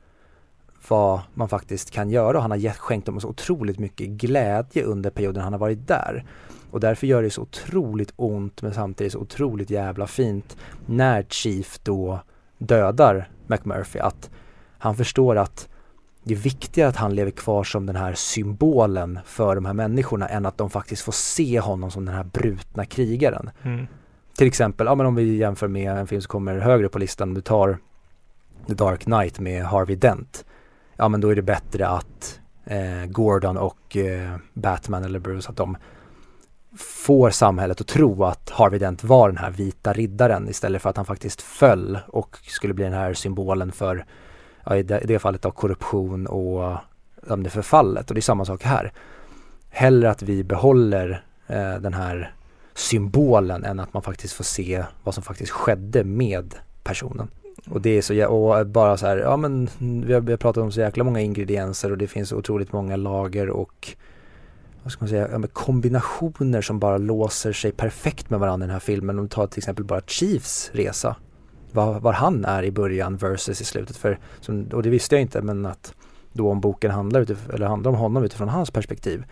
vad 0.88 1.20
man 1.34 1.48
faktiskt 1.48 1.90
kan 1.90 2.10
göra 2.10 2.36
och 2.36 2.42
han 2.42 2.50
har 2.50 2.72
skänkt 2.72 3.06
dem 3.06 3.20
så 3.20 3.28
otroligt 3.28 3.78
mycket 3.78 4.08
glädje 4.08 4.82
under 4.82 5.10
perioden 5.10 5.42
han 5.42 5.52
har 5.52 5.60
varit 5.60 5.88
där. 5.88 6.24
Och 6.70 6.80
därför 6.80 7.06
gör 7.06 7.22
det 7.22 7.30
så 7.30 7.42
otroligt 7.42 8.12
ont 8.16 8.62
men 8.62 8.74
samtidigt 8.74 9.12
så 9.12 9.18
otroligt 9.18 9.70
jävla 9.70 10.06
fint 10.06 10.56
när 10.86 11.22
Chief 11.22 11.78
då 11.82 12.20
dödar 12.58 13.28
McMurphy 13.46 13.98
att 13.98 14.30
han 14.78 14.96
förstår 14.96 15.36
att 15.36 15.68
det 16.24 16.34
är 16.34 16.38
viktigare 16.38 16.88
att 16.88 16.96
han 16.96 17.14
lever 17.14 17.30
kvar 17.30 17.64
som 17.64 17.86
den 17.86 17.96
här 17.96 18.14
symbolen 18.14 19.18
för 19.24 19.54
de 19.54 19.64
här 19.64 19.72
människorna 19.72 20.28
än 20.28 20.46
att 20.46 20.58
de 20.58 20.70
faktiskt 20.70 21.02
får 21.02 21.12
se 21.12 21.60
honom 21.60 21.90
som 21.90 22.04
den 22.04 22.14
här 22.14 22.24
brutna 22.24 22.84
krigaren. 22.84 23.50
Mm. 23.62 23.86
Till 24.36 24.46
exempel, 24.46 24.86
ja 24.86 24.94
men 24.94 25.06
om 25.06 25.14
vi 25.14 25.36
jämför 25.36 25.68
med 25.68 25.92
en 25.92 26.06
film 26.06 26.20
som 26.20 26.28
kommer 26.28 26.58
högre 26.58 26.88
på 26.88 26.98
listan, 26.98 27.34
du 27.34 27.40
tar 27.40 27.78
The 28.66 28.74
Dark 28.74 29.00
Knight 29.00 29.38
med 29.38 29.64
Harvey 29.64 29.96
Dent. 29.96 30.44
Ja 30.96 31.08
men 31.08 31.20
då 31.20 31.28
är 31.28 31.36
det 31.36 31.42
bättre 31.42 31.88
att 31.88 32.40
eh, 32.64 33.06
Gordon 33.06 33.56
och 33.56 33.96
eh, 33.96 34.36
Batman 34.52 35.04
eller 35.04 35.18
Bruce 35.18 35.50
att 35.50 35.56
de 35.56 35.76
får 36.78 37.30
samhället 37.30 37.80
att 37.80 37.86
tro 37.86 38.24
att 38.24 38.50
Harvey 38.50 38.78
Dent 38.78 39.04
var 39.04 39.28
den 39.28 39.38
här 39.38 39.50
vita 39.50 39.92
riddaren 39.92 40.48
istället 40.48 40.82
för 40.82 40.90
att 40.90 40.96
han 40.96 41.06
faktiskt 41.06 41.42
föll 41.42 41.98
och 42.06 42.38
skulle 42.42 42.74
bli 42.74 42.84
den 42.84 42.94
här 42.94 43.14
symbolen 43.14 43.72
för, 43.72 44.04
ja, 44.66 44.76
i, 44.76 44.82
det, 44.82 45.00
i 45.00 45.06
det 45.06 45.18
fallet 45.18 45.44
av 45.44 45.50
korruption 45.50 46.26
och 46.26 46.76
ja, 47.28 47.36
det 47.36 47.50
förfallet. 47.50 48.10
Och 48.10 48.14
det 48.14 48.18
är 48.18 48.22
samma 48.22 48.44
sak 48.44 48.62
här. 48.62 48.92
Hellre 49.70 50.10
att 50.10 50.22
vi 50.22 50.44
behåller 50.44 51.24
eh, 51.46 51.74
den 51.74 51.94
här 51.94 52.34
symbolen 52.74 53.64
än 53.64 53.80
att 53.80 53.92
man 53.92 54.02
faktiskt 54.02 54.34
får 54.34 54.44
se 54.44 54.84
vad 55.04 55.14
som 55.14 55.22
faktiskt 55.22 55.52
skedde 55.52 56.04
med 56.04 56.54
personen. 56.82 57.28
Och 57.70 57.80
det 57.80 57.90
är 57.90 58.02
så, 58.02 58.26
och 58.26 58.66
bara 58.66 58.96
så 58.96 59.06
här, 59.06 59.16
ja 59.16 59.36
men 59.36 59.68
vi 59.78 60.12
har, 60.12 60.20
vi 60.20 60.32
har 60.32 60.36
pratat 60.36 60.62
om 60.62 60.72
så 60.72 60.80
jäkla 60.80 61.04
många 61.04 61.20
ingredienser 61.20 61.90
och 61.92 61.98
det 61.98 62.06
finns 62.06 62.32
otroligt 62.32 62.72
många 62.72 62.96
lager 62.96 63.50
och 63.50 63.96
vad 64.82 64.92
ska 64.92 65.02
man 65.02 65.08
säga, 65.08 65.28
ja, 65.32 65.38
men 65.38 65.48
kombinationer 65.48 66.62
som 66.62 66.78
bara 66.78 66.98
låser 66.98 67.52
sig 67.52 67.72
perfekt 67.72 68.30
med 68.30 68.40
varandra 68.40 68.64
i 68.64 68.66
den 68.66 68.72
här 68.72 68.80
filmen. 68.80 69.18
Om 69.18 69.24
du 69.24 69.28
tar 69.28 69.46
till 69.46 69.58
exempel 69.58 69.84
bara 69.84 70.00
Chiefs 70.06 70.70
resa. 70.72 71.16
Var, 71.74 72.00
var 72.00 72.12
han 72.12 72.44
är 72.44 72.62
i 72.62 72.70
början 72.70 73.16
versus 73.16 73.60
i 73.60 73.64
slutet. 73.64 73.96
För, 73.96 74.18
som, 74.40 74.66
och 74.72 74.82
det 74.82 74.90
visste 74.90 75.14
jag 75.14 75.22
inte 75.22 75.42
men 75.42 75.66
att 75.66 75.94
då 76.32 76.50
om 76.50 76.60
boken 76.60 76.90
handlar, 76.90 77.24
utif- 77.24 77.54
eller 77.54 77.66
handlar 77.66 77.90
om 77.90 77.96
honom 77.96 78.24
utifrån 78.24 78.48
hans 78.48 78.70
perspektiv. 78.70 79.24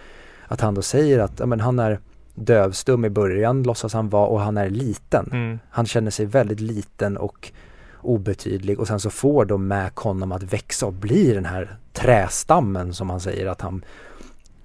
Att 0.46 0.61
han 0.61 0.74
då 0.74 0.83
säger 0.83 1.18
att 1.18 1.40
ja, 1.40 1.46
men 1.46 1.61
han 1.61 1.78
är 1.78 2.00
dövstum 2.35 3.05
i 3.05 3.11
början 3.11 3.62
låtsas 3.62 3.92
han 3.92 4.09
vara 4.09 4.26
och 4.26 4.40
han 4.40 4.57
är 4.57 4.70
liten. 4.70 5.28
Mm. 5.32 5.59
Han 5.70 5.86
känner 5.86 6.11
sig 6.11 6.26
väldigt 6.26 6.61
liten 6.61 7.16
och 7.16 7.53
obetydlig 8.01 8.80
och 8.80 8.86
sen 8.86 9.01
så 9.01 9.11
får 9.11 9.45
de 9.45 9.68
Mac 9.68 9.90
honom 9.97 10.32
att 10.32 10.43
växa 10.43 10.86
och 10.86 10.93
bli 10.93 11.34
den 11.34 11.45
här 11.45 11.76
trästammen 11.93 12.95
som 12.95 13.11
han 13.11 13.20
säger 13.20 13.47
att 13.47 13.61
han 13.61 13.84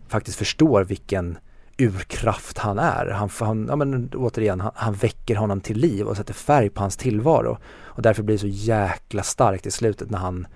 faktiskt 0.07 0.37
förstår 0.37 0.83
vilken 0.83 1.37
urkraft 1.77 2.57
han 2.57 2.79
är. 2.79 3.05
Han, 3.05 3.29
han, 3.39 3.65
ja 3.69 3.75
men 3.75 4.09
återigen, 4.15 4.59
han, 4.61 4.71
han 4.75 4.93
väcker 4.93 5.35
honom 5.35 5.61
till 5.61 5.77
liv 5.77 6.07
och 6.07 6.17
sätter 6.17 6.33
färg 6.33 6.69
på 6.69 6.81
hans 6.81 6.97
tillvaro. 6.97 7.57
Och 7.83 8.01
därför 8.01 8.23
blir 8.23 8.35
det 8.35 8.39
så 8.39 8.47
jäkla 8.47 9.23
starkt 9.23 9.65
i 9.65 9.71
slutet 9.71 10.09
när 10.09 10.17
han 10.17 10.47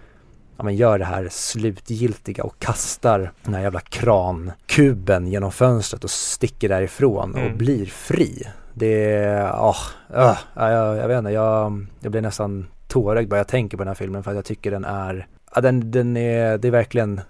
ja, 0.58 0.64
men 0.64 0.76
gör 0.76 1.00
det 1.00 1.06
här 1.06 1.28
slutgiltiga 1.32 2.44
och 2.44 2.60
kastar 2.60 3.32
den 3.44 3.54
här 3.54 3.62
jävla 3.62 3.80
krankuben 3.80 5.28
genom 5.28 5.52
fönstret 5.52 6.04
och 6.04 6.12
sticker 6.12 6.70
därifrån 6.70 7.36
Mm. 7.36 7.52
och 7.52 7.58
blir 7.58 7.86
fri. 7.86 8.44
Det 8.74 9.14
är, 9.14 9.52
åh, 9.60 9.78
öh, 10.10 10.38
ja, 10.56 10.72
jag, 10.72 10.98
jag 10.98 11.08
vet 11.08 11.18
inte, 11.18 11.32
jag, 11.32 11.86
jag 12.00 12.12
blir 12.12 12.22
nästan 12.22 12.68
tårögd 12.88 13.30
bara 13.30 13.38
jag 13.38 13.48
tänker 13.48 13.78
på 13.78 13.84
den 13.84 13.88
här 13.88 13.96
filmen 13.96 14.24
för 14.24 14.32
att 14.32 14.36
jag 14.36 14.46
tycker 14.46 14.72
den 14.72 14.86
är, 14.86 15.28
ja, 15.56 15.62
den, 15.62 15.92
den 15.92 16.18
är, 16.18 16.58
det 16.58 16.68
är 16.68 16.72
verkligen 16.72 17.22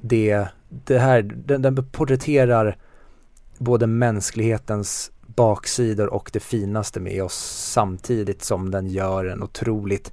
det 0.00 0.46
det 0.68 0.98
här, 0.98 1.22
den, 1.22 1.62
den 1.62 1.90
porträtterar 1.90 2.76
både 3.58 3.86
mänsklighetens 3.86 5.10
baksidor 5.26 6.06
och 6.06 6.30
det 6.32 6.40
finaste 6.40 7.00
med 7.00 7.22
oss 7.22 7.68
samtidigt 7.72 8.44
som 8.44 8.70
den 8.70 8.88
gör 8.88 9.24
en 9.24 9.42
otroligt 9.42 10.12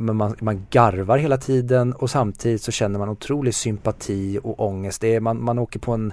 men 0.00 0.16
man, 0.16 0.36
man 0.40 0.66
garvar 0.70 1.18
hela 1.18 1.36
tiden 1.36 1.92
och 1.92 2.10
samtidigt 2.10 2.62
så 2.62 2.72
känner 2.72 2.98
man 2.98 3.08
otrolig 3.08 3.54
sympati 3.54 4.38
och 4.42 4.60
ångest. 4.60 5.00
Det 5.00 5.14
är, 5.14 5.20
man, 5.20 5.44
man 5.44 5.58
åker 5.58 5.78
på 5.78 5.92
en 5.92 6.12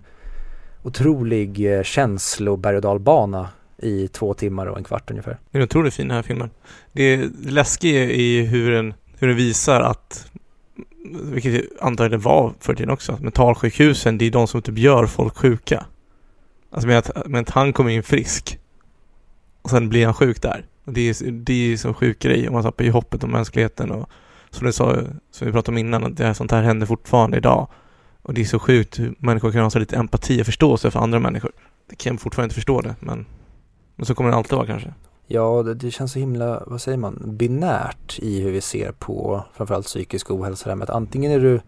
otrolig 0.84 1.76
eh, 1.76 1.84
känsloberg 1.84 2.76
och 2.76 2.82
dalbana 2.82 3.50
i 3.78 4.08
två 4.08 4.34
timmar 4.34 4.66
och 4.66 4.78
en 4.78 4.84
kvart 4.84 5.12
ungefär. 5.12 5.38
Det 5.52 5.58
är 5.58 5.64
otroligt 5.64 5.94
fin 5.94 6.08
den 6.08 6.16
här 6.16 6.24
filmen. 6.24 6.50
Det 6.92 7.30
läskiga 7.46 8.12
är 8.12 8.44
hur 8.44 8.72
den, 8.72 8.94
hur 9.20 9.28
den 9.28 9.38
visar 9.38 9.82
att 9.82 10.32
vilket 11.24 11.54
jag 11.54 11.64
antar 11.80 12.10
det 12.10 12.18
var 12.18 12.54
för 12.60 12.74
tiden 12.74 12.90
också, 12.90 13.18
mentalsjukhusen, 13.22 14.18
det 14.18 14.26
är 14.26 14.32
de 14.32 14.48
som 14.48 14.62
typ 14.62 14.78
gör 14.78 15.06
folk 15.06 15.38
sjuka. 15.38 15.86
Alltså 16.72 16.88
med 16.88 16.98
att, 16.98 17.28
med 17.28 17.42
att 17.42 17.50
han 17.50 17.74
kommer 17.74 17.90
in 17.90 18.04
frisk 18.04 18.60
och 19.62 19.70
sen 19.70 19.90
blir 19.90 20.06
han 20.06 20.14
sjuk 20.14 20.42
där. 20.42 20.66
Och 20.86 20.94
det 20.94 21.10
är, 21.10 21.32
det 21.32 21.74
är 21.74 21.78
som 21.78 21.94
sjuk 21.94 22.20
grej 22.20 22.48
om 22.48 22.54
man 22.54 22.64
tappar 22.64 22.84
ju 22.84 22.92
hoppet 22.92 23.24
om 23.24 23.32
mänskligheten 23.32 23.92
och 23.92 24.10
som 24.50 24.68
du 24.68 24.74
sa, 24.74 24.96
som 25.32 25.48
vi 25.48 25.54
pratade 25.54 25.76
om 25.76 25.78
innan, 25.78 26.04
att 26.04 26.18
det 26.18 26.26
här, 26.26 26.34
sånt 26.34 26.52
här 26.52 26.62
händer 26.62 26.86
fortfarande 26.86 27.38
idag. 27.38 27.68
Och 28.22 28.34
det 28.34 28.42
är 28.42 28.46
så 28.46 28.60
sjukt 28.60 29.00
hur 29.00 29.16
människor 29.20 29.52
kan 29.52 29.62
ha 29.62 29.70
så 29.70 29.80
lite 29.80 29.96
empati 29.96 30.42
och 30.42 30.46
förståelse 30.46 30.92
för 30.92 31.00
andra 31.00 31.20
människor. 31.20 31.52
Det 31.90 31.96
kan 31.96 32.14
jag 32.14 32.22
fortfarande 32.22 32.46
inte 32.46 32.56
förstå 32.56 32.82
det, 32.82 32.96
men, 33.00 33.26
men 33.96 34.06
så 34.06 34.16
kommer 34.16 34.30
det 34.30 34.36
alltid 34.36 34.54
vara 34.54 34.68
kanske. 34.68 34.94
Ja, 35.28 35.64
det, 35.64 35.74
det, 35.74 35.92
känns 35.92 36.12
så 36.12 36.20
himla, 36.20 36.64
vad 36.68 36.82
säger 36.82 36.98
man, 36.98 37.38
binärt 37.38 38.20
i 38.20 38.42
hur 38.42 38.52
vi 38.52 38.62
ser 38.62 38.92
på 38.92 39.46
framförallt 39.54 39.86
psykisk 39.86 40.32
ohälsa. 40.32 40.70
Där 40.70 40.76
med 40.76 40.90
att 40.90 40.96
antingen 40.96 41.32
är 41.32 41.40
du 41.40 41.62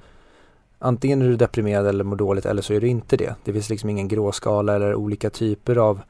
Antingen 0.85 1.21
är 1.21 1.27
du 1.27 1.35
deprimerad 1.35 1.87
eller 1.87 2.03
mår 2.03 2.15
dåligt 2.15 2.45
eller 2.45 2.61
så 2.61 2.73
är 2.73 2.81
du 2.81 2.87
inte 2.87 3.17
det. 3.17 3.35
Det 3.43 3.53
finns 3.53 3.69
liksom 3.69 3.89
ingen 3.89 4.07
gråskala 4.07 4.75
eller 4.75 4.95
olika 4.95 5.29
typer 5.29 5.75
av 5.75 6.01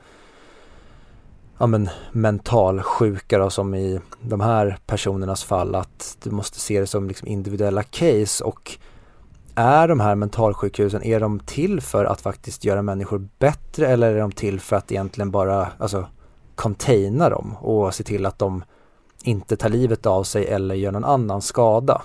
ja, 1.58 1.68
men, 1.68 1.90
mentalsjuka 2.12 3.38
då, 3.38 3.50
som 3.50 3.76
i 3.76 4.00
de 4.22 4.42
här 4.42 4.78
personernas 4.86 5.44
fall 5.44 5.76
att 5.76 6.18
du 6.24 6.32
måste 6.32 6.60
se 6.60 6.80
det 6.80 6.88
som 6.88 7.08
liksom 7.08 7.28
individuella 7.28 7.84
case 7.84 8.44
och 8.44 8.78
är 9.56 9.88
de 9.88 10.00
här 10.00 10.16
mentalsjukhusen, 10.16 11.04
är 11.04 11.20
de 11.20 11.40
till 11.40 11.82
för 11.82 12.06
att 12.06 12.22
faktiskt 12.22 12.66
göra 12.66 12.82
människor 12.82 13.28
bättre 13.40 13.88
eller 13.88 14.16
är 14.16 14.20
de 14.20 14.32
till 14.32 14.60
för 14.60 14.76
att 14.76 14.92
egentligen 14.92 15.32
bara 15.32 15.68
alltså, 15.78 16.06
containa 16.56 17.30
dem 17.30 17.56
och 17.62 17.94
se 17.94 18.04
till 18.04 18.26
att 18.26 18.40
de 18.40 18.64
inte 19.24 19.56
tar 19.56 19.70
livet 19.70 20.06
av 20.06 20.24
sig 20.24 20.46
eller 20.46 20.76
gör 20.76 20.92
någon 20.92 21.04
annan 21.04 21.42
skada? 21.42 22.02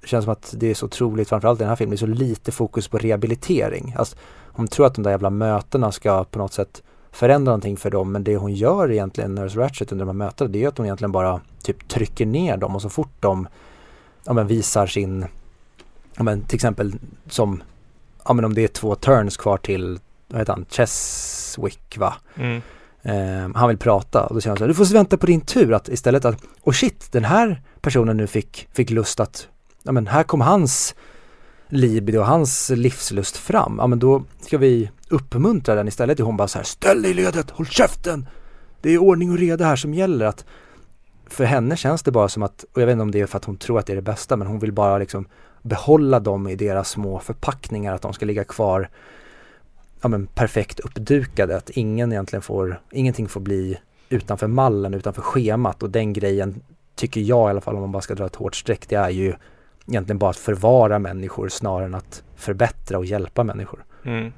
Det 0.00 0.06
känns 0.06 0.24
som 0.24 0.32
att 0.32 0.54
det 0.56 0.66
är 0.66 0.74
så 0.74 0.86
otroligt, 0.86 1.28
framförallt 1.28 1.60
i 1.60 1.62
den 1.62 1.68
här 1.68 1.76
filmen, 1.76 1.90
det 1.90 1.96
är 1.96 2.06
så 2.06 2.06
lite 2.06 2.52
fokus 2.52 2.88
på 2.88 2.98
rehabilitering. 2.98 3.94
Alltså, 3.98 4.16
hon 4.52 4.68
tror 4.68 4.86
att 4.86 4.94
de 4.94 5.02
där 5.02 5.10
jävla 5.10 5.30
mötena 5.30 5.92
ska 5.92 6.24
på 6.24 6.38
något 6.38 6.52
sätt 6.52 6.82
förändra 7.12 7.50
någonting 7.50 7.76
för 7.76 7.90
dem 7.90 8.12
men 8.12 8.24
det 8.24 8.36
hon 8.36 8.52
gör 8.52 8.90
egentligen, 8.90 9.34
Nurse 9.34 9.58
Ratchet 9.58 9.92
under 9.92 10.06
de 10.06 10.08
här 10.08 10.26
mötena, 10.26 10.50
det 10.50 10.64
är 10.64 10.68
att 10.68 10.78
hon 10.78 10.86
egentligen 10.86 11.12
bara 11.12 11.40
typ 11.62 11.88
trycker 11.88 12.26
ner 12.26 12.56
dem 12.56 12.74
och 12.74 12.82
så 12.82 12.88
fort 12.88 13.12
de 13.20 13.48
ja, 14.24 14.32
men 14.32 14.46
visar 14.46 14.86
sin, 14.86 15.26
ja, 16.16 16.22
men 16.22 16.42
till 16.42 16.54
exempel 16.54 16.94
som, 17.28 17.62
ja 18.24 18.32
men 18.32 18.44
om 18.44 18.54
det 18.54 18.64
är 18.64 18.68
två 18.68 18.94
turns 18.94 19.36
kvar 19.36 19.56
till, 19.56 19.98
vad 20.28 20.40
heter 20.40 20.52
han, 20.52 20.66
Cheswick 20.68 21.98
va? 21.98 22.14
Mm. 22.34 22.62
Eh, 23.02 23.54
han 23.54 23.68
vill 23.68 23.78
prata 23.78 24.26
och 24.26 24.34
då 24.34 24.40
säger 24.40 24.50
han 24.50 24.58
så 24.58 24.64
här, 24.64 24.68
du 24.68 24.74
får 24.74 24.94
vänta 24.94 25.16
på 25.16 25.26
din 25.26 25.40
tur 25.40 25.72
att 25.72 25.88
istället 25.88 26.24
att, 26.24 26.42
oh 26.62 26.72
shit, 26.72 27.12
den 27.12 27.24
här 27.24 27.62
personen 27.80 28.16
nu 28.16 28.26
fick, 28.26 28.68
fick 28.72 28.90
lust 28.90 29.20
att, 29.20 29.48
ja 29.82 29.92
men 29.92 30.06
här 30.06 30.22
kom 30.22 30.40
hans 30.40 30.94
libido 31.68 32.18
och 32.18 32.26
hans 32.26 32.70
livslust 32.70 33.36
fram, 33.36 33.76
ja 33.78 33.86
men 33.86 33.98
då 33.98 34.24
ska 34.40 34.58
vi 34.58 34.90
uppmuntra 35.08 35.74
den 35.74 35.88
istället. 35.88 36.20
Hon 36.20 36.36
bara 36.36 36.48
så 36.48 36.58
här, 36.58 36.64
ställ 36.64 37.02
dig 37.02 37.10
i 37.10 37.14
ledet, 37.14 37.50
håll 37.50 37.66
käften! 37.66 38.28
Det 38.80 38.90
är 38.90 38.98
ordning 38.98 39.30
och 39.30 39.38
reda 39.38 39.64
här 39.64 39.76
som 39.76 39.94
gäller. 39.94 40.26
Att 40.26 40.44
för 41.26 41.44
henne 41.44 41.76
känns 41.76 42.02
det 42.02 42.10
bara 42.10 42.28
som 42.28 42.42
att, 42.42 42.64
och 42.72 42.82
jag 42.82 42.86
vet 42.86 42.92
inte 42.92 43.02
om 43.02 43.10
det 43.10 43.20
är 43.20 43.26
för 43.26 43.36
att 43.36 43.44
hon 43.44 43.56
tror 43.56 43.78
att 43.78 43.86
det 43.86 43.92
är 43.92 43.96
det 43.96 44.02
bästa, 44.02 44.36
men 44.36 44.46
hon 44.46 44.58
vill 44.58 44.72
bara 44.72 44.98
liksom 44.98 45.26
behålla 45.62 46.20
dem 46.20 46.48
i 46.48 46.56
deras 46.56 46.90
små 46.90 47.18
förpackningar, 47.18 47.94
att 47.94 48.02
de 48.02 48.12
ska 48.12 48.26
ligga 48.26 48.44
kvar 48.44 48.88
ja, 50.00 50.08
men 50.08 50.26
perfekt 50.26 50.80
uppdukade, 50.80 51.56
att 51.56 51.70
ingen 51.70 52.12
egentligen 52.12 52.42
får, 52.42 52.80
ingenting 52.90 53.28
får 53.28 53.40
bli 53.40 53.78
utanför 54.08 54.46
mallen, 54.46 54.94
utanför 54.94 55.22
schemat 55.22 55.82
och 55.82 55.90
den 55.90 56.12
grejen 56.12 56.62
tycker 56.94 57.20
jag 57.20 57.48
i 57.48 57.50
alla 57.50 57.60
fall 57.60 57.74
om 57.74 57.80
man 57.80 57.92
bara 57.92 58.02
ska 58.02 58.14
dra 58.14 58.26
ett 58.26 58.36
hårt 58.36 58.56
streck, 58.56 58.88
det 58.88 58.96
är 58.96 59.10
ju 59.10 59.34
egentligen 59.90 60.18
bara 60.18 60.30
att 60.30 60.36
förvara 60.36 60.98
människor 60.98 61.48
snarare 61.48 61.84
än 61.84 61.94
att 61.94 62.22
förbättra 62.36 62.98
och 62.98 63.04
hjälpa 63.04 63.44
människor. 63.44 63.84
Mm. 64.04 64.32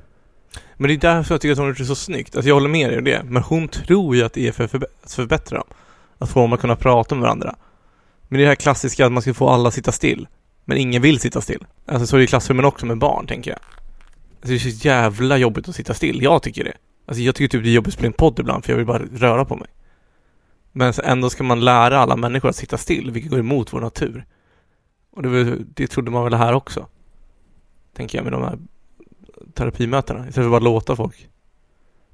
Men 0.76 0.88
det 0.88 0.94
är 0.94 0.98
därför 0.98 1.34
jag 1.34 1.40
tycker 1.40 1.52
att 1.52 1.58
hon 1.58 1.68
gjort 1.68 1.78
det 1.78 1.84
så 1.84 1.94
snyggt. 1.94 2.36
Alltså 2.36 2.48
jag 2.48 2.54
håller 2.54 2.68
med 2.68 2.90
dig 2.90 2.98
om 2.98 3.04
det. 3.04 3.22
Men 3.24 3.42
hon 3.42 3.68
tror 3.68 4.16
ju 4.16 4.22
att 4.22 4.32
det 4.32 4.48
är 4.48 4.52
för 4.52 4.64
att 4.64 5.12
förbättra 5.12 5.58
dem. 5.58 5.66
Att 6.18 6.30
få 6.30 6.40
dem 6.40 6.52
att 6.52 6.60
kunna 6.60 6.76
prata 6.76 7.14
med 7.14 7.22
varandra. 7.22 7.54
Men 8.28 8.38
det 8.38 8.42
är 8.42 8.44
det 8.44 8.50
här 8.50 8.54
klassiska 8.54 9.06
att 9.06 9.12
man 9.12 9.22
ska 9.22 9.34
få 9.34 9.48
alla 9.48 9.68
att 9.68 9.74
sitta 9.74 9.92
still. 9.92 10.28
Men 10.64 10.78
ingen 10.78 11.02
vill 11.02 11.20
sitta 11.20 11.40
still. 11.40 11.66
Alltså 11.86 12.06
så 12.06 12.16
är 12.16 12.18
det 12.18 12.24
i 12.24 12.26
klassrummen 12.26 12.64
också 12.64 12.86
med 12.86 12.98
barn, 12.98 13.26
tänker 13.26 13.50
jag. 13.50 13.60
Alltså 14.40 14.48
det 14.48 14.54
är 14.54 14.58
så 14.58 14.88
jävla 14.88 15.36
jobbigt 15.36 15.68
att 15.68 15.74
sitta 15.74 15.94
still. 15.94 16.22
Jag 16.22 16.42
tycker 16.42 16.64
det. 16.64 16.72
Alltså 17.06 17.22
jag 17.22 17.34
tycker 17.34 17.48
typ 17.48 17.64
det 17.64 17.70
är 17.70 17.74
jobbigt 17.74 17.88
att 17.88 17.94
spela 17.94 18.06
in 18.06 18.12
podd 18.12 18.38
ibland 18.38 18.64
för 18.64 18.72
jag 18.72 18.76
vill 18.76 18.86
bara 18.86 19.02
röra 19.14 19.44
på 19.44 19.56
mig. 19.56 19.68
Men 20.72 20.86
alltså, 20.86 21.02
ändå 21.02 21.30
ska 21.30 21.44
man 21.44 21.60
lära 21.60 21.98
alla 21.98 22.16
människor 22.16 22.48
att 22.48 22.56
sitta 22.56 22.78
still, 22.78 23.10
vilket 23.10 23.30
går 23.30 23.38
emot 23.38 23.72
vår 23.72 23.80
natur. 23.80 24.24
Och 25.12 25.22
det, 25.22 25.58
det 25.74 25.86
trodde 25.86 26.10
man 26.10 26.24
väl 26.24 26.34
här 26.34 26.52
också. 26.52 26.86
Tänker 27.96 28.18
jag 28.18 28.24
med 28.24 28.32
de 28.32 28.42
här 28.42 28.58
terapimötena 29.54 30.18
istället 30.18 30.34
för 30.34 30.44
att 30.44 30.50
bara 30.50 30.70
låta 30.70 30.96
folk 30.96 31.28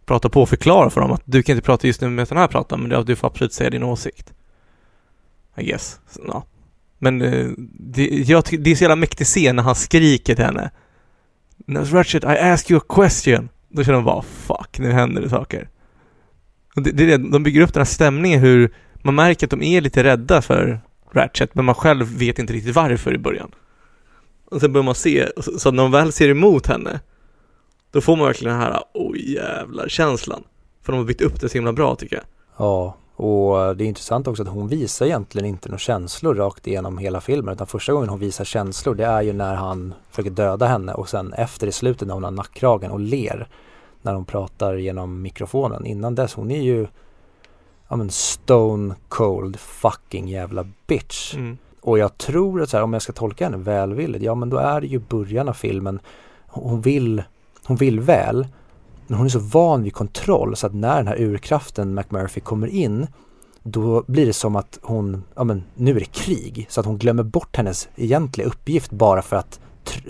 prata 0.07 0.29
på 0.29 0.43
och 0.43 0.49
förklara 0.49 0.91
för 0.91 1.01
dem 1.01 1.13
att 1.13 1.23
du 1.25 1.43
kan 1.43 1.57
inte 1.57 1.67
prata 1.67 1.87
just 1.87 2.01
nu 2.01 2.09
med 2.09 2.29
den 2.29 2.39
här 2.39 2.49
pratan 2.49 2.83
men 2.83 3.05
du 3.05 3.17
får 3.17 3.29
absolut 3.29 3.53
säga 3.53 3.71
din 3.71 3.83
åsikt. 3.83 4.35
I 5.57 5.65
guess. 5.65 6.01
Ja. 6.27 6.45
Men 6.99 7.23
eh, 7.23 7.49
det, 7.79 8.09
jag 8.09 8.45
det 8.59 8.71
är 8.71 8.77
så 8.77 8.85
jävla 8.85 8.97
mäktig 8.97 9.27
scen 9.27 9.57
när 9.57 9.63
han 9.63 9.75
skriker 9.75 10.35
till 10.35 10.45
henne. 10.45 10.71
Ratchet, 11.67 12.25
I 12.25 12.27
ask 12.27 12.71
you 12.71 12.81
a 12.81 12.85
question. 12.89 13.49
Då 13.69 13.85
känner 13.85 13.99
man 13.99 14.05
bara 14.05 14.23
fuck, 14.23 14.79
nu 14.79 14.93
händer 14.93 15.23
det 15.23 15.29
saker. 15.29 15.69
Och 16.77 16.83
det, 16.83 16.91
det, 16.91 17.17
de 17.17 17.43
bygger 17.43 17.61
upp 17.61 17.75
den 17.75 17.81
här 17.81 17.85
stämningen 17.85 18.41
hur 18.41 18.75
man 19.03 19.15
märker 19.15 19.47
att 19.47 19.51
de 19.51 19.63
är 19.63 19.81
lite 19.81 20.05
rädda 20.05 20.43
för 20.43 20.81
Ratchet 21.13 21.55
men 21.55 21.65
man 21.65 21.75
själv 21.75 22.19
vet 22.19 22.39
inte 22.39 22.53
riktigt 22.53 22.75
varför 22.75 23.15
i 23.15 23.19
början. 23.19 23.51
Och 24.45 24.61
sen 24.61 24.73
börjar 24.73 24.85
man 24.85 24.95
se, 24.95 25.29
så 25.59 25.71
när 25.71 25.83
man 25.83 25.93
väl 25.93 26.13
ser 26.13 26.29
emot 26.29 26.67
henne 26.67 27.01
då 27.91 28.01
får 28.01 28.17
man 28.17 28.27
verkligen 28.27 28.59
den 28.59 28.63
här 28.63 28.83
oj 28.95 29.33
jävlar 29.35 29.89
känslan. 29.89 30.43
För 30.83 30.93
de 30.93 30.99
har 30.99 31.05
byggt 31.05 31.21
upp 31.21 31.41
det 31.41 31.49
så 31.49 31.55
himla 31.55 31.73
bra 31.73 31.95
tycker 31.95 32.17
jag. 32.17 32.25
Ja, 32.57 32.97
och 33.17 33.77
det 33.77 33.85
är 33.85 33.89
intressant 33.89 34.29
också 34.29 34.43
att 34.43 34.49
hon 34.49 34.69
visar 34.69 35.07
egentligen 35.07 35.49
inte 35.49 35.69
några 35.69 35.79
känslor 35.79 36.35
rakt 36.35 36.67
igenom 36.67 36.99
hela 36.99 37.21
filmen 37.21 37.55
utan 37.55 37.67
första 37.67 37.93
gången 37.93 38.09
hon 38.09 38.19
visar 38.19 38.45
känslor 38.45 38.95
det 38.95 39.05
är 39.05 39.23
ju 39.23 39.33
när 39.33 39.55
han 39.55 39.95
försöker 40.11 40.31
döda 40.31 40.67
henne 40.67 40.93
och 40.95 41.09
sen 41.09 41.33
efter 41.33 41.67
i 41.67 41.73
slutet 41.73 42.09
när 42.09 42.15
hon 42.15 42.25
har 42.25 42.31
nackkragen 42.31 42.91
och 42.91 43.01
ler 43.01 43.49
när 44.03 44.15
hon 44.15 44.25
pratar 44.25 44.75
genom 44.75 45.23
mikrofonen. 45.23 45.87
Innan 45.87 46.15
dess, 46.15 46.35
hon 46.35 46.51
är 46.51 46.63
ju 46.63 46.87
ja 47.89 47.97
men 47.97 48.11
stone 48.11 48.95
cold 49.09 49.57
fucking 49.59 50.29
jävla 50.29 50.67
bitch. 50.87 51.35
Mm. 51.35 51.59
Och 51.81 51.99
jag 51.99 52.19
tror 52.19 52.63
att 52.63 52.71
så 52.71 52.77
här, 52.77 52.85
om 52.85 52.93
jag 52.93 53.03
ska 53.03 53.13
tolka 53.13 53.45
henne 53.45 53.57
välvilligt, 53.57 54.25
ja 54.25 54.35
men 54.35 54.51
då 54.51 54.57
är 54.57 54.81
det 54.81 54.87
ju 54.87 54.99
början 54.99 55.49
av 55.49 55.53
filmen. 55.53 56.01
Hon 56.47 56.81
vill 56.81 57.23
hon 57.65 57.77
vill 57.77 58.01
väl, 58.01 58.47
men 59.07 59.17
hon 59.17 59.27
är 59.27 59.31
så 59.31 59.39
van 59.39 59.83
vid 59.83 59.95
kontroll 59.95 60.57
så 60.57 60.67
att 60.67 60.75
när 60.75 60.97
den 60.97 61.07
här 61.07 61.21
urkraften 61.21 61.95
McMurphy 61.95 62.41
kommer 62.41 62.67
in 62.67 63.07
då 63.63 64.05
blir 64.07 64.27
det 64.27 64.33
som 64.33 64.57
att 64.57 64.79
hon, 64.83 65.25
ja 65.35 65.45
men 65.45 65.65
nu 65.75 65.97
är 65.97 66.01
det 66.01 66.13
krig, 66.13 66.67
så 66.71 66.81
att 66.81 66.87
hon 66.87 66.99
glömmer 66.99 67.23
bort 67.23 67.57
hennes 67.57 67.89
egentliga 67.97 68.47
uppgift 68.47 68.91
bara 68.91 69.23
för 69.23 69.37
att 69.37 69.61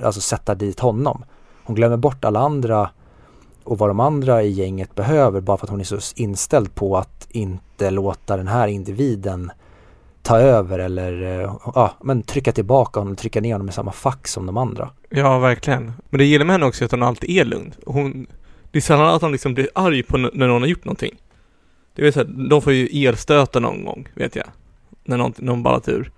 alltså, 0.03 0.21
sätta 0.21 0.55
dit 0.55 0.81
honom. 0.81 1.25
Hon 1.65 1.77
glömmer 1.77 1.97
bort 1.97 2.25
alla 2.25 2.41
andra 2.41 2.91
och 3.69 3.79
vad 3.79 3.91
de 3.91 4.01
andra 4.01 4.43
i 4.43 4.51
gänget 4.51 4.95
behöver 4.95 5.41
bara 5.41 5.57
för 5.57 5.67
att 5.67 5.71
hon 5.71 5.81
är 5.81 5.85
så 5.85 5.99
inställd 6.17 6.75
på 6.75 6.97
att 6.97 7.29
inte 7.31 7.91
låta 7.91 8.37
den 8.37 8.49
här 8.49 8.69
individen 8.69 9.51
ta 10.23 10.39
över 10.39 10.79
eller 10.79 11.23
eh, 11.23 11.57
ja, 11.75 11.95
men 12.03 12.23
trycka 12.23 12.53
tillbaka 12.53 13.01
honom, 13.01 13.17
trycka 13.17 13.41
ner 13.41 13.53
honom 13.53 13.69
i 13.69 13.73
samma 13.73 13.93
fack 13.93 14.29
som 14.29 14.47
de 14.47 14.57
andra. 14.57 14.91
Ja, 15.09 15.39
verkligen. 15.39 15.93
Men 16.11 16.19
det 16.19 16.25
gillar 16.25 16.45
med 16.45 16.55
henne 16.55 16.67
också 16.67 16.85
att 16.85 16.91
hon 16.91 17.03
alltid 17.03 17.31
är 17.31 17.45
lugn. 17.45 17.75
Hon, 17.87 18.27
det 18.71 18.79
är 18.79 18.83
sällan 18.83 19.15
att 19.15 19.23
hon 19.23 19.33
liksom 19.33 19.55
blir 19.55 19.69
arg 19.75 20.03
på 20.03 20.17
när 20.17 20.49
någon 20.49 20.63
har 20.63 20.69
gjort 20.69 20.85
någonting. 20.85 21.17
Det 21.95 22.03
vill 22.03 22.13
säga, 22.13 22.25
de 22.25 22.63
får 22.63 22.73
ju 22.73 23.07
elstöta 23.07 23.61
någon 23.61 23.85
gång, 23.85 24.09
vet 24.15 24.37
jag. 24.37 24.47
När 25.05 25.17
någon, 25.17 25.33
någon 25.37 25.63
ballar 25.63 25.81
tur. 25.81 26.11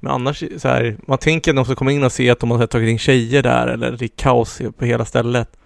Men 0.00 0.12
annars 0.12 0.44
så 0.56 0.68
här, 0.68 0.96
man 1.06 1.18
tänker 1.18 1.50
att 1.50 1.56
de 1.56 1.64
ska 1.64 1.74
komma 1.74 1.92
in 1.92 2.04
och 2.04 2.12
se 2.12 2.30
att 2.30 2.38
de 2.38 2.50
har 2.50 2.66
tagit 2.66 2.88
in 2.88 2.98
tjejer 2.98 3.42
där 3.42 3.66
eller 3.66 3.90
det 3.90 4.04
är 4.04 4.08
kaos 4.08 4.62
på 4.78 4.84
hela 4.84 5.04
stället. 5.04 5.56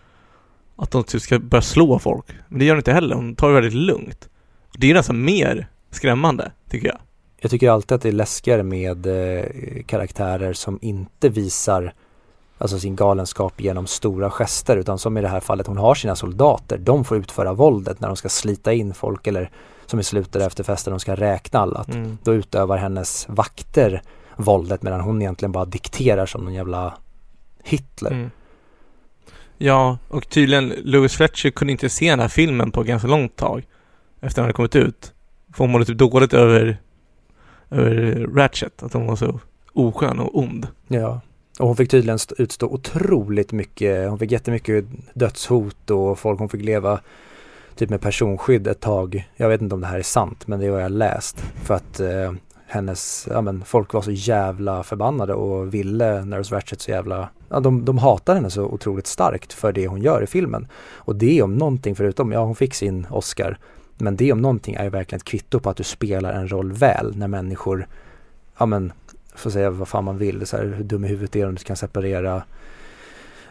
Att 0.77 0.91
de 0.91 1.05
typ 1.05 1.22
ska 1.22 1.39
börja 1.39 1.62
slå 1.62 1.99
folk. 1.99 2.27
Men 2.49 2.59
det 2.59 2.64
gör 2.64 2.74
de 2.74 2.79
inte 2.79 2.93
heller, 2.93 3.14
hon 3.14 3.37
tar 3.37 3.49
det 3.49 3.55
väldigt 3.55 3.74
lugnt. 3.74 4.29
Det 4.79 4.91
är 4.91 4.95
nästan 4.95 5.24
mer 5.24 5.68
skrämmande, 5.91 6.53
tycker 6.70 6.89
jag. 6.89 6.99
Jag 7.41 7.51
tycker 7.51 7.70
alltid 7.70 7.97
att 7.97 8.03
det 8.03 8.09
är 8.09 8.12
läskigare 8.12 8.62
med 8.62 9.07
eh, 9.07 9.45
karaktärer 9.87 10.53
som 10.53 10.79
inte 10.83 11.29
visar 11.29 11.95
alltså 12.59 12.79
sin 12.79 12.97
galenskap 12.97 13.61
genom 13.61 13.87
stora 13.87 14.31
gester 14.31 14.77
utan 14.77 14.99
som 14.99 15.18
i 15.18 15.20
det 15.20 15.29
här 15.29 15.41
fallet 15.41 15.66
hon 15.66 15.77
har 15.77 15.95
sina 15.95 16.16
soldater. 16.16 16.79
De 16.79 17.05
får 17.05 17.16
utföra 17.16 17.53
våldet 17.53 18.01
när 18.01 18.09
de 18.09 18.16
ska 18.16 18.29
slita 18.29 18.72
in 18.72 18.95
folk 18.95 19.27
eller 19.27 19.51
som 19.87 20.01
i 20.01 20.05
slutet 20.05 20.43
efter 20.43 20.64
festen 20.64 20.91
de 20.91 21.01
ska 21.01 21.14
räkna 21.14 21.61
alla. 21.61 21.85
Mm. 21.89 22.18
Då 22.22 22.35
utövar 22.35 22.77
hennes 22.77 23.27
vakter 23.29 24.03
våldet 24.37 24.83
medan 24.83 25.01
hon 25.01 25.22
egentligen 25.22 25.53
bara 25.53 25.64
dikterar 25.64 26.27
som 26.27 26.45
någon 26.45 26.55
jävla 26.55 26.95
Hitler. 27.64 28.11
Mm. 28.11 28.31
Ja, 29.59 29.99
och 30.09 30.29
tydligen 30.29 30.69
Louis 30.69 31.15
Fletcher 31.15 31.51
kunde 31.51 31.73
inte 31.73 31.89
se 31.89 32.11
den 32.11 32.21
här 32.21 32.29
filmen 32.29 32.71
på 32.71 32.83
ganska 32.83 33.09
långt 33.09 33.37
tag 33.37 33.67
efter 34.21 34.27
att 34.27 34.35
den 34.35 34.45
hade 34.45 34.53
kommit 34.53 34.77
ut. 34.77 35.13
För 35.53 35.65
hon 35.65 35.71
mådde 35.71 35.85
typ 35.85 35.99
dåligt 35.99 36.35
över, 36.35 36.79
över 37.71 38.27
Ratchet, 38.35 38.83
att 38.83 38.93
hon 38.93 39.07
var 39.07 39.17
så 39.17 39.41
oskön 39.73 40.19
och 40.19 40.39
ond. 40.39 40.69
Ja. 40.89 41.21
Och 41.59 41.67
hon 41.67 41.77
fick 41.77 41.91
tydligen 41.91 42.19
utstå 42.39 42.67
otroligt 42.67 43.53
mycket, 43.53 44.09
hon 44.09 44.19
fick 44.19 44.33
jättemycket 44.33 44.85
dödshot 45.15 45.91
och 45.91 46.19
folk 46.19 46.39
hon 46.39 46.49
fick 46.49 46.63
leva 46.63 47.01
typ 47.75 47.91
med 47.91 48.01
personskydd 48.01 48.67
ett 48.67 48.81
tag. 48.81 49.29
Jag 49.37 49.49
vet 49.49 49.61
inte 49.61 49.75
om 49.75 49.81
det 49.81 49.87
här 49.87 49.99
är 49.99 50.03
sant 50.03 50.47
men 50.47 50.61
det 50.61 50.67
är 50.67 50.71
vad 50.71 50.83
jag 50.83 50.93
läst. 50.93 51.45
För 51.65 51.75
att 51.75 52.01
eh, 52.01 52.33
hennes, 52.67 53.29
ja 53.31 53.41
men 53.41 53.64
folk 53.64 53.93
var 53.93 54.03
så 54.03 54.11
jävla 54.11 54.83
förbannade 54.83 55.35
och 55.35 55.75
ville 55.75 56.25
Nurse 56.25 56.55
Ratchet 56.55 56.81
så 56.81 56.91
jävla, 56.91 57.29
ja 57.49 57.61
de, 57.61 57.85
de 57.85 57.99
hatar 57.99 58.35
henne 58.35 58.51
så 58.51 58.64
otroligt 58.64 59.07
starkt 59.07 59.53
för 59.53 59.73
det 59.73 59.87
hon 59.87 60.03
gör 60.03 60.23
i 60.23 60.27
filmen. 60.27 60.67
Och 60.95 61.17
det 61.17 61.43
om 61.43 61.55
någonting 61.55 61.97
förutom, 61.97 62.33
ja 62.33 62.45
hon 62.45 62.57
fick 62.57 62.75
sin 62.75 63.07
Oscar, 63.11 63.59
men 63.99 64.17
det 64.17 64.33
om 64.33 64.43
någonting 64.43 64.75
är 64.75 64.85
ju 64.85 64.91
verkligen 64.91 65.21
ett 65.21 65.25
kvitto 65.25 65.61
på 65.61 65.71
att 65.71 65.77
du 65.77 65.85
spelar 65.85 66.33
en 66.33 66.49
roll 66.49 66.73
väl 66.73 67.17
när 67.17 67.29
människor, 67.29 67.87
ja 68.59 68.67
men, 68.67 68.93
får 69.35 69.51
säga 69.51 69.71
vad 69.71 69.89
fan 69.89 70.05
man 70.05 70.19
vill, 70.19 70.47
så 70.47 70.57
här, 70.57 70.64
hur 70.64 70.85
dum 70.85 71.05
i 71.05 71.09
huvudet 71.09 71.37
är 71.37 71.47
om 71.49 71.55
du 71.55 71.64
kan 71.64 71.77
separera 71.77 72.43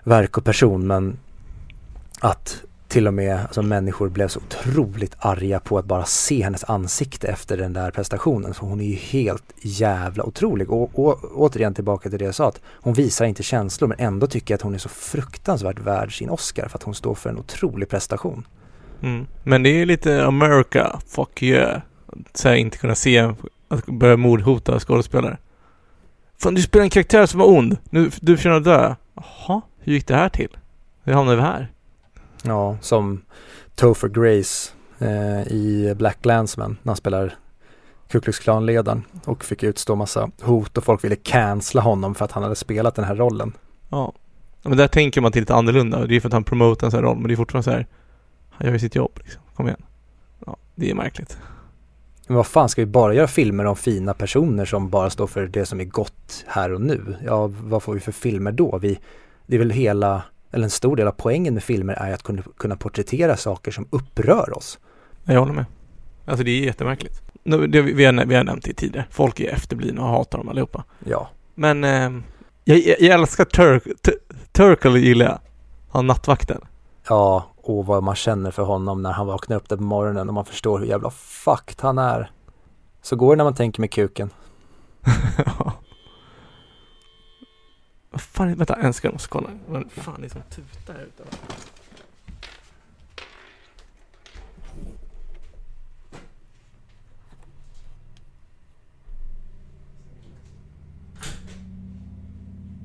verk 0.04 0.38
och 0.38 0.44
person, 0.44 0.88
men 0.88 1.18
att 2.20 2.64
till 2.96 3.08
och 3.08 3.14
med 3.14 3.40
alltså, 3.40 3.62
människor 3.62 4.10
blev 4.10 4.28
så 4.28 4.40
otroligt 4.40 5.16
arga 5.20 5.60
på 5.60 5.78
att 5.78 5.86
bara 5.86 6.06
se 6.06 6.44
hennes 6.44 6.64
ansikte 6.64 7.28
efter 7.28 7.58
den 7.58 7.74
där 7.74 7.92
prestationen. 7.92 8.54
Så 8.54 8.66
hon 8.66 8.82
är 8.82 8.86
ju 8.86 8.96
helt 8.96 9.54
jävla 9.62 10.24
otrolig. 10.24 10.72
Och, 10.72 11.00
och 11.00 11.20
återigen 11.36 11.74
tillbaka 11.74 12.10
till 12.10 12.20
det 12.20 12.26
jag 12.26 12.36
sa 12.36 12.48
att 12.48 12.62
hon 12.66 12.94
visar 12.94 13.26
inte 13.26 13.44
känslor 13.44 13.88
men 13.88 14.00
ändå 14.00 14.28
tycker 14.28 14.54
jag 14.54 14.58
att 14.58 14.62
hon 14.62 14.74
är 14.74 14.78
så 14.78 14.90
fruktansvärt 14.90 15.80
värd 15.80 16.18
sin 16.18 16.30
Oscar 16.30 16.68
för 16.68 16.78
att 16.78 16.84
hon 16.84 16.96
står 16.96 17.16
för 17.16 17.30
en 17.30 17.38
otrolig 17.38 17.90
prestation. 17.90 18.48
Mm. 19.02 19.28
Men 19.44 19.64
det 19.64 19.70
är 19.70 19.86
lite 19.86 20.26
America, 20.26 21.00
fuck 21.08 21.44
yeah. 21.44 21.82
Så 22.34 22.50
här, 22.50 22.56
inte 22.56 22.78
kunna 22.78 22.96
se, 22.96 23.20
att 23.68 23.86
börja 23.86 24.18
mordhota 24.18 24.80
skådespelare. 24.80 25.38
Fan, 26.42 26.56
du 26.56 26.62
spelar 26.62 26.84
en 26.84 26.90
karaktär 26.90 27.26
som 27.26 27.40
var 27.40 27.48
ond. 27.48 27.78
Nu, 27.90 28.12
du 28.22 28.38
förtjänar 28.38 28.58
att 28.58 28.64
dö. 28.64 28.96
Jaha, 29.16 29.62
hur 29.80 29.94
gick 29.94 30.08
det 30.08 30.16
här 30.16 30.30
till? 30.30 30.58
Hur 31.04 31.14
hamnade 31.14 31.38
vi 31.38 31.44
här? 31.44 31.75
Ja, 32.46 32.78
som 32.82 33.22
Topher 33.76 34.08
Grace 34.08 34.72
eh, 35.00 35.48
i 35.48 35.94
Black 35.98 36.26
Landsman 36.26 36.78
när 36.84 36.90
han 36.90 36.98
spelar 36.98 37.36
Ku 38.08 38.20
Klux 38.20 38.40
Klan-ledaren 38.40 39.04
och 39.26 39.44
fick 39.44 39.64
utstå 39.64 39.96
massa 39.96 40.32
hot 40.42 40.78
och 40.78 40.84
folk 40.84 41.04
ville 41.04 41.16
cancella 41.16 41.82
honom 41.82 42.16
för 42.16 42.26
att 42.26 42.32
han 42.32 42.44
hade 42.44 42.56
spelat 42.56 42.96
den 42.96 43.06
här 43.06 43.16
rollen. 43.16 43.54
Ja. 43.90 44.14
Men 44.64 44.78
där 44.78 44.88
tänker 44.88 45.22
man 45.22 45.32
till 45.32 45.42
lite 45.42 45.56
annorlunda. 45.56 46.06
Det 46.06 46.16
är 46.16 46.20
för 46.20 46.30
att 46.30 46.34
han 46.34 46.44
promotar 46.44 46.88
en 46.88 46.92
sån 46.92 46.98
här 46.98 47.08
roll, 47.08 47.18
men 47.18 47.28
det 47.28 47.34
är 47.34 47.36
fortfarande 47.36 47.64
så 47.64 47.72
här. 47.72 47.88
Han 48.50 48.66
gör 48.68 48.74
ju 48.74 48.80
sitt 48.80 48.96
jobb 48.96 49.12
liksom. 49.24 49.42
Kom 49.56 49.68
igen. 49.68 49.84
Ja, 50.46 50.58
det 50.76 50.92
är 50.92 50.96
märkligt. 50.96 51.38
Men 52.28 52.38
vad 52.38 52.48
fan, 52.48 52.70
ska 52.70 52.82
vi 52.82 52.86
bara 52.86 53.14
göra 53.14 53.28
filmer 53.28 53.66
om 53.66 53.76
fina 53.76 54.14
personer 54.14 54.66
som 54.66 54.90
bara 54.90 55.10
står 55.10 55.28
för 55.28 55.48
det 55.48 55.66
som 55.66 55.80
är 55.80 55.84
gott 55.86 56.46
här 56.48 56.74
och 56.74 56.82
nu? 56.82 57.16
Ja, 57.26 57.48
vad 57.48 57.84
får 57.84 57.94
vi 57.94 58.00
för 58.00 58.12
filmer 58.12 58.52
då? 58.52 58.78
Vi, 58.78 59.00
det 59.46 59.56
är 59.56 59.60
väl 59.60 59.72
hela, 59.72 60.24
eller 60.56 60.64
en 60.64 60.70
stor 60.70 60.96
del 60.96 61.08
av 61.08 61.12
poängen 61.12 61.54
med 61.54 61.64
filmer 61.64 61.94
är 61.94 62.14
att 62.14 62.24
kunna, 62.24 62.42
kunna 62.58 62.76
porträttera 62.76 63.38
saker 63.38 63.72
som 63.72 63.88
upprör 63.90 64.58
oss. 64.58 64.80
Jag 65.24 65.40
håller 65.40 65.54
med. 65.54 65.66
Alltså 66.26 66.44
det 66.44 66.52
är 66.52 66.66
jättemärkligt. 66.66 67.22
Det, 67.44 67.82
vi, 67.82 68.06
har, 68.06 68.26
vi 68.26 68.36
har 68.36 68.44
nämnt 68.44 68.64
det 68.64 68.74
tidigare. 68.74 69.06
Folk 69.12 69.40
är 69.40 69.54
efterblivna 69.54 70.02
och 70.02 70.08
hatar 70.08 70.38
dem 70.38 70.50
allihopa. 70.50 70.84
Ja. 71.06 71.30
Men 71.56 71.84
eh, 71.84 72.12
jag, 72.64 72.78
jag 73.00 73.20
älskar 73.20 73.46
Turk, 73.46 73.84
Turkle 74.52 75.00
gillar 75.00 75.26
jag. 75.26 75.40
Han 75.92 76.08
nattvakten. 76.08 76.62
Ja, 77.10 77.46
och 77.58 77.86
vad 77.86 78.04
man 78.04 78.16
känner 78.16 78.52
för 78.52 78.64
honom 78.64 79.02
när 79.02 79.12
han 79.12 79.28
vaknar 79.28 79.58
upp 79.58 79.70
där 79.70 79.78
på 79.78 79.84
morgonen 79.84 80.28
och 80.28 80.34
man 80.34 80.46
förstår 80.46 80.80
hur 80.80 80.86
jävla 80.86 81.10
fucked 81.10 81.78
han 81.80 81.98
är. 81.98 82.32
Så 83.02 83.16
går 83.16 83.36
det 83.36 83.38
när 83.38 83.44
man 83.44 83.56
tänker 83.56 83.82
med 83.82 83.92
kuken. 83.92 84.30
Vad 88.16 88.22
fan, 88.22 88.56
vänta 88.56 88.76
en 88.76 88.94
sekund, 88.94 89.10
jag 89.10 89.16
måste 89.16 89.30
kolla. 89.30 89.50
Vad 89.68 89.92
fan 89.92 90.22
det 90.22 90.28
är 90.28 90.30
som 90.30 90.42
tutar 90.42 90.94
här 90.94 91.02
ute? 91.02 91.24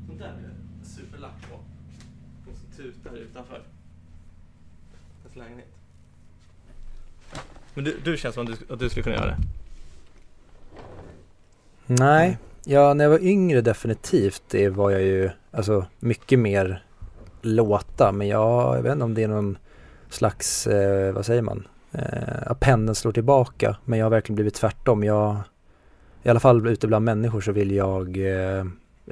Sånt 0.07 0.19
där 0.19 0.37
blir 0.37 0.49
jag 0.79 0.87
superlack 0.87 1.51
på. 1.51 1.59
De 2.47 2.55
som 2.57 2.77
tutar 2.77 3.17
utanför. 3.17 3.63
Lägenhet. 5.35 5.69
Men 7.75 7.85
du, 7.85 8.01
du 8.05 8.17
känns 8.17 8.35
som 8.35 8.47
att 8.47 8.59
du, 8.59 8.75
att 8.75 8.81
du 8.81 8.89
skulle 8.91 9.03
kunna 9.03 9.17
göra 9.17 9.27
det. 9.27 9.39
Nej, 11.87 12.39
ja 12.65 12.95
när 12.95 13.05
jag 13.05 13.11
var 13.11 13.25
yngre 13.25 13.61
definitivt 13.61 14.43
det 14.51 14.69
var 14.69 14.91
jag 14.91 15.03
ju 15.03 15.31
alltså 15.51 15.85
mycket 15.99 16.39
mer 16.39 16.85
låta 17.43 18.13
men 18.13 18.29
jag, 18.29 18.77
jag 18.77 18.83
vet 18.83 18.93
inte 18.93 19.05
om 19.05 19.15
det 19.15 19.23
är 19.23 19.29
någon 19.29 19.59
slags, 20.09 20.67
eh, 20.67 21.13
vad 21.13 21.27
säger 21.27 21.43
man, 21.43 21.69
eh, 21.93 22.03
att 22.47 22.61
pendeln 22.61 22.95
slår 22.95 23.13
tillbaka 23.13 23.77
men 23.85 23.99
jag 23.99 24.07
har 24.07 24.11
verkligen 24.11 24.35
blivit 24.35 24.55
tvärtom. 24.55 25.05
Jag, 25.05 25.37
i 26.23 26.29
alla 26.29 26.41
fall 26.41 26.67
ute 26.67 26.87
bland 26.87 27.05
människor 27.05 27.41
så 27.41 27.53
vill 27.53 27.71
jag 27.71 28.17
eh, 28.17 28.65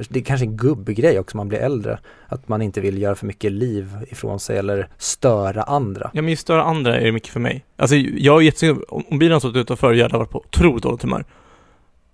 det 0.09 0.21
är 0.21 0.25
kanske 0.25 0.47
en 0.47 0.57
gubbgrej 0.57 1.19
också 1.19 1.37
man 1.37 1.49
blir 1.49 1.59
äldre. 1.59 1.99
Att 2.27 2.49
man 2.49 2.63
inte 2.63 2.81
vill 2.81 3.03
göra 3.03 3.15
för 3.15 3.27
mycket 3.27 3.53
liv 3.53 3.97
ifrån 4.09 4.41
sig 4.41 4.59
eller 4.59 4.89
störa 4.99 5.63
andra. 5.63 6.11
Ja 6.15 6.23
men 6.23 6.31
just 6.31 6.43
störa 6.43 6.63
andra 6.63 6.97
är 6.97 7.05
det 7.05 7.13
mycket 7.13 7.29
för 7.29 7.41
mig. 7.41 7.65
Alltså 7.77 7.97
jag 7.97 8.37
är 8.37 8.41
jättesynd, 8.41 8.85
om 8.89 9.19
bilen 9.19 9.33
har 9.33 9.41
stått 9.41 9.57
utanför 9.57 9.93
jag 9.93 10.05
hade 10.05 10.19
varit 10.19 10.31
på 10.31 10.39
otroligt 10.39 10.83
dåligt 10.83 11.03
humör. 11.03 11.25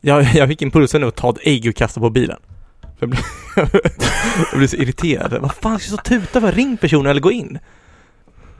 Jag, 0.07 0.22
jag 0.34 0.48
fick 0.48 0.62
impulsen 0.62 1.00
nu 1.00 1.07
att 1.07 1.16
ta 1.16 1.30
ett 1.30 1.38
ägg 1.42 1.68
och 1.68 1.74
kasta 1.74 2.00
på 2.00 2.11
bilen. 2.11 2.40
Jag, 2.98 3.09
blev, 3.09 3.20
jag 4.50 4.59
blev 4.59 4.66
så 4.66 4.76
irriterad. 4.76 5.40
Vad 5.40 5.55
fan 5.55 5.78
ska 5.78 5.90
jag 5.90 5.98
så 5.98 6.09
tuta 6.09 6.40
för? 6.40 6.52
Ring 6.52 6.76
personen 6.76 7.07
eller 7.07 7.20
gå 7.20 7.32
in. 7.32 7.59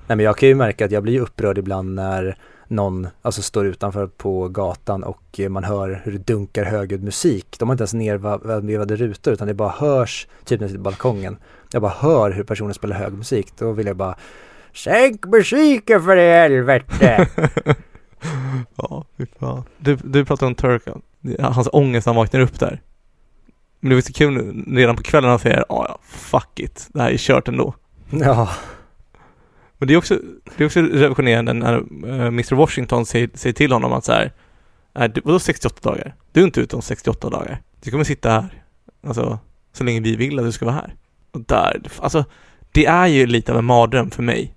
Nej 0.07 0.17
men 0.17 0.21
jag 0.21 0.37
kan 0.37 0.49
ju 0.49 0.55
märka 0.55 0.85
att 0.85 0.91
jag 0.91 1.03
blir 1.03 1.21
upprörd 1.21 1.59
ibland 1.59 1.95
när 1.95 2.39
någon 2.69 3.09
alltså 3.23 3.43
står 3.43 3.67
utanför 3.67 4.07
på 4.07 4.49
gatan 4.49 5.05
och 5.05 5.41
man 5.49 5.65
hör 5.65 6.01
hur 6.05 6.13
det 6.13 6.27
dunkar 6.27 6.65
högljudd 6.65 7.03
musik. 7.03 7.57
De 7.59 7.69
har 7.69 7.75
inte 7.75 7.83
ens 7.83 7.95
nervevade 7.95 8.97
rutor 8.97 9.33
utan 9.33 9.49
det 9.49 9.55
bara 9.55 9.73
hörs 9.79 10.27
typ 10.45 10.61
när 10.61 10.65
jag 10.65 10.71
sitter 10.71 10.85
på 10.85 10.91
balkongen. 10.91 11.37
Jag 11.73 11.83
bara 11.83 11.95
hör 11.99 12.31
hur 12.31 12.45
personen 12.45 12.75
spelar 12.75 12.97
hög 12.97 13.13
musik. 13.13 13.53
Då 13.59 13.73
vill 13.73 13.87
jag 13.87 13.97
bara 13.97 14.17
Sänk 14.73 15.25
musiken 15.25 16.03
för 16.03 16.17
i 16.17 16.31
helvete! 16.31 17.29
ja, 18.77 19.05
fy 19.17 19.27
fan. 19.41 19.63
Du, 19.79 19.97
du 19.97 20.25
pratade 20.25 20.47
om 20.47 20.55
Turkan. 20.55 21.03
Hans 21.39 21.69
ångest 21.73 22.07
han 22.07 22.17
vaknar 22.17 22.41
upp 22.41 22.61
där. 22.61 22.81
Men 23.81 23.89
det 23.89 23.95
var 23.95 24.03
så 24.03 24.13
kul 24.13 24.65
redan 24.77 24.97
på 24.97 25.03
kvällen 25.03 25.31
han 25.31 25.39
säger 25.39 25.65
ja, 25.69 25.87
ja, 25.89 25.99
fuck 26.03 26.61
it. 26.61 26.89
Det 26.93 27.03
här 27.03 27.11
är 27.11 27.17
kört 27.17 27.49
ändå. 27.49 27.75
ja. 28.11 28.51
Men 29.79 29.89
det 29.89 29.95
är 29.95 29.99
också, 29.99 30.19
det 30.57 30.65
är 30.65 30.67
också 30.67 30.81
revolutionerande 30.81 31.53
när 31.53 31.75
uh, 31.77 32.27
Mr 32.27 32.55
Washington 32.55 33.07
säger, 33.07 33.31
säger 33.35 33.55
till 33.55 33.73
honom 33.73 33.93
att 33.93 34.05
så 34.05 34.13
här, 34.13 34.33
vadå 35.25 35.39
68 35.39 35.91
dagar? 35.91 36.15
Du 36.33 36.41
är 36.41 36.45
inte 36.45 36.61
ute 36.61 36.77
om 36.77 36.83
68 36.83 37.31
dagar. 37.31 37.63
Du 37.83 37.91
kommer 37.91 38.05
sitta 38.05 38.31
här, 38.31 38.63
alltså, 39.07 39.39
så 39.73 39.85
länge 39.85 40.01
vi 40.01 40.17
vill 40.17 40.39
att 40.39 40.45
du 40.45 40.53
ska 40.53 40.65
vara 40.65 40.75
här. 40.75 40.95
Och 41.31 41.41
där, 41.41 41.83
alltså, 41.99 42.25
det 42.73 42.87
är 42.87 43.07
ju 43.07 43.27
lite 43.27 43.53
av 43.53 43.59
en 43.59 43.65
mardröm 43.65 44.11
för 44.11 44.23
mig. 44.23 44.55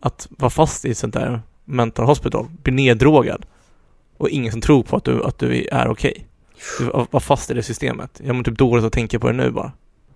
Att 0.00 0.28
vara 0.30 0.50
fast 0.50 0.84
i 0.84 0.90
ett 0.90 0.98
sånt 0.98 1.14
där 1.14 1.40
mental 1.64 2.06
hospital, 2.06 2.46
bli 2.62 2.72
neddrogad 2.72 3.46
och 4.22 4.28
ingen 4.28 4.52
som 4.52 4.60
tror 4.60 4.82
på 4.82 4.96
att 4.96 5.04
du, 5.04 5.24
att 5.24 5.38
du 5.38 5.66
är 5.72 5.88
okej. 5.88 6.26
Okay. 6.78 6.86
Du 6.86 7.06
var 7.10 7.20
fast 7.20 7.50
i 7.50 7.54
det 7.54 7.62
systemet. 7.62 8.20
Jag 8.24 8.36
mår 8.36 8.42
typ 8.42 8.58
dåligt 8.58 8.84
att 8.84 8.92
tänka 8.92 9.18
på 9.18 9.26
det 9.26 9.32
nu 9.32 9.50
bara. 9.50 9.72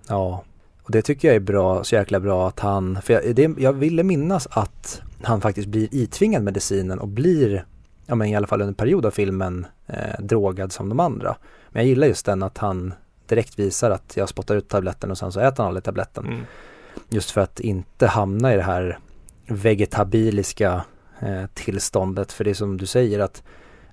Ja, 0.09 0.45
och 0.83 0.91
det 0.91 1.03
tycker 1.03 1.29
jag 1.29 1.35
är 1.35 1.41
bra, 1.41 1.85
så 1.85 1.95
jäkla 1.95 2.21
bra 2.21 2.49
att 2.49 2.61
han, 2.61 3.03
för 3.03 3.15
jag, 3.15 3.35
det, 3.35 3.51
jag 3.59 3.73
ville 3.73 4.03
minnas 4.03 4.49
att 4.51 5.03
han 5.23 5.41
faktiskt 5.41 5.69
blir 5.69 5.95
itvingad 5.95 6.43
medicinen 6.43 6.99
och 6.99 7.09
blir, 7.09 7.65
ja 8.07 8.15
men 8.15 8.29
i 8.29 8.37
alla 8.37 8.47
fall 8.47 8.61
under 8.61 8.71
en 8.71 8.75
period 8.75 9.07
av 9.07 9.11
filmen, 9.11 9.67
eh, 9.87 10.21
drogad 10.21 10.73
som 10.73 10.89
de 10.89 11.01
andra. 11.01 11.37
Men 11.71 11.83
jag 11.83 11.89
gillar 11.89 12.07
just 12.07 12.27
den 12.27 12.43
att 12.43 12.59
han 12.59 12.95
direkt 13.29 13.59
visar 13.59 13.91
att 13.91 14.17
jag 14.17 14.29
spottar 14.29 14.57
ut 14.57 14.69
tabletten 14.69 15.11
och 15.11 15.19
sen 15.19 15.33
så 15.33 15.41
äter 15.41 15.57
han 15.63 15.67
aldrig 15.67 15.85
tabletten. 15.85 16.27
Mm. 16.27 16.41
Just 17.11 17.31
för 17.31 17.41
att 17.41 17.61
inte 17.61 18.07
hamna 18.07 18.53
i 18.53 18.57
det 18.57 18.63
här 18.63 18.99
vegetabiliska 19.47 20.85
eh, 21.21 21.47
tillståndet. 21.55 22.33
För 22.33 22.45
det 22.45 22.51
är 22.51 22.55
som 22.55 22.77
du 22.77 22.87
säger 22.87 23.19
att 23.21 23.43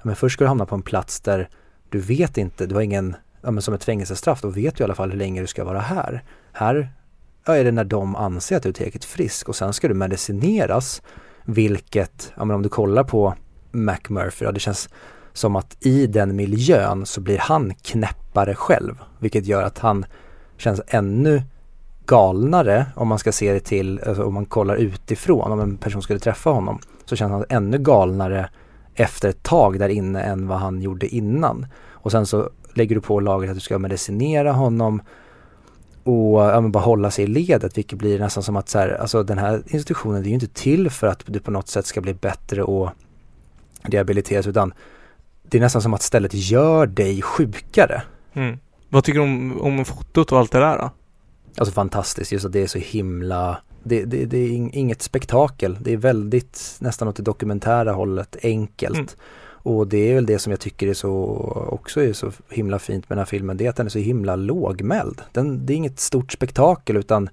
men 0.04 0.16
först 0.16 0.34
ska 0.34 0.44
du 0.44 0.48
hamna 0.48 0.66
på 0.66 0.76
en 0.76 0.82
plats 0.82 1.20
där 1.20 1.50
du 1.90 2.00
vet 2.00 2.38
inte, 2.38 2.66
du 2.66 2.76
har 2.76 2.82
ingen, 2.82 3.16
ja, 3.42 3.52
men 3.52 3.62
som 3.62 3.74
ett 3.74 3.84
fängelsestraff, 3.84 4.42
då 4.42 4.50
vet 4.50 4.76
du 4.76 4.82
i 4.82 4.86
alla 4.86 4.96
fall 4.96 5.12
hur 5.12 5.18
länge 5.18 5.42
du 5.42 5.48
ska 5.48 5.64
vara 5.64 5.80
här. 5.80 6.24
Här 6.52 6.90
ja, 7.46 7.56
är 7.56 7.64
det 7.64 7.72
när 7.72 7.84
de 7.84 8.16
anser 8.16 8.58
att 8.58 8.64
du 8.64 8.70
är 8.70 8.74
tillräckligt 8.74 9.06
frisk 9.06 9.50
och 9.50 9.56
sen 9.56 9.74
ska 9.74 9.88
du 9.88 9.94
medicineras. 9.94 11.02
Vilket, 11.46 12.34
ja 12.38 12.46
men 12.46 12.56
om 12.56 12.62
du 12.62 12.70
kollar 12.70 13.04
på 13.04 13.36
McMurphy, 13.72 14.46
ja, 14.46 14.52
det 14.52 14.60
känns 14.60 14.90
som 15.34 15.56
att 15.56 15.86
i 15.86 16.08
den 16.08 16.36
miljön 16.36 17.06
så 17.06 17.22
blir 17.22 17.38
han 17.38 17.74
knäppare 17.74 18.56
själv. 18.56 18.96
Vilket 19.20 19.46
gör 19.46 19.64
att 19.64 19.80
han 19.80 20.06
känns 20.58 20.82
ännu 20.88 21.42
galnare 22.06 22.86
om 22.96 23.08
man 23.08 23.20
ska 23.20 23.32
se 23.32 23.54
det 23.54 23.60
till, 23.60 24.00
alltså 24.08 24.24
om 24.24 24.34
man 24.34 24.46
kollar 24.46 24.76
utifrån, 24.76 25.52
om 25.52 25.60
en 25.60 25.78
person 25.78 26.02
skulle 26.02 26.20
träffa 26.20 26.50
honom. 26.50 26.80
Så 27.06 27.16
känns 27.16 27.32
han 27.32 27.46
ännu 27.50 27.78
galnare 27.78 28.50
efter 28.96 29.30
ett 29.30 29.44
tag 29.44 29.80
där 29.80 29.90
inne 29.90 30.22
än 30.22 30.48
vad 30.48 30.60
han 30.60 30.82
gjorde 30.82 31.08
innan. 31.08 31.66
Och 31.90 32.12
sen 32.12 32.26
så 32.26 32.50
lägger 32.74 32.96
du 32.96 33.02
på 33.02 33.20
laget 33.20 33.50
att 33.50 33.56
du 33.56 33.62
ska 33.62 33.80
medicinera 33.80 34.52
honom 34.52 35.02
och 36.04 36.42
ja, 36.42 36.62
bara 36.62 36.84
hålla 36.84 37.12
sig 37.12 37.24
i 37.24 37.28
ledet 37.28 37.78
vilket 37.78 38.00
blir 38.00 38.20
nästan 38.20 38.44
som 38.44 38.56
att 38.56 38.70
så 38.70 38.80
här, 38.80 38.90
alltså 38.90 39.24
den 39.24 39.38
här 39.38 39.64
institutionen 39.68 40.22
det 40.22 40.28
är 40.28 40.30
ju 40.30 40.34
inte 40.34 40.48
till 40.48 40.90
för 40.90 41.08
att 41.08 41.24
du 41.26 41.40
på 41.40 41.52
något 41.52 41.68
sätt 41.68 41.86
ska 41.86 42.02
bli 42.02 42.14
bättre 42.14 42.64
och 42.64 42.90
rehabiliteras 43.82 44.48
utan 44.48 44.74
det 45.44 45.58
är 45.58 45.62
nästan 45.62 45.82
som 45.82 45.94
att 45.94 46.02
stället 46.02 46.34
gör 46.34 46.88
dig 46.88 47.22
sjukare. 47.22 48.02
Mm. 48.34 48.58
Vad 48.90 49.04
tycker 49.04 49.20
du 49.20 49.26
om, 49.26 49.62
om 49.62 49.86
fotot 49.86 50.32
och 50.32 50.40
allt 50.40 50.52
det 50.52 50.60
där 50.60 50.78
då? 50.78 50.92
Alltså 51.58 51.74
fantastiskt, 51.74 52.32
just 52.32 52.46
att 52.46 52.52
det 52.52 52.62
är 52.62 52.68
så 52.68 52.80
himla 52.80 53.58
det, 53.84 54.06
det, 54.06 54.26
det 54.26 54.38
är 54.38 54.50
inget 54.74 55.02
spektakel. 55.02 55.78
Det 55.82 55.94
är 55.94 55.98
väldigt 55.98 56.78
nästan 56.80 57.08
åt 57.08 57.16
det 57.16 57.24
dokumentära 57.24 57.92
hållet, 57.92 58.38
enkelt. 58.44 58.96
Mm. 58.96 59.08
Och 59.66 59.88
det 59.88 60.12
är 60.12 60.16
väl 60.16 60.26
det 60.26 60.40
som 60.40 60.52
jag 60.52 60.60
tycker 60.60 60.88
är 60.88 60.94
så, 60.94 61.14
också 61.72 62.02
är 62.02 62.14
så 62.14 62.32
himla 62.50 62.80
fint 62.80 63.10
med 63.10 63.18
den 63.18 63.22
här 63.22 63.26
filmen, 63.26 63.58
det 63.58 63.66
är 63.66 63.70
att 63.70 63.76
den 63.76 63.86
är 63.86 63.90
så 63.90 64.00
himla 64.00 64.36
lågmäld. 64.36 65.22
Den, 65.32 65.66
det 65.66 65.74
är 65.74 65.76
inget 65.76 66.00
stort 66.00 66.32
spektakel 66.32 66.98
utan 66.98 67.30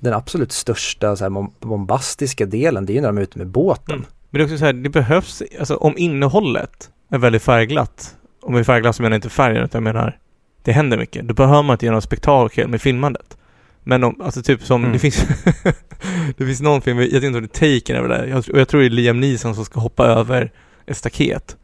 den 0.00 0.14
absolut 0.14 0.52
största 0.52 1.16
så 1.16 1.24
här, 1.24 1.48
bombastiska 1.66 2.46
delen, 2.46 2.86
det 2.86 2.92
är 2.92 2.94
ju 2.94 3.00
när 3.00 3.08
de 3.08 3.18
är 3.18 3.22
ute 3.22 3.38
med 3.38 3.46
båten. 3.46 3.94
Mm. 3.94 4.06
Men 4.30 4.38
det 4.38 4.42
är 4.42 4.44
också 4.44 4.58
så 4.58 4.64
här, 4.64 4.72
det 4.72 4.88
behövs, 4.88 5.42
alltså 5.58 5.76
om 5.76 5.98
innehållet 5.98 6.90
är 7.08 7.18
väldigt 7.18 7.42
färgglatt, 7.42 8.16
och 8.42 8.52
med 8.52 8.66
färgglatt 8.66 8.96
så 8.96 9.02
menar 9.02 9.14
jag 9.14 9.18
inte 9.18 9.28
färgen 9.28 9.64
utan 9.64 9.84
jag 9.84 9.94
menar 9.94 10.18
det 10.62 10.72
händer 10.72 10.98
mycket. 10.98 11.28
Då 11.28 11.34
behöver 11.34 11.62
man 11.62 11.74
inte 11.74 11.86
göra 11.86 11.94
något 11.94 12.04
spektakel 12.04 12.68
med 12.68 12.82
filmandet. 12.82 13.36
Men 13.90 14.04
om, 14.04 14.20
alltså 14.20 14.42
typ 14.42 14.62
som, 14.62 14.80
mm. 14.80 14.92
det 14.92 14.98
finns 14.98 15.24
Det 16.36 16.46
finns 16.46 16.60
någon 16.60 16.82
film, 16.82 16.98
jag 16.98 17.06
vet 17.06 17.22
inte 17.22 17.38
om 17.38 17.48
det 17.52 17.62
är 17.62 17.78
Taken 17.78 17.96
eller 17.96 18.08
det 18.08 18.28
jag, 18.28 18.44
jag 18.54 18.68
tror 18.68 18.80
det 18.80 18.86
är 18.86 18.90
Liam 18.90 19.20
Neeson 19.20 19.54
som 19.54 19.64
ska 19.64 19.80
hoppa 19.80 20.06
över 20.06 20.52
ett 20.86 20.96
staket. 20.96 21.56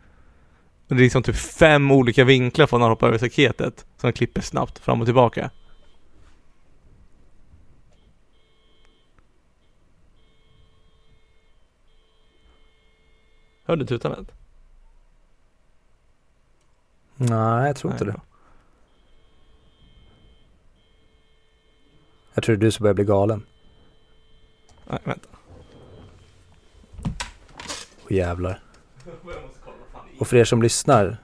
Och 0.89 0.97
det 0.97 1.01
är 1.01 1.05
liksom 1.05 1.23
typ 1.23 1.37
fem 1.37 1.91
olika 1.91 2.25
vinklar 2.25 2.67
från 2.67 2.81
när 2.81 2.87
han 2.87 2.93
hoppar 2.93 3.09
över 3.09 3.19
staketet. 3.19 3.79
Som 3.79 4.07
han 4.07 4.13
klipper 4.13 4.41
snabbt 4.41 4.79
fram 4.79 5.01
och 5.01 5.07
tillbaka. 5.07 5.51
Hörde 13.65 13.83
du 13.83 13.87
tutandet? 13.87 14.33
Nej, 17.17 17.67
jag 17.67 17.77
tror 17.77 17.93
inte 17.93 18.05
Nej, 18.05 18.15
det. 18.15 18.36
Jag 22.37 22.45
tror 22.45 22.57
det 22.57 22.61
är 22.61 22.67
du 22.67 22.71
som 22.71 22.83
börjar 22.85 22.95
bli 22.95 23.05
galen. 23.05 23.47
Nej, 24.87 24.99
vänta. 25.05 25.29
Och 28.05 28.13
jävlar. 28.13 28.63
Och 30.19 30.29
för 30.29 30.37
er 30.37 30.45
som 30.45 30.63
lyssnar, 30.63 31.17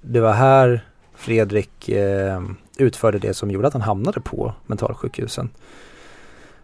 det 0.00 0.20
var 0.20 0.32
här 0.32 0.88
Fredrik 1.14 1.88
eh, 1.88 2.42
utförde 2.78 3.18
det 3.18 3.34
som 3.34 3.50
gjorde 3.50 3.66
att 3.66 3.72
han 3.72 3.82
hamnade 3.82 4.20
på 4.20 4.54
mentalsjukhusen. 4.66 5.50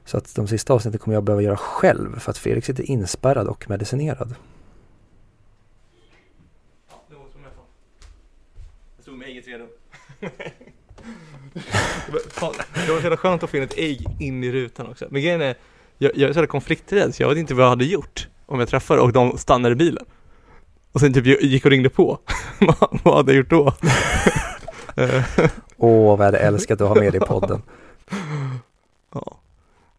Så 0.05 0.16
att 0.16 0.35
de 0.35 0.49
sista 0.49 0.72
avsnitten 0.72 0.99
kommer 0.99 1.14
jag 1.14 1.24
behöva 1.24 1.43
göra 1.43 1.57
själv 1.57 2.18
för 2.18 2.31
att 2.31 2.39
Fredrik 2.39 2.64
sitter 2.64 2.91
inspärrad 2.91 3.49
och 3.49 3.70
medicinerad. 3.70 4.35
Ja, 6.91 7.03
det 7.09 7.14
var 7.14 7.28
som 7.33 7.43
jag 7.45 7.53
sa. 7.53 7.61
Jag 8.97 9.03
stod 9.03 9.14
med 9.18 9.28
ägget 9.28 9.47
redo. 9.47 9.66
det 12.11 12.92
var 12.92 12.96
så 12.96 13.02
jävla 13.02 13.16
skönt 13.16 13.42
att 13.42 13.50
få 13.50 13.56
in 13.56 13.62
ett 13.62 13.78
ägg 13.78 14.06
in 14.18 14.44
i 14.44 14.52
rutan 14.52 14.86
också. 14.86 15.06
Men 15.11 15.22
grejen 15.22 15.40
är, 15.40 15.54
jag, 15.98 16.12
jag 16.16 16.30
är 16.30 16.34
så 16.34 16.46
konflikträdd 16.46 17.14
så 17.14 17.22
jag 17.22 17.28
vet 17.28 17.38
inte 17.38 17.54
vad 17.54 17.64
jag 17.64 17.70
hade 17.70 17.84
gjort 17.84 18.28
om 18.46 18.61
jag 18.61 18.68
träffade 18.68 19.00
och 19.00 19.12
de 19.12 19.38
stannade 19.38 19.72
i 19.72 19.76
bilen. 19.76 20.04
Och 20.92 21.00
sen 21.00 21.12
typ 21.12 21.26
gick 21.26 21.64
och 21.64 21.70
ringde 21.70 21.88
på. 21.88 22.18
vad 23.02 23.14
hade 23.14 23.32
jag 23.32 23.38
gjort 23.38 23.50
då? 23.50 23.74
Åh, 25.76 25.90
oh, 25.90 26.16
vad 26.16 26.26
jag 26.26 26.32
hade 26.32 26.38
älskat 26.38 26.80
att 26.80 26.88
ha 26.88 26.94
med 26.94 27.12
dig 27.12 27.20
i 27.22 27.26
podden. 27.26 27.62
ja. 29.14 29.36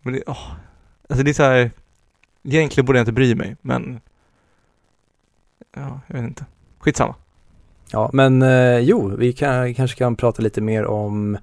Men 0.02 0.14
det, 0.14 0.24
oh. 0.26 0.52
alltså 1.10 1.24
det 1.24 1.32
är 1.32 1.34
så 1.34 1.44
här, 1.44 1.72
egentligen 2.44 2.86
borde 2.86 3.00
jag 3.00 3.02
inte 3.02 3.12
bry 3.12 3.36
mig, 3.36 3.56
men 3.62 4.02
ja, 5.76 6.00
jag 6.08 6.16
vet 6.16 6.24
inte. 6.24 6.46
Skitsamma. 6.80 7.16
Ja, 7.92 8.10
men 8.14 8.42
eh, 8.42 8.80
jo, 8.80 9.16
vi 9.18 9.34
kan, 9.34 9.74
kanske 9.74 9.98
kan 9.98 10.16
prata 10.16 10.42
lite 10.42 10.62
mer 10.62 10.86
om 10.86 11.38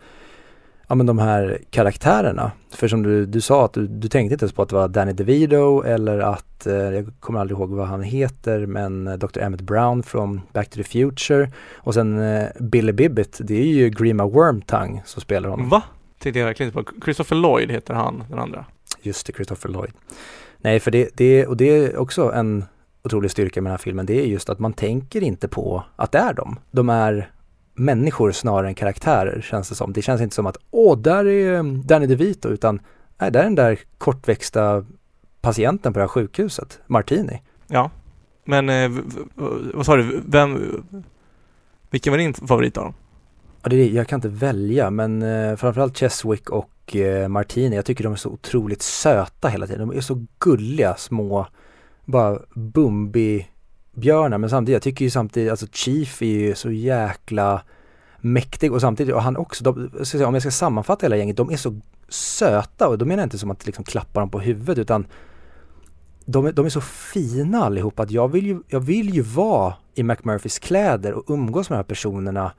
ja, 0.89 0.95
men 0.95 1.07
de 1.07 1.19
här 1.19 1.59
karaktärerna. 1.71 2.53
För 2.71 2.89
som 2.89 3.03
du, 3.03 3.27
du 3.27 3.41
sa 3.41 3.65
att 3.65 3.73
du, 3.73 3.87
du 3.87 4.09
tänkte 4.09 4.35
inte 4.35 4.45
ens 4.45 4.53
på 4.53 4.63
att 4.63 4.69
det 4.69 4.77
var 4.77 4.89
Danny 4.89 5.13
DeVito 5.13 5.83
eller 5.83 6.19
att, 6.19 6.67
eh, 6.67 6.75
jag 6.75 7.13
kommer 7.21 7.41
aldrig 7.41 7.59
ihåg 7.59 7.71
vad 7.71 7.87
han 7.87 8.03
heter, 8.03 8.67
men 8.67 9.07
eh, 9.07 9.15
Dr. 9.15 9.41
Emmett 9.41 9.61
Brown 9.61 10.03
från 10.03 10.41
Back 10.53 10.71
to 10.71 10.77
the 10.77 10.85
Future. 10.85 11.51
Och 11.75 11.95
sen 11.95 12.19
eh, 12.21 12.49
Billy 12.61 12.93
Bibbit, 12.93 13.39
det 13.41 13.61
är 13.61 13.67
ju 13.67 13.91
Grima 13.91 14.27
Wormtongue 14.27 15.03
som 15.05 15.23
spelar 15.23 15.49
honom. 15.49 15.69
Va? 15.69 15.83
Tänkte 16.19 16.39
jag 16.39 16.47
verkligen 16.47 16.73
inte 16.73 16.93
på. 16.93 17.01
Christopher 17.05 17.37
Lloyd 17.37 17.71
heter 17.71 17.95
han, 17.95 18.25
den 18.31 18.39
andra. 18.39 18.65
Just 19.03 19.27
det, 19.27 19.33
Christopher 19.33 19.69
Lloyd. 19.69 19.93
Nej, 20.59 20.81
för 20.81 20.91
det, 20.91 21.09
det, 21.15 21.47
och 21.47 21.57
det 21.57 21.65
är 21.65 21.97
också 21.97 22.33
en 22.33 22.65
otrolig 23.03 23.31
styrka 23.31 23.63
med 23.63 23.71
den 23.71 23.73
här 23.73 23.79
filmen, 23.79 24.07
det 24.07 24.21
är 24.21 24.27
just 24.27 24.51
att 24.51 24.59
man 24.59 24.73
tänker 24.73 25.23
inte 25.23 25.49
på 25.49 25.85
att 25.97 26.13
det 26.13 26.19
är 26.19 26.33
dem. 26.33 26.59
De 26.71 26.89
är 26.89 27.31
människor 27.79 28.33
snarare 28.33 28.69
än 28.69 28.75
karaktärer 28.75 29.41
känns 29.41 29.69
det 29.69 29.75
som. 29.75 29.93
Det 29.93 30.03
känns 30.03 30.21
inte 30.21 30.35
som 30.35 30.47
att 30.47 30.57
åh, 30.71 30.99
där 30.99 31.27
är 31.27 31.63
Danny 31.85 32.07
DeVito 32.07 32.49
utan 32.49 32.81
nej, 33.19 33.31
där 33.31 33.41
är 33.41 33.45
den 33.45 33.55
där 33.55 33.79
kortväxta 33.99 34.85
patienten 35.41 35.93
på 35.93 35.99
det 35.99 36.03
här 36.03 36.09
sjukhuset, 36.09 36.81
Martini. 36.87 37.43
Ja, 37.67 37.91
men 38.45 38.69
eh, 38.69 38.91
vad 39.75 39.87
sa 39.87 39.97
du, 39.97 40.23
vem, 40.27 40.83
vilken 41.91 42.11
var 42.11 42.19
din 42.19 42.35
favorit 42.35 42.77
av 42.77 42.85
dem? 42.85 42.95
Ja, 43.63 43.69
det, 43.69 43.89
jag 43.89 44.09
kan 44.09 44.17
inte 44.17 44.29
välja 44.29 44.91
men 44.91 45.23
eh, 45.23 45.57
framförallt 45.57 45.99
Cheswick 45.99 46.51
och 46.51 46.97
eh, 46.97 47.29
Martini, 47.29 47.77
jag 47.77 47.85
tycker 47.85 48.05
de 48.05 48.13
är 48.13 48.17
så 48.17 48.31
otroligt 48.31 48.83
söta 48.83 49.49
hela 49.49 49.67
tiden. 49.67 49.89
De 49.89 49.97
är 49.97 50.01
så 50.01 50.27
gulliga 50.39 50.95
små, 50.95 51.47
bara 52.05 52.39
Bumbi 52.55 53.47
björnar 53.99 54.39
men 54.39 54.51
samtidigt, 54.51 54.75
jag 54.75 54.83
tycker 54.83 55.05
ju 55.05 55.11
samtidigt, 55.11 55.51
alltså 55.51 55.67
Chief 55.73 56.23
är 56.23 56.27
ju 56.27 56.55
så 56.55 56.71
jäkla 56.71 57.63
mäktig 58.21 58.73
och 58.73 58.81
samtidigt, 58.81 59.15
och 59.15 59.23
han 59.23 59.37
också, 59.37 59.65
de, 59.65 59.91
om 60.27 60.35
jag 60.35 60.43
ska 60.43 60.51
sammanfatta 60.51 61.07
hela 61.07 61.17
gänget, 61.17 61.37
de 61.37 61.51
är 61.51 61.57
så 61.57 61.81
söta 62.09 62.89
och 62.89 62.99
då 62.99 63.05
menar 63.05 63.23
jag 63.23 63.27
inte 63.27 63.39
som 63.39 63.51
att 63.51 63.67
liksom 63.67 63.85
klappa 63.85 64.21
dem 64.21 64.31
på 64.31 64.41
huvudet 64.41 64.79
utan 64.79 65.07
de, 66.25 66.53
de 66.55 66.67
är 66.67 66.71
så 66.71 66.81
fina 66.81 67.65
allihop 67.65 68.01
att 68.01 68.11
jag 68.11 68.29
vill 68.29 68.47
ju, 68.47 68.61
jag 68.69 68.81
vill 68.81 69.15
ju 69.15 69.23
vara 69.23 69.75
i 69.95 70.03
McMurphys 70.03 70.59
kläder 70.59 71.13
och 71.13 71.25
umgås 71.31 71.71
med 71.71 71.77
de 71.77 71.79
här 71.79 71.85
personerna 71.85 72.53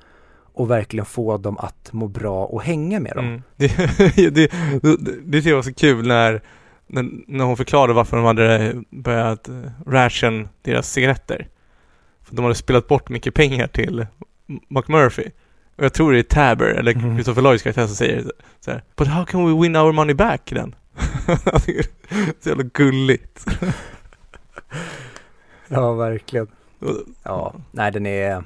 och 0.53 0.71
verkligen 0.71 1.05
få 1.05 1.37
dem 1.37 1.57
att 1.57 1.93
må 1.93 2.07
bra 2.07 2.45
och 2.45 2.61
hänga 2.61 2.99
med 2.99 3.15
dem. 3.15 3.25
Mm. 3.25 3.41
Det, 3.55 3.77
det, 4.15 4.29
det, 4.29 4.51
det 5.23 5.37
tycker 5.37 5.49
jag 5.49 5.55
var 5.55 5.63
så 5.63 5.73
kul 5.73 6.07
när 6.07 6.41
när, 6.89 7.43
hon 7.43 7.57
förklarade 7.57 7.93
varför 7.93 8.17
de 8.17 8.25
hade 8.25 8.75
börjat 8.89 9.47
eh, 9.47 9.55
ration 9.85 10.49
deras 10.61 10.91
cigaretter. 10.91 11.47
För 12.23 12.35
de 12.35 12.41
hade 12.41 12.55
spelat 12.55 12.87
bort 12.87 13.09
mycket 13.09 13.33
pengar 13.33 13.67
till 13.67 14.07
McMurphy. 14.67 15.25
Och 15.75 15.85
jag 15.85 15.93
tror 15.93 16.11
det 16.11 16.19
är 16.19 16.23
Taber, 16.23 16.65
eller 16.65 16.91
mm. 16.91 17.15
Christopher 17.15 17.41
Lloyds 17.41 17.63
karaktär 17.63 17.87
som 17.87 17.95
säger 17.95 18.31
så 18.59 18.71
här, 18.71 18.83
But 18.95 19.07
how 19.07 19.25
can 19.25 19.45
we 19.45 19.61
win 19.61 19.75
our 19.75 19.91
money 19.91 20.13
back 20.13 20.45
then? 20.45 20.75
så 22.39 22.49
jävla 22.49 22.63
gulligt. 22.63 23.45
ja, 25.67 25.93
verkligen. 25.93 26.47
Ja, 27.23 27.53
nej 27.71 27.91
den 27.91 28.05
är 28.05 28.43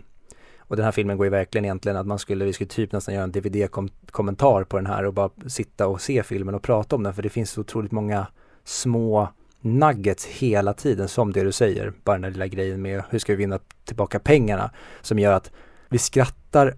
och 0.73 0.77
den 0.77 0.85
här 0.85 0.91
filmen 0.91 1.17
går 1.17 1.25
ju 1.25 1.29
verkligen 1.29 1.65
egentligen 1.65 1.97
att 1.97 2.07
man 2.07 2.19
skulle, 2.19 2.45
vi 2.45 2.53
skulle 2.53 2.67
typ 2.67 2.91
nästan 2.91 3.13
göra 3.13 3.23
en 3.23 3.31
DVD-kommentar 3.31 4.63
på 4.63 4.77
den 4.77 4.85
här 4.85 5.05
och 5.05 5.13
bara 5.13 5.29
sitta 5.47 5.87
och 5.87 6.01
se 6.01 6.23
filmen 6.23 6.55
och 6.55 6.61
prata 6.61 6.95
om 6.95 7.03
den 7.03 7.13
för 7.13 7.21
det 7.21 7.29
finns 7.29 7.51
så 7.51 7.61
otroligt 7.61 7.91
många 7.91 8.27
små 8.63 9.27
nuggets 9.61 10.25
hela 10.25 10.73
tiden 10.73 11.07
som 11.07 11.33
det 11.33 11.43
du 11.43 11.51
säger, 11.51 11.93
bara 12.03 12.13
den 12.13 12.21
där 12.21 12.29
lilla 12.29 12.47
grejen 12.47 12.81
med 12.81 13.03
hur 13.09 13.19
ska 13.19 13.33
vi 13.33 13.37
vinna 13.37 13.59
tillbaka 13.85 14.19
pengarna 14.19 14.71
som 15.01 15.19
gör 15.19 15.33
att 15.33 15.51
vi 15.89 15.97
skrattar 15.97 16.75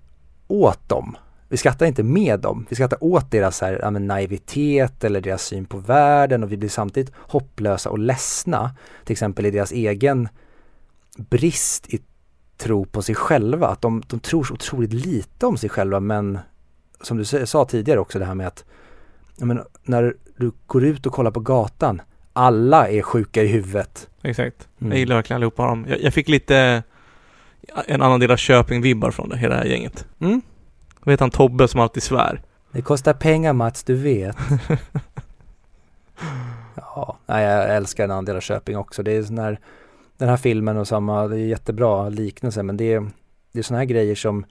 åt 0.48 0.90
dem. 0.90 1.18
Vi 1.50 1.58
skrattar 1.58 1.86
inte 1.86 2.04
med 2.04 2.40
dem, 2.40 2.66
vi 2.70 2.76
skrattar 2.76 3.04
åt 3.04 3.32
deras 3.32 3.62
här, 3.62 3.80
ja, 3.82 3.90
naivitet 3.90 5.04
eller 5.04 5.22
deras 5.22 5.46
syn 5.46 5.66
på 5.66 5.78
världen 5.78 6.44
och 6.44 6.52
vi 6.52 6.58
blir 6.58 6.70
samtidigt 6.70 7.14
hopplösa 7.16 7.90
och 7.90 8.00
ledsna. 8.00 8.76
Till 9.06 9.14
exempel 9.14 9.46
i 9.46 9.52
deras 9.52 9.72
egen 9.72 10.30
brist 11.18 11.94
i 11.94 12.02
tro 12.58 12.86
på 12.86 13.02
sig 13.02 13.16
själva, 13.16 13.68
att 13.68 13.82
de, 13.82 14.04
de 14.08 14.20
tror 14.20 14.44
så 14.44 14.54
otroligt 14.54 14.94
lite 14.94 15.46
om 15.46 15.58
sig 15.58 15.70
själva 15.70 16.00
men 16.00 16.40
som 17.02 17.18
du 17.18 17.26
sa 17.26 17.66
tidigare 17.66 18.00
också 18.00 18.20
det 18.20 18.26
här 18.26 18.36
med 18.36 18.48
att 18.48 18.66
menar, 19.36 19.66
när 19.84 20.16
du 20.38 20.52
går 20.68 20.84
ut 20.84 21.06
och 21.06 21.14
kollar 21.14 21.32
på 21.32 21.40
gatan, 21.40 22.02
alla 22.34 22.90
är 22.90 23.02
sjuka 23.02 23.44
i 23.44 23.48
huvudet. 23.48 24.10
Exakt. 24.22 24.68
Mm. 24.80 24.92
Jag 24.92 25.00
gillar 25.00 25.16
verkligen 25.16 25.36
allihopa 25.36 25.68
dem. 25.68 25.86
Jag, 25.90 26.02
jag 26.02 26.14
fick 26.14 26.30
lite 26.30 26.84
en 27.88 28.02
annan 28.02 28.20
del 28.20 28.32
av 28.32 28.38
Köping-vibbar 28.38 29.12
från 29.12 29.30
det, 29.30 29.38
hela 29.38 29.56
det 29.56 29.62
här 29.62 29.68
gänget. 29.68 30.06
Mm. 30.20 30.42
Vet 31.06 31.20
han 31.20 31.30
Tobbe 31.30 31.68
som 31.68 31.80
alltid 31.80 32.04
svär? 32.04 32.42
Det 32.72 32.82
kostar 32.82 33.14
pengar 33.14 33.54
Mats, 33.54 33.84
du 33.84 33.96
vet. 33.96 34.38
ja, 36.76 37.18
nej, 37.26 37.44
jag 37.44 37.76
älskar 37.76 38.04
en 38.04 38.12
annan 38.12 38.26
del 38.26 38.36
av 38.36 38.42
Köping 38.42 38.78
också. 38.78 39.04
Det 39.04 39.12
är 39.12 39.24
sån 39.24 39.38
här, 39.38 39.60
den 40.18 40.30
här 40.30 40.38
filmen 40.38 40.78
och 40.78 40.88
samma, 40.88 41.28
det 41.28 41.36
är 41.36 41.46
jättebra 41.46 42.10
liknelse 42.10 42.64
men 42.64 42.78
det 42.78 42.94
är, 42.94 43.10
det 43.52 43.60
är 43.60 43.64
sådana 43.64 43.80
här 43.80 43.86
grejer 43.86 44.16
som 44.16 44.46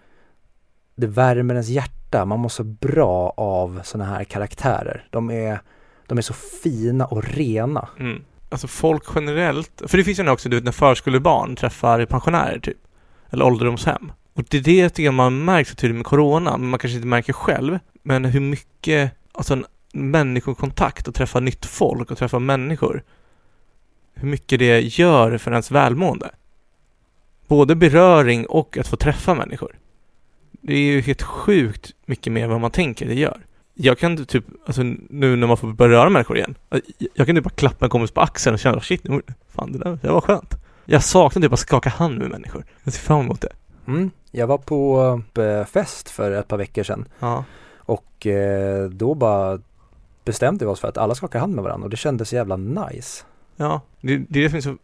det 0.97 1.07
värmer 1.07 1.55
ens 1.55 1.69
hjärta. 1.69 2.25
Man 2.25 2.41
mår 2.41 2.49
så 2.49 2.65
bra 2.65 3.35
av 3.37 3.81
sådana 3.85 4.11
här 4.11 4.25
karaktärer. 4.25 5.07
De 5.11 5.31
är, 5.31 5.61
de 6.07 6.19
är 6.19 6.23
så 6.23 6.35
fina 6.35 7.07
och 7.07 7.25
rena. 7.25 7.89
Mm. 7.99 8.25
Alltså 8.49 8.67
folk 8.67 9.05
generellt, 9.15 9.83
för 9.87 9.99
det 9.99 10.05
finns 10.05 10.19
ju 10.19 10.31
också 10.31 10.49
du 10.49 10.57
vet 10.57 10.65
när 10.65 10.73
förskolebarn 10.73 11.57
träffar 11.57 12.07
pensionärer 12.07 12.59
typ. 12.59 12.79
Eller 13.31 13.45
ålderdomshem. 13.45 14.13
Och 14.35 14.45
det 14.51 14.57
är 14.57 14.63
det 14.63 14.77
jag 14.77 14.95
tycker 14.95 15.11
man 15.11 15.45
märker 15.45 15.71
så 15.71 15.77
tydligt 15.77 15.97
med 15.97 16.07
Corona, 16.07 16.57
men 16.57 16.71
man 16.71 16.79
kanske 16.79 16.97
inte 16.97 17.09
märker 17.09 17.33
själv. 17.33 17.79
Men 18.03 18.25
hur 18.25 18.41
mycket, 18.41 19.13
alltså 19.33 19.53
en 19.53 19.65
människokontakt 19.93 21.09
och 21.09 21.15
träffa 21.15 21.41
nytt 21.41 21.67
folk 21.67 22.11
och 22.11 22.19
träffa 22.19 22.39
människor. 22.39 23.03
Hur 24.25 24.31
mycket 24.31 24.59
det 24.59 24.81
gör 24.81 25.39
för 25.39 25.51
ens 25.51 25.71
välmående. 25.71 26.31
Både 27.49 27.75
beröring 27.75 28.47
och 28.47 28.79
att 28.79 28.89
få 28.89 28.97
träffa 28.97 29.35
människor. 29.35 29.77
Det 30.51 30.75
är 30.75 30.79
ju 30.79 31.01
helt 31.01 31.23
sjukt 31.23 31.91
mycket 32.07 32.33
mer 32.33 32.45
än 32.45 32.51
vad 32.51 32.61
man 32.61 32.71
tänker 32.71 33.07
det 33.07 33.15
gör. 33.15 33.41
Jag 33.75 33.99
kan 33.99 34.25
typ, 34.27 34.45
alltså 34.67 34.83
nu 35.11 35.37
när 35.37 35.47
man 35.47 35.57
får 35.57 35.73
börja 35.73 35.99
röra 35.99 36.09
människor 36.11 36.37
igen. 36.37 36.55
Jag 37.15 37.27
kan 37.27 37.37
typ 37.37 37.45
bara 37.45 37.51
klappa 37.51 37.87
en 37.87 37.91
kompis 37.91 38.11
på 38.11 38.21
axeln 38.21 38.55
och 38.55 38.61
känna 38.61 38.81
shit, 38.81 39.05
nu- 39.05 39.23
fan 39.49 39.73
det 39.73 39.79
där, 39.79 39.99
det 40.03 40.09
var 40.09 40.21
skönt. 40.21 40.55
Jag 40.85 41.03
saknar 41.03 41.43
typ 41.43 41.53
att 41.53 41.59
skaka 41.59 41.91
hand 41.91 42.19
med 42.19 42.31
människor. 42.31 42.65
Jag 42.85 42.93
ser 42.95 43.01
fram 43.01 43.21
emot 43.21 43.41
det. 43.41 43.53
Mm. 43.87 44.11
Jag 44.31 44.47
var 44.47 44.59
på 44.59 45.23
eh, 45.39 45.65
fest 45.65 46.11
för 46.11 46.31
ett 46.31 46.49
par 46.49 46.57
veckor 46.57 46.83
sedan 46.83 47.05
Ja. 47.19 47.45
och 47.77 48.27
eh, 48.27 48.89
då 48.89 49.15
bara 49.15 49.61
bestämde 50.25 50.65
vi 50.65 50.71
oss 50.71 50.81
för 50.81 50.89
att 50.89 50.99
alla 50.99 51.15
skakar 51.15 51.39
hand 51.39 51.55
med 51.55 51.65
varandra 51.65 51.85
och 51.85 51.91
det 51.91 51.97
kändes 51.97 52.29
så 52.29 52.35
jävla 52.35 52.57
nice. 52.57 53.25
Ja, 53.57 53.81
det, 54.01 54.17
det 54.17 54.39
är 54.39 54.43
det 54.43 54.51
som 54.51 54.57
är 54.57 54.61
så 54.61 54.77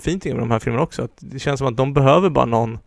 fint 0.00 0.24
med 0.24 0.36
de 0.36 0.50
här 0.50 0.58
filmerna 0.58 0.82
också. 0.82 1.02
Att 1.02 1.16
det 1.16 1.38
känns 1.38 1.58
som 1.58 1.68
att 1.68 1.76
de 1.76 1.94
behöver 1.94 2.30
bara 2.30 2.44
någon 2.44 2.78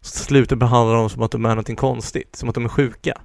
som 0.00 0.24
slutar 0.24 0.56
behandla 0.56 0.94
dem 0.96 1.10
som 1.10 1.22
att 1.22 1.30
de 1.30 1.44
är 1.44 1.48
någonting 1.48 1.76
konstigt. 1.76 2.36
Som 2.36 2.48
att 2.48 2.54
de 2.54 2.64
är 2.64 2.68
sjuka. 2.68 3.18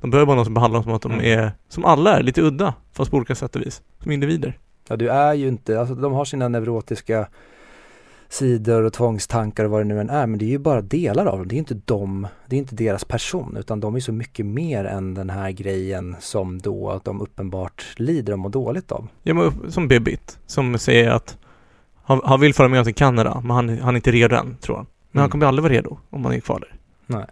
De 0.00 0.10
behöver 0.10 0.26
bara 0.26 0.36
någon 0.36 0.44
som 0.44 0.54
behandlar 0.54 0.76
dem 0.78 0.84
som 0.84 0.92
att 0.92 1.02
de 1.02 1.12
Mm. 1.12 1.24
är, 1.38 1.52
som 1.68 1.84
alla 1.84 2.18
är, 2.18 2.22
lite 2.22 2.42
udda. 2.42 2.74
Fast 2.92 3.10
på 3.10 3.16
olika 3.16 3.34
sätt 3.34 3.56
och 3.56 3.62
vis. 3.62 3.82
Som 4.02 4.12
individer. 4.12 4.58
Ja, 4.88 4.96
du 4.96 5.08
är 5.08 5.34
ju 5.34 5.48
inte, 5.48 5.80
alltså 5.80 5.94
de 5.94 6.12
har 6.12 6.24
sina 6.24 6.48
neurotiska 6.48 7.28
sidor 8.28 8.82
och 8.82 8.92
tvångstankar 8.92 9.64
och 9.64 9.70
vad 9.70 9.80
det 9.80 9.84
nu 9.84 10.00
än 10.00 10.10
är, 10.10 10.26
men 10.26 10.38
det 10.38 10.44
är 10.44 10.48
ju 10.48 10.58
bara 10.58 10.80
delar 10.82 11.26
av 11.26 11.38
dem. 11.38 11.48
Det 11.48 11.54
är 11.54 11.58
inte 11.58 11.74
dem, 11.74 12.26
det 12.46 12.56
är 12.56 12.58
inte 12.58 12.74
deras 12.74 13.04
person, 13.04 13.56
utan 13.56 13.80
de 13.80 13.96
är 13.96 14.00
så 14.00 14.12
mycket 14.12 14.46
mer 14.46 14.84
än 14.84 15.14
den 15.14 15.30
här 15.30 15.50
grejen 15.50 16.16
som 16.20 16.58
då 16.58 16.90
att 16.90 17.04
de 17.04 17.20
uppenbart 17.20 17.84
lider 17.96 18.32
och 18.32 18.38
mår 18.38 18.50
dåligt 18.50 18.92
av. 18.92 19.08
Ja, 19.22 19.34
men 19.34 19.72
som 19.72 19.88
Bibbit. 19.88 20.38
Som 20.46 20.78
säger 20.78 21.10
att 21.10 21.38
han, 22.02 22.20
han 22.24 22.40
vill 22.40 22.54
föra 22.54 22.68
med 22.68 22.84
till 22.84 22.94
Kanada, 22.94 23.40
men 23.40 23.50
han, 23.50 23.78
han 23.78 23.94
är 23.94 23.96
inte 23.96 24.10
redo 24.10 24.36
än, 24.36 24.56
tror 24.60 24.76
han. 24.76 24.86
Men 25.10 25.20
han 25.20 25.24
Mm. 25.26 25.30
kommer 25.30 25.46
aldrig 25.46 25.62
vara 25.62 25.72
redo 25.72 25.98
om 26.10 26.24
han 26.24 26.34
är 26.34 26.40
kvar 26.40 26.60
där. 26.60 26.74
Nej. 27.06 27.26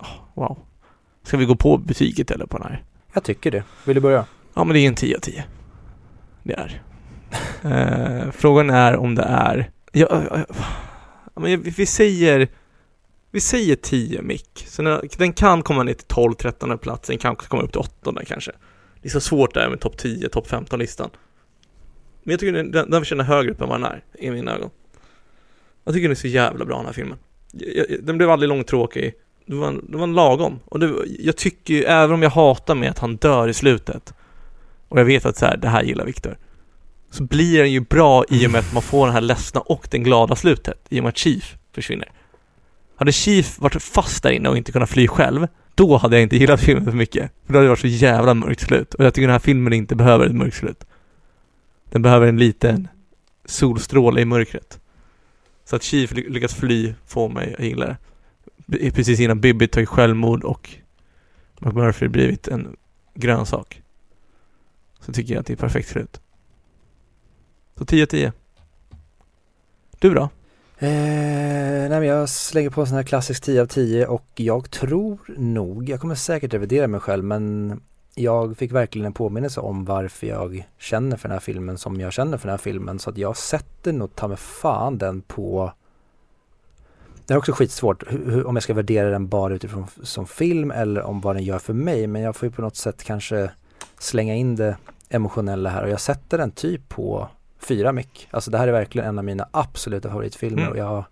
Åh, 0.00 0.06
wow. 0.34 0.58
Ska 1.22 1.36
vi 1.36 1.44
gå 1.44 1.56
på 1.56 1.78
betyget 1.78 2.30
eller 2.30 2.46
på 2.46 2.58
den 2.58 2.66
här? 2.66 2.82
Jag 3.14 3.24
tycker 3.24 3.50
det. 3.50 3.64
Vill 3.86 3.94
du 3.94 4.00
börja? 4.00 4.24
Ja, 4.54 4.64
men 4.64 4.74
det 4.74 4.80
är 4.80 4.88
en 4.88 4.94
10 4.94 5.16
av 5.16 5.20
10. 5.20 5.44
Det 6.42 6.52
är. 6.54 6.82
eh, 8.26 8.30
frågan 8.30 8.70
är 8.70 8.96
om 8.96 9.14
det 9.14 9.22
är... 9.22 9.70
Ja, 9.92 10.06
ja, 10.10 10.44
ja, 11.34 11.40
men 11.40 11.62
vi, 11.62 11.86
säger... 11.86 12.48
Vi 13.30 13.40
säger 13.40 13.76
10 13.76 14.22
mick. 14.22 14.64
Så 14.68 14.82
den, 14.82 15.08
den 15.18 15.32
kan 15.32 15.62
komma 15.62 15.82
ner 15.82 15.94
till 15.94 16.06
12, 16.06 16.34
13 16.34 16.78
plats. 16.78 17.08
Den 17.08 17.18
kan 17.18 17.36
komma 17.36 17.62
upp 17.62 17.72
till 17.72 17.80
8 17.80 18.24
kanske. 18.26 18.52
Det 19.02 19.08
är 19.08 19.10
så 19.10 19.20
svårt 19.20 19.54
där 19.54 19.68
med 19.68 19.80
topp 19.80 19.96
10, 19.96 20.28
topp 20.28 20.48
15-listan. 20.48 21.10
Men 22.22 22.30
jag 22.30 22.40
tycker 22.40 22.52
den, 22.52 22.70
den, 22.70 22.90
den 22.90 23.00
förtjänar 23.00 23.24
högre 23.24 23.50
upp 23.50 23.60
än 23.60 23.68
vad 23.68 23.80
den 23.80 23.92
är, 23.92 24.04
i 24.18 24.30
mina 24.30 24.54
ögon. 24.54 24.70
Jag 25.84 25.94
tycker 25.94 26.08
den 26.08 26.10
är 26.10 26.20
så 26.20 26.28
jävla 26.28 26.64
bra 26.64 26.76
den 26.76 26.86
här 26.86 26.92
filmen. 26.92 27.18
Jag, 27.52 27.90
jag, 27.90 28.04
den 28.04 28.16
blev 28.16 28.30
aldrig 28.30 28.48
långtråkig. 28.48 29.14
Det 29.46 29.54
var 29.54 29.68
en, 29.68 29.86
det 29.88 29.96
var 29.96 30.04
en 30.04 30.14
lagom. 30.14 30.60
Och 30.64 30.80
det, 30.80 30.94
jag 31.18 31.36
tycker 31.36 31.74
ju, 31.74 31.84
även 31.84 32.14
om 32.14 32.22
jag 32.22 32.30
hatar 32.30 32.74
med 32.74 32.90
att 32.90 32.98
han 32.98 33.16
dör 33.16 33.48
i 33.48 33.54
slutet 33.54 34.14
och 34.88 35.00
jag 35.00 35.04
vet 35.04 35.26
att 35.26 35.36
så 35.36 35.46
här, 35.46 35.56
det 35.56 35.68
här 35.68 35.82
gillar 35.82 36.04
Viktor. 36.04 36.38
Så 37.12 37.22
blir 37.24 37.58
den 37.58 37.72
ju 37.72 37.80
bra 37.80 38.24
i 38.28 38.46
och 38.46 38.50
med 38.50 38.58
att 38.58 38.72
man 38.72 38.82
får 38.82 39.06
den 39.06 39.14
här 39.14 39.20
ledsna 39.20 39.60
och 39.60 39.88
den 39.90 40.02
glada 40.02 40.36
slutet. 40.36 40.86
I 40.88 41.00
och 41.00 41.04
med 41.04 41.08
att 41.08 41.18
Chief 41.18 41.56
försvinner. 41.72 42.10
Hade 42.96 43.12
Chief 43.12 43.58
varit 43.58 43.82
fast 43.82 44.22
där 44.22 44.30
inne 44.30 44.48
och 44.48 44.56
inte 44.56 44.72
kunnat 44.72 44.90
fly 44.90 45.08
själv, 45.08 45.48
då 45.74 45.96
hade 45.96 46.16
jag 46.16 46.22
inte 46.22 46.36
gillat 46.36 46.60
filmen 46.60 46.84
för 46.84 46.92
mycket. 46.92 47.30
För 47.46 47.52
då 47.52 47.58
hade 47.58 47.64
det 47.64 47.68
varit 47.68 47.80
så 47.80 47.86
jävla 47.86 48.34
mörkt 48.34 48.60
slut. 48.60 48.94
Och 48.94 49.04
jag 49.04 49.14
tycker 49.14 49.26
den 49.26 49.32
här 49.32 49.38
filmen 49.38 49.72
inte 49.72 49.96
behöver 49.96 50.26
ett 50.26 50.34
mörkt 50.34 50.56
slut. 50.56 50.84
Den 51.90 52.02
behöver 52.02 52.26
en 52.26 52.38
liten 52.38 52.88
solstråle 53.44 54.20
i 54.20 54.24
mörkret. 54.24 54.80
Så 55.64 55.76
att 55.76 55.82
Chief 55.82 56.12
lyckas 56.12 56.54
fly 56.54 56.94
får 57.06 57.28
mig 57.28 57.54
att 57.58 57.64
gilla 57.64 57.96
det. 58.66 58.90
Precis 58.90 59.20
innan 59.20 59.40
Bibi 59.40 59.68
tagit 59.68 59.88
självmord 59.88 60.44
och 60.44 60.70
McMurphy 61.58 62.08
blivit 62.08 62.48
en 62.48 62.76
grönsak 63.14 63.82
så 65.00 65.12
tycker 65.12 65.34
jag 65.34 65.40
att 65.40 65.46
det 65.46 65.52
är 65.52 65.56
perfekt 65.56 65.88
slut. 65.88 66.21
Så 67.82 67.86
10 67.86 68.06
10. 68.06 68.32
Du 69.98 70.14
då? 70.14 70.22
Eh, 70.22 70.28
nej 70.78 71.88
men 71.88 72.04
jag 72.04 72.28
slänger 72.28 72.70
på 72.70 72.80
en 72.80 72.86
sån 72.86 72.96
här 72.96 73.02
klassisk 73.04 73.42
10 73.42 73.62
av 73.62 73.66
10 73.66 74.06
och 74.06 74.26
jag 74.34 74.70
tror 74.70 75.18
nog, 75.36 75.88
jag 75.88 76.00
kommer 76.00 76.14
säkert 76.14 76.54
revidera 76.54 76.86
mig 76.86 77.00
själv 77.00 77.24
men 77.24 77.80
jag 78.14 78.56
fick 78.56 78.72
verkligen 78.72 79.06
en 79.06 79.12
påminnelse 79.12 79.60
om 79.60 79.84
varför 79.84 80.26
jag 80.26 80.68
känner 80.78 81.16
för 81.16 81.28
den 81.28 81.34
här 81.34 81.40
filmen 81.40 81.78
som 81.78 82.00
jag 82.00 82.12
känner 82.12 82.38
för 82.38 82.48
den 82.48 82.52
här 82.52 82.58
filmen 82.58 82.98
så 82.98 83.10
att 83.10 83.18
jag 83.18 83.36
sätter 83.36 83.92
nog 83.92 84.14
ta 84.16 84.28
mig 84.28 84.36
fan 84.36 84.98
den 84.98 85.22
på 85.22 85.72
det 87.26 87.34
är 87.34 87.38
också 87.38 87.52
skitsvårt 87.52 88.04
hur, 88.12 88.46
om 88.46 88.56
jag 88.56 88.62
ska 88.62 88.74
värdera 88.74 89.10
den 89.10 89.28
bara 89.28 89.54
utifrån 89.54 89.86
som 90.02 90.26
film 90.26 90.70
eller 90.70 91.02
om 91.02 91.20
vad 91.20 91.36
den 91.36 91.44
gör 91.44 91.58
för 91.58 91.74
mig 91.74 92.06
men 92.06 92.22
jag 92.22 92.36
får 92.36 92.46
ju 92.48 92.52
på 92.52 92.62
något 92.62 92.76
sätt 92.76 93.04
kanske 93.04 93.50
slänga 93.98 94.34
in 94.34 94.56
det 94.56 94.76
emotionella 95.08 95.70
här 95.70 95.82
och 95.82 95.90
jag 95.90 96.00
sätter 96.00 96.38
den 96.38 96.50
typ 96.50 96.88
på 96.88 97.28
fyra 97.62 97.92
mick. 97.92 98.28
Alltså 98.30 98.50
det 98.50 98.58
här 98.58 98.68
är 98.68 98.72
verkligen 98.72 99.08
en 99.08 99.18
av 99.18 99.24
mina 99.24 99.48
absoluta 99.50 100.08
favoritfilmer 100.08 100.62
Mm. 100.62 100.72
och 100.72 100.78
jag, 100.78 101.04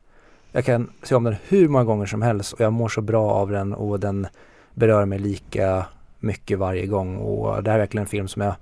jag 0.52 0.64
kan 0.64 0.90
se 1.02 1.14
om 1.14 1.24
den 1.24 1.36
hur 1.48 1.68
många 1.68 1.84
gånger 1.84 2.06
som 2.06 2.22
helst 2.22 2.52
och 2.52 2.60
jag 2.60 2.72
mår 2.72 2.88
så 2.88 3.00
bra 3.00 3.30
av 3.30 3.50
den 3.50 3.74
och 3.74 4.00
den 4.00 4.26
berör 4.74 5.04
mig 5.04 5.18
lika 5.18 5.86
mycket 6.18 6.58
varje 6.58 6.86
gång 6.86 7.16
och 7.16 7.62
det 7.62 7.70
här 7.70 7.78
är 7.78 7.82
verkligen 7.82 8.02
en 8.04 8.08
film 8.08 8.28
som 8.28 8.42
jag 8.42 8.54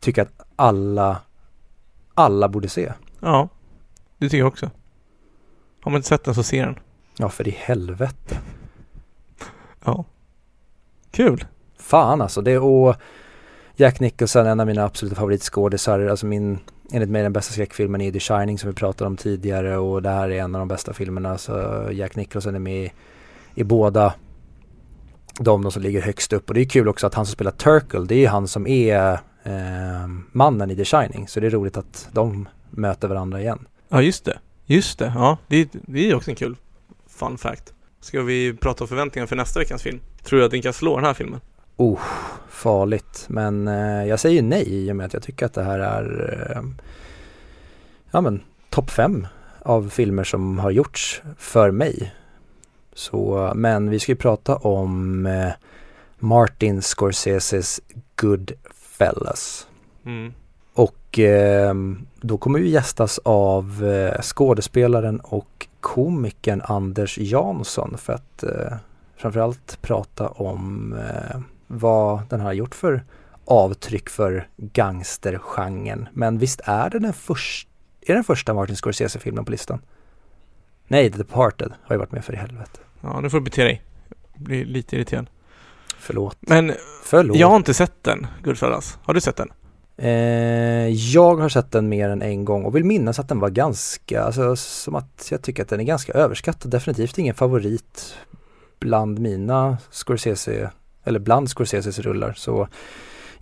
tycker 0.00 0.22
att 0.22 0.32
alla, 0.56 1.20
alla 2.14 2.48
borde 2.48 2.68
se. 2.68 2.92
Ja, 3.20 3.48
det 4.18 4.26
tycker 4.28 4.38
jag 4.38 4.48
också. 4.48 4.70
Har 5.80 5.90
man 5.90 5.96
inte 5.98 6.08
sett 6.08 6.24
den 6.24 6.34
så 6.34 6.42
ser 6.42 6.64
den. 6.66 6.78
Ja, 7.18 7.28
för 7.28 7.48
i 7.48 7.50
helvete. 7.50 8.38
Ja. 9.84 10.04
Kul. 11.10 11.44
Fan 11.78 12.20
alltså, 12.22 12.40
det 12.40 12.58
och 12.58 12.96
Jack 13.76 14.00
Nicholson, 14.00 14.46
en 14.46 14.60
av 14.60 14.66
mina 14.66 14.84
absoluta 14.84 15.16
favoritskådisar, 15.16 16.00
alltså 16.00 16.26
min, 16.26 16.58
enligt 16.92 17.10
mig 17.10 17.22
den 17.22 17.32
bästa 17.32 17.52
skräckfilmen 17.52 18.00
är 18.00 18.12
The 18.12 18.20
Shining 18.20 18.58
som 18.58 18.70
vi 18.70 18.74
pratade 18.74 19.08
om 19.08 19.16
tidigare 19.16 19.76
och 19.76 20.02
det 20.02 20.10
här 20.10 20.30
är 20.30 20.40
en 20.40 20.54
av 20.54 20.58
de 20.58 20.68
bästa 20.68 20.92
filmerna 20.92 21.38
så 21.38 21.88
Jack 21.92 22.16
Nicholson 22.16 22.54
är 22.54 22.58
med 22.58 22.84
i, 22.84 22.92
i 23.54 23.64
båda 23.64 24.14
de, 25.38 25.62
de 25.62 25.72
som 25.72 25.82
ligger 25.82 26.02
högst 26.02 26.32
upp 26.32 26.48
och 26.48 26.54
det 26.54 26.60
är 26.60 26.64
kul 26.64 26.88
också 26.88 27.06
att 27.06 27.14
han 27.14 27.26
som 27.26 27.32
spelar 27.32 27.50
Turkle, 27.50 28.00
det 28.00 28.14
är 28.14 28.18
ju 28.18 28.26
han 28.26 28.48
som 28.48 28.66
är 28.66 29.12
eh, 29.42 30.08
mannen 30.32 30.70
i 30.70 30.76
The 30.76 30.84
Shining 30.84 31.28
så 31.28 31.40
det 31.40 31.46
är 31.46 31.50
roligt 31.50 31.76
att 31.76 32.08
de 32.12 32.48
möter 32.70 33.08
varandra 33.08 33.40
igen. 33.40 33.66
Ja, 33.88 34.02
just 34.02 34.24
det. 34.24 34.38
Just 34.66 34.98
det. 34.98 35.12
Ja, 35.14 35.38
det, 35.46 35.68
det 35.72 36.10
är 36.10 36.14
också 36.14 36.30
en 36.30 36.36
kul 36.36 36.56
fun 37.06 37.38
fact. 37.38 37.72
Ska 38.00 38.22
vi 38.22 38.54
prata 38.54 38.84
om 38.84 38.88
förväntningar 38.88 39.26
för 39.26 39.36
nästa 39.36 39.60
veckans 39.60 39.82
film? 39.82 40.00
Tror 40.22 40.38
du 40.38 40.44
att 40.44 40.50
den 40.50 40.62
kan 40.62 40.72
slå 40.72 40.96
den 40.96 41.04
här 41.04 41.14
filmen? 41.14 41.40
Oh, 41.76 42.00
farligt. 42.48 43.24
Men 43.28 43.68
eh, 43.68 44.06
jag 44.06 44.20
säger 44.20 44.42
nej 44.42 44.64
i 44.68 44.92
och 44.92 44.96
med 44.96 45.06
att 45.06 45.12
jag 45.12 45.22
tycker 45.22 45.46
att 45.46 45.54
det 45.54 45.62
här 45.62 45.78
är 45.78 46.40
eh, 46.56 46.62
ja 48.10 48.20
men 48.20 48.42
topp 48.70 48.90
fem 48.90 49.26
av 49.62 49.88
filmer 49.88 50.24
som 50.24 50.58
har 50.58 50.70
gjorts 50.70 51.22
för 51.38 51.70
mig. 51.70 52.14
Så, 52.94 53.52
men 53.54 53.90
vi 53.90 54.00
ska 54.00 54.12
ju 54.12 54.16
prata 54.16 54.56
om 54.56 55.26
eh, 55.26 55.52
Martin 56.18 56.82
Scorseses 56.82 57.80
Goodfellas. 58.16 59.66
Mm. 60.06 60.32
Och 60.74 61.18
eh, 61.18 61.74
då 62.20 62.38
kommer 62.38 62.58
vi 62.58 62.70
gästas 62.70 63.20
av 63.24 63.84
eh, 63.84 64.20
skådespelaren 64.22 65.20
och 65.20 65.66
komikern 65.80 66.62
Anders 66.64 67.18
Jansson 67.18 67.98
för 67.98 68.12
att 68.12 68.42
eh, 68.42 68.76
framförallt 69.16 69.78
prata 69.82 70.28
om 70.28 70.94
vad 71.74 72.28
den 72.28 72.40
har 72.40 72.52
gjort 72.52 72.74
för 72.74 73.04
avtryck 73.44 74.08
för 74.08 74.48
gangstergenren. 74.56 76.08
Men 76.12 76.38
visst 76.38 76.60
är 76.64 76.90
det 76.90 76.98
den 76.98 77.12
första, 77.12 77.70
är 78.00 78.14
den 78.14 78.24
första 78.24 78.54
Martin 78.54 78.76
Scorsese-filmen 78.76 79.44
på 79.44 79.50
listan? 79.50 79.80
Nej, 80.88 81.10
The 81.10 81.18
Departed 81.18 81.72
har 81.82 81.94
ju 81.94 81.98
varit 81.98 82.12
med 82.12 82.24
för 82.24 82.32
i 82.32 82.36
helvete. 82.36 82.78
Ja, 83.00 83.20
nu 83.20 83.30
får 83.30 83.38
du 83.38 83.44
bete 83.44 83.64
dig. 83.64 83.82
Jag 84.34 84.42
blir 84.42 84.64
lite 84.64 84.96
irriterad. 84.96 85.26
Förlåt. 85.98 86.36
Men 86.40 86.72
Förlåt. 87.04 87.36
jag 87.36 87.48
har 87.48 87.56
inte 87.56 87.74
sett 87.74 88.02
den, 88.02 88.26
Goodfellas. 88.44 88.98
Har 89.02 89.14
du 89.14 89.20
sett 89.20 89.36
den? 89.36 89.52
Eh, 89.96 90.88
jag 90.88 91.36
har 91.36 91.48
sett 91.48 91.72
den 91.72 91.88
mer 91.88 92.08
än 92.08 92.22
en 92.22 92.44
gång 92.44 92.64
och 92.64 92.76
vill 92.76 92.84
minnas 92.84 93.18
att 93.18 93.28
den 93.28 93.40
var 93.40 93.50
ganska, 93.50 94.22
alltså 94.22 94.56
som 94.56 94.94
att 94.94 95.28
jag 95.30 95.42
tycker 95.42 95.62
att 95.62 95.68
den 95.68 95.80
är 95.80 95.84
ganska 95.84 96.12
överskattad. 96.12 96.70
Definitivt 96.70 97.18
ingen 97.18 97.34
favorit 97.34 98.16
bland 98.78 99.18
mina 99.18 99.78
Scorsese, 99.90 100.70
eller 101.04 101.18
bland 101.18 101.48
Scorseses 101.48 101.98
rullar. 101.98 102.32
Så 102.36 102.68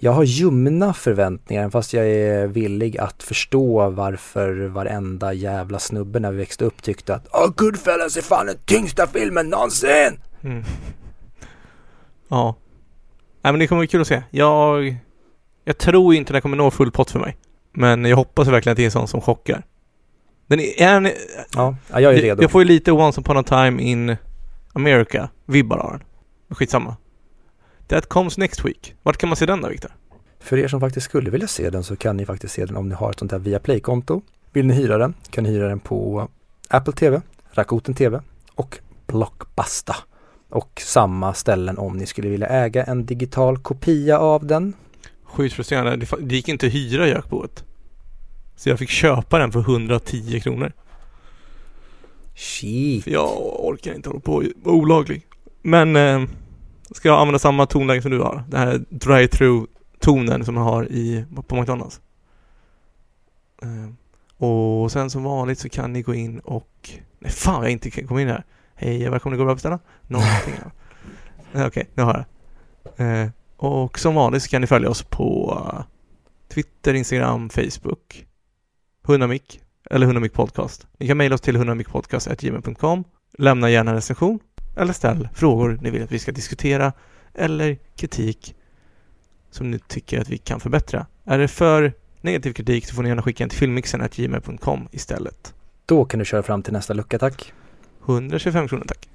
jag 0.05 0.13
har 0.13 0.25
ljumna 0.25 0.93
förväntningar 0.95 1.71
fast 1.71 1.93
jag 1.93 2.07
är 2.07 2.47
villig 2.47 2.99
att 2.99 3.23
förstå 3.23 3.91
varför 3.91 4.67
varenda 4.67 5.33
jävla 5.33 5.79
snubbe 5.79 6.21
när 6.21 6.31
vi 6.31 6.39
växte 6.39 6.65
upp 6.65 6.83
tyckte 6.83 7.15
att 7.15 7.29
Åh, 7.33 7.51
Goodfellas 7.57 8.17
är 8.17 8.23
fan 8.23 8.47
den 8.47 8.59
tyngsta 8.65 9.07
filmen 9.07 9.49
någonsin! 9.49 10.21
Mm. 10.43 10.65
Ja. 12.29 12.57
Nej 13.43 13.53
men 13.53 13.59
det 13.59 13.67
kommer 13.67 13.81
bli 13.81 13.89
kul 13.89 14.01
att 14.01 14.07
se. 14.07 14.23
Jag... 14.31 14.97
Jag 15.65 15.79
tror 15.79 16.15
inte 16.15 16.33
den 16.33 16.43
kommer 16.43 16.57
nå 16.57 16.71
full 16.71 16.91
pott 16.91 17.11
för 17.11 17.19
mig. 17.19 17.37
Men 17.73 18.05
jag 18.05 18.17
hoppas 18.17 18.49
verkligen 18.49 18.73
att 18.73 18.77
det 18.77 18.83
är 18.83 18.85
en 18.85 18.91
sån 18.91 19.09
som 19.09 19.21
chockar. 19.21 19.63
Den 20.47 20.61
är... 20.61 20.83
är 20.83 20.97
en, 20.97 21.11
Ja, 21.55 21.77
ja, 21.93 22.01
jag 22.01 22.15
är 22.15 22.23
redo. 22.23 22.43
Jag 22.43 22.51
får 22.51 22.63
ju 22.63 22.69
lite 22.69 22.93
Once 22.93 23.21
upon 23.21 23.37
a 23.37 23.43
time 23.43 23.83
in 23.83 24.17
America 24.73 25.29
vibbar 25.47 25.79
av 25.79 25.91
den. 25.91 26.03
Skitsamma. 26.51 26.97
That 27.89 28.09
comes 28.09 28.39
next 28.39 28.65
week. 28.65 28.95
Vart 29.03 29.17
kan 29.17 29.29
man 29.29 29.37
se 29.37 29.47
den 29.47 29.61
då 29.61 29.69
Viktor? 29.69 29.91
För 30.41 30.59
er 30.59 30.69
som 30.69 30.81
faktiskt 30.81 31.05
skulle 31.05 31.31
vilja 31.31 31.49
se 31.49 31.71
den 31.71 31.85
så 31.85 31.97
kan 31.97 32.17
ni 32.17 32.27
faktiskt 32.27 32.55
se 32.55 32.67
den 32.67 32.77
om 32.77 32.89
ni 32.89 32.95
har 32.95 33.11
ett 33.11 33.19
sånt 33.19 33.33
här 33.33 33.39
Viaplay-konto. 33.39 34.23
Vill 34.53 34.67
ni 34.67 34.75
hyra 34.75 34.99
den 34.99 35.15
kan 35.31 35.45
ni 35.45 35.51
hyra 35.51 35.69
den 35.69 35.81
på 35.81 36.29
Apple 36.69 36.93
TV, 36.93 37.21
Rakuten 37.51 37.95
TV 37.95 38.21
och 38.55 38.79
Blockbuster. 39.07 39.97
Och 40.49 40.83
samma 40.85 41.35
ställen 41.35 41.79
om 41.79 41.97
ni 41.97 42.07
skulle 42.07 42.29
vilja 42.29 42.47
äga 42.47 42.85
en 42.85 43.07
digital 43.07 43.59
kopia 43.59 44.19
av 44.19 44.47
den. 44.47 44.75
Sjukt 45.25 45.55
frustrerande. 45.55 46.07
Det, 46.21 46.35
gick 46.35 46.49
inte 46.49 46.67
att 46.67 46.75
hyra 46.75 47.09
Jökboet. 47.09 47.65
Så 48.57 48.69
jag 48.69 48.79
fick 48.79 48.91
köpa 48.91 49.39
den 49.39 49.53
för 49.53 49.61
110 49.61 50.41
kronor. 50.41 50.73
Shit. 52.35 53.05
För 53.05 53.11
jag 53.11 53.65
orkar 53.65 53.95
inte 53.95 54.09
hålla 54.09 54.21
på 54.21 54.45
olaglig. 54.65 55.27
Men 55.63 55.97
eh, 55.97 56.23
ska 56.95 57.09
jag 57.09 57.21
använda 57.21 57.39
samma 57.39 57.67
tonläge 57.67 58.03
som 58.03 58.11
du 58.11 58.21
har? 58.21 58.45
Den 58.49 58.61
här 58.61 58.85
drive-through 58.89 59.67
tonen 59.99 60.45
som 60.45 60.55
man 60.55 60.65
har 60.65 60.85
i, 60.85 61.25
på 61.47 61.57
McDonalds. 61.57 62.01
Eh, 63.63 63.93
och 64.47 64.93
sen 64.93 65.11
som 65.11 65.23
vanligt 65.23 65.59
så 65.59 65.69
kan 65.69 65.93
ni 65.93 66.03
gå 66.03 66.15
in 66.15 66.39
och... 66.39 66.91
Nej 67.19 67.33
fan 67.33 67.63
jag 67.63 67.71
inte 67.71 67.91
kan 67.91 68.07
komma 68.07 68.23
in 68.23 68.29
här. 68.29 68.45
Hej 68.75 69.09
välkommen 69.09 69.41
att 69.41 69.45
gå 69.45 69.51
och 69.51 69.57
beställa 69.57 69.79
någonting. 70.07 70.55
Okej, 70.55 70.71
eh, 71.61 71.67
Okej, 71.67 71.91
nu 71.95 72.03
har 72.03 72.25
jag. 72.97 73.23
Eh, 73.23 73.29
och 73.57 73.99
som 73.99 74.15
vanligt 74.15 74.43
så 74.43 74.49
kan 74.49 74.61
ni 74.61 74.67
följa 74.67 74.91
oss 74.91 75.03
på 75.03 75.59
Twitter, 76.49 76.95
Instagram, 76.95 77.49
Facebook. 77.49 78.27
Hundamik 79.03 79.61
eller 79.91 80.07
Hundamik 80.07 80.33
Podcast. 80.33 80.87
Ni 80.99 81.07
kan 81.07 81.17
mejla 81.17 81.35
oss 81.35 81.41
till 81.41 81.57
hundamikpodcast.gmail.com 81.57 83.05
Lämna 83.39 83.71
gärna 83.71 83.91
en 83.91 83.95
recension 83.95 84.39
eller 84.77 84.93
ställ 84.93 85.29
frågor 85.35 85.79
ni 85.83 85.91
vill 85.91 86.03
att 86.03 86.13
vi 86.13 86.19
ska 86.19 86.33
diskutera 86.33 86.93
eller 87.35 87.79
kritik 87.97 88.55
som 89.51 89.71
ni 89.71 89.79
tycker 89.79 90.21
att 90.21 90.29
vi 90.29 90.39
kan 90.39 90.61
förbättra. 90.61 91.07
Är 91.25 91.39
det 91.39 91.49
för 91.49 91.93
negativ 92.21 92.53
kritik 92.53 92.87
så 92.87 92.95
får 92.95 93.03
ni 93.03 93.09
gärna 93.09 93.23
skicka 93.23 93.45
en 93.45 93.51
till 93.51 93.59
filmmixen.gmail.com 93.59 94.89
istället. 94.91 95.55
Då 95.87 96.05
kan 96.05 96.19
du 96.19 96.25
köra 96.25 96.43
fram 96.43 96.63
till 96.63 96.73
nästa 96.73 96.95
lucka, 96.95 97.19
tack. 97.19 97.53
125 98.07 98.69
kronor 98.69 98.85
tack. 98.89 99.09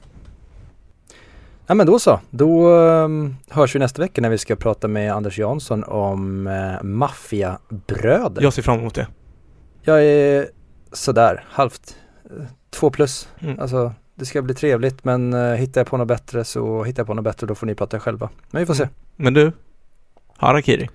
Ja 1.68 1.76
men 1.76 1.88
då 1.88 2.00
så, 2.00 2.20
då 2.30 2.70
um, 2.70 3.36
hörs 3.50 3.76
vi 3.76 3.80
nästa 3.80 4.02
vecka 4.02 4.22
när 4.22 4.30
vi 4.30 4.38
ska 4.38 4.56
prata 4.56 4.88
med 4.88 5.14
Anders 5.14 5.40
Jansson 5.40 5.84
om 5.84 6.48
uh, 6.48 6.84
maffiabröder. 6.84 8.42
Jag 8.42 8.54
ser 8.54 8.62
fram 8.62 8.80
emot 8.80 8.96
det. 8.96 9.08
Jag 9.82 10.04
är 10.06 10.50
sådär, 10.92 11.46
halvt 11.50 11.96
eh, 12.26 12.46
två 12.70 12.90
plus. 12.90 13.30
Mm. 13.40 13.60
Alltså 13.60 13.94
det 14.18 14.26
ska 14.26 14.42
bli 14.42 14.54
trevligt 14.54 15.04
men 15.04 15.34
uh, 15.34 15.56
hittar 15.56 15.82
jag 15.82 15.88
på 15.88 15.98
något 15.98 16.08
bättre 16.08 16.44
så 16.44 16.84
hittar 16.84 17.00
jag 17.00 17.08
på 17.08 17.14
något 17.14 17.24
bättre 17.24 17.48
då 17.48 17.56
får 17.56 17.68
ni 17.68 17.76
prata 17.76 18.00
själva. 18.00 18.30
Men 18.52 18.60
vi 18.60 18.66
får 18.66 18.74
se. 18.74 18.90
Men 19.16 19.34
du, 19.34 19.52
Harakiri. 20.38 20.90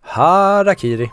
Harakiri. 0.00 1.10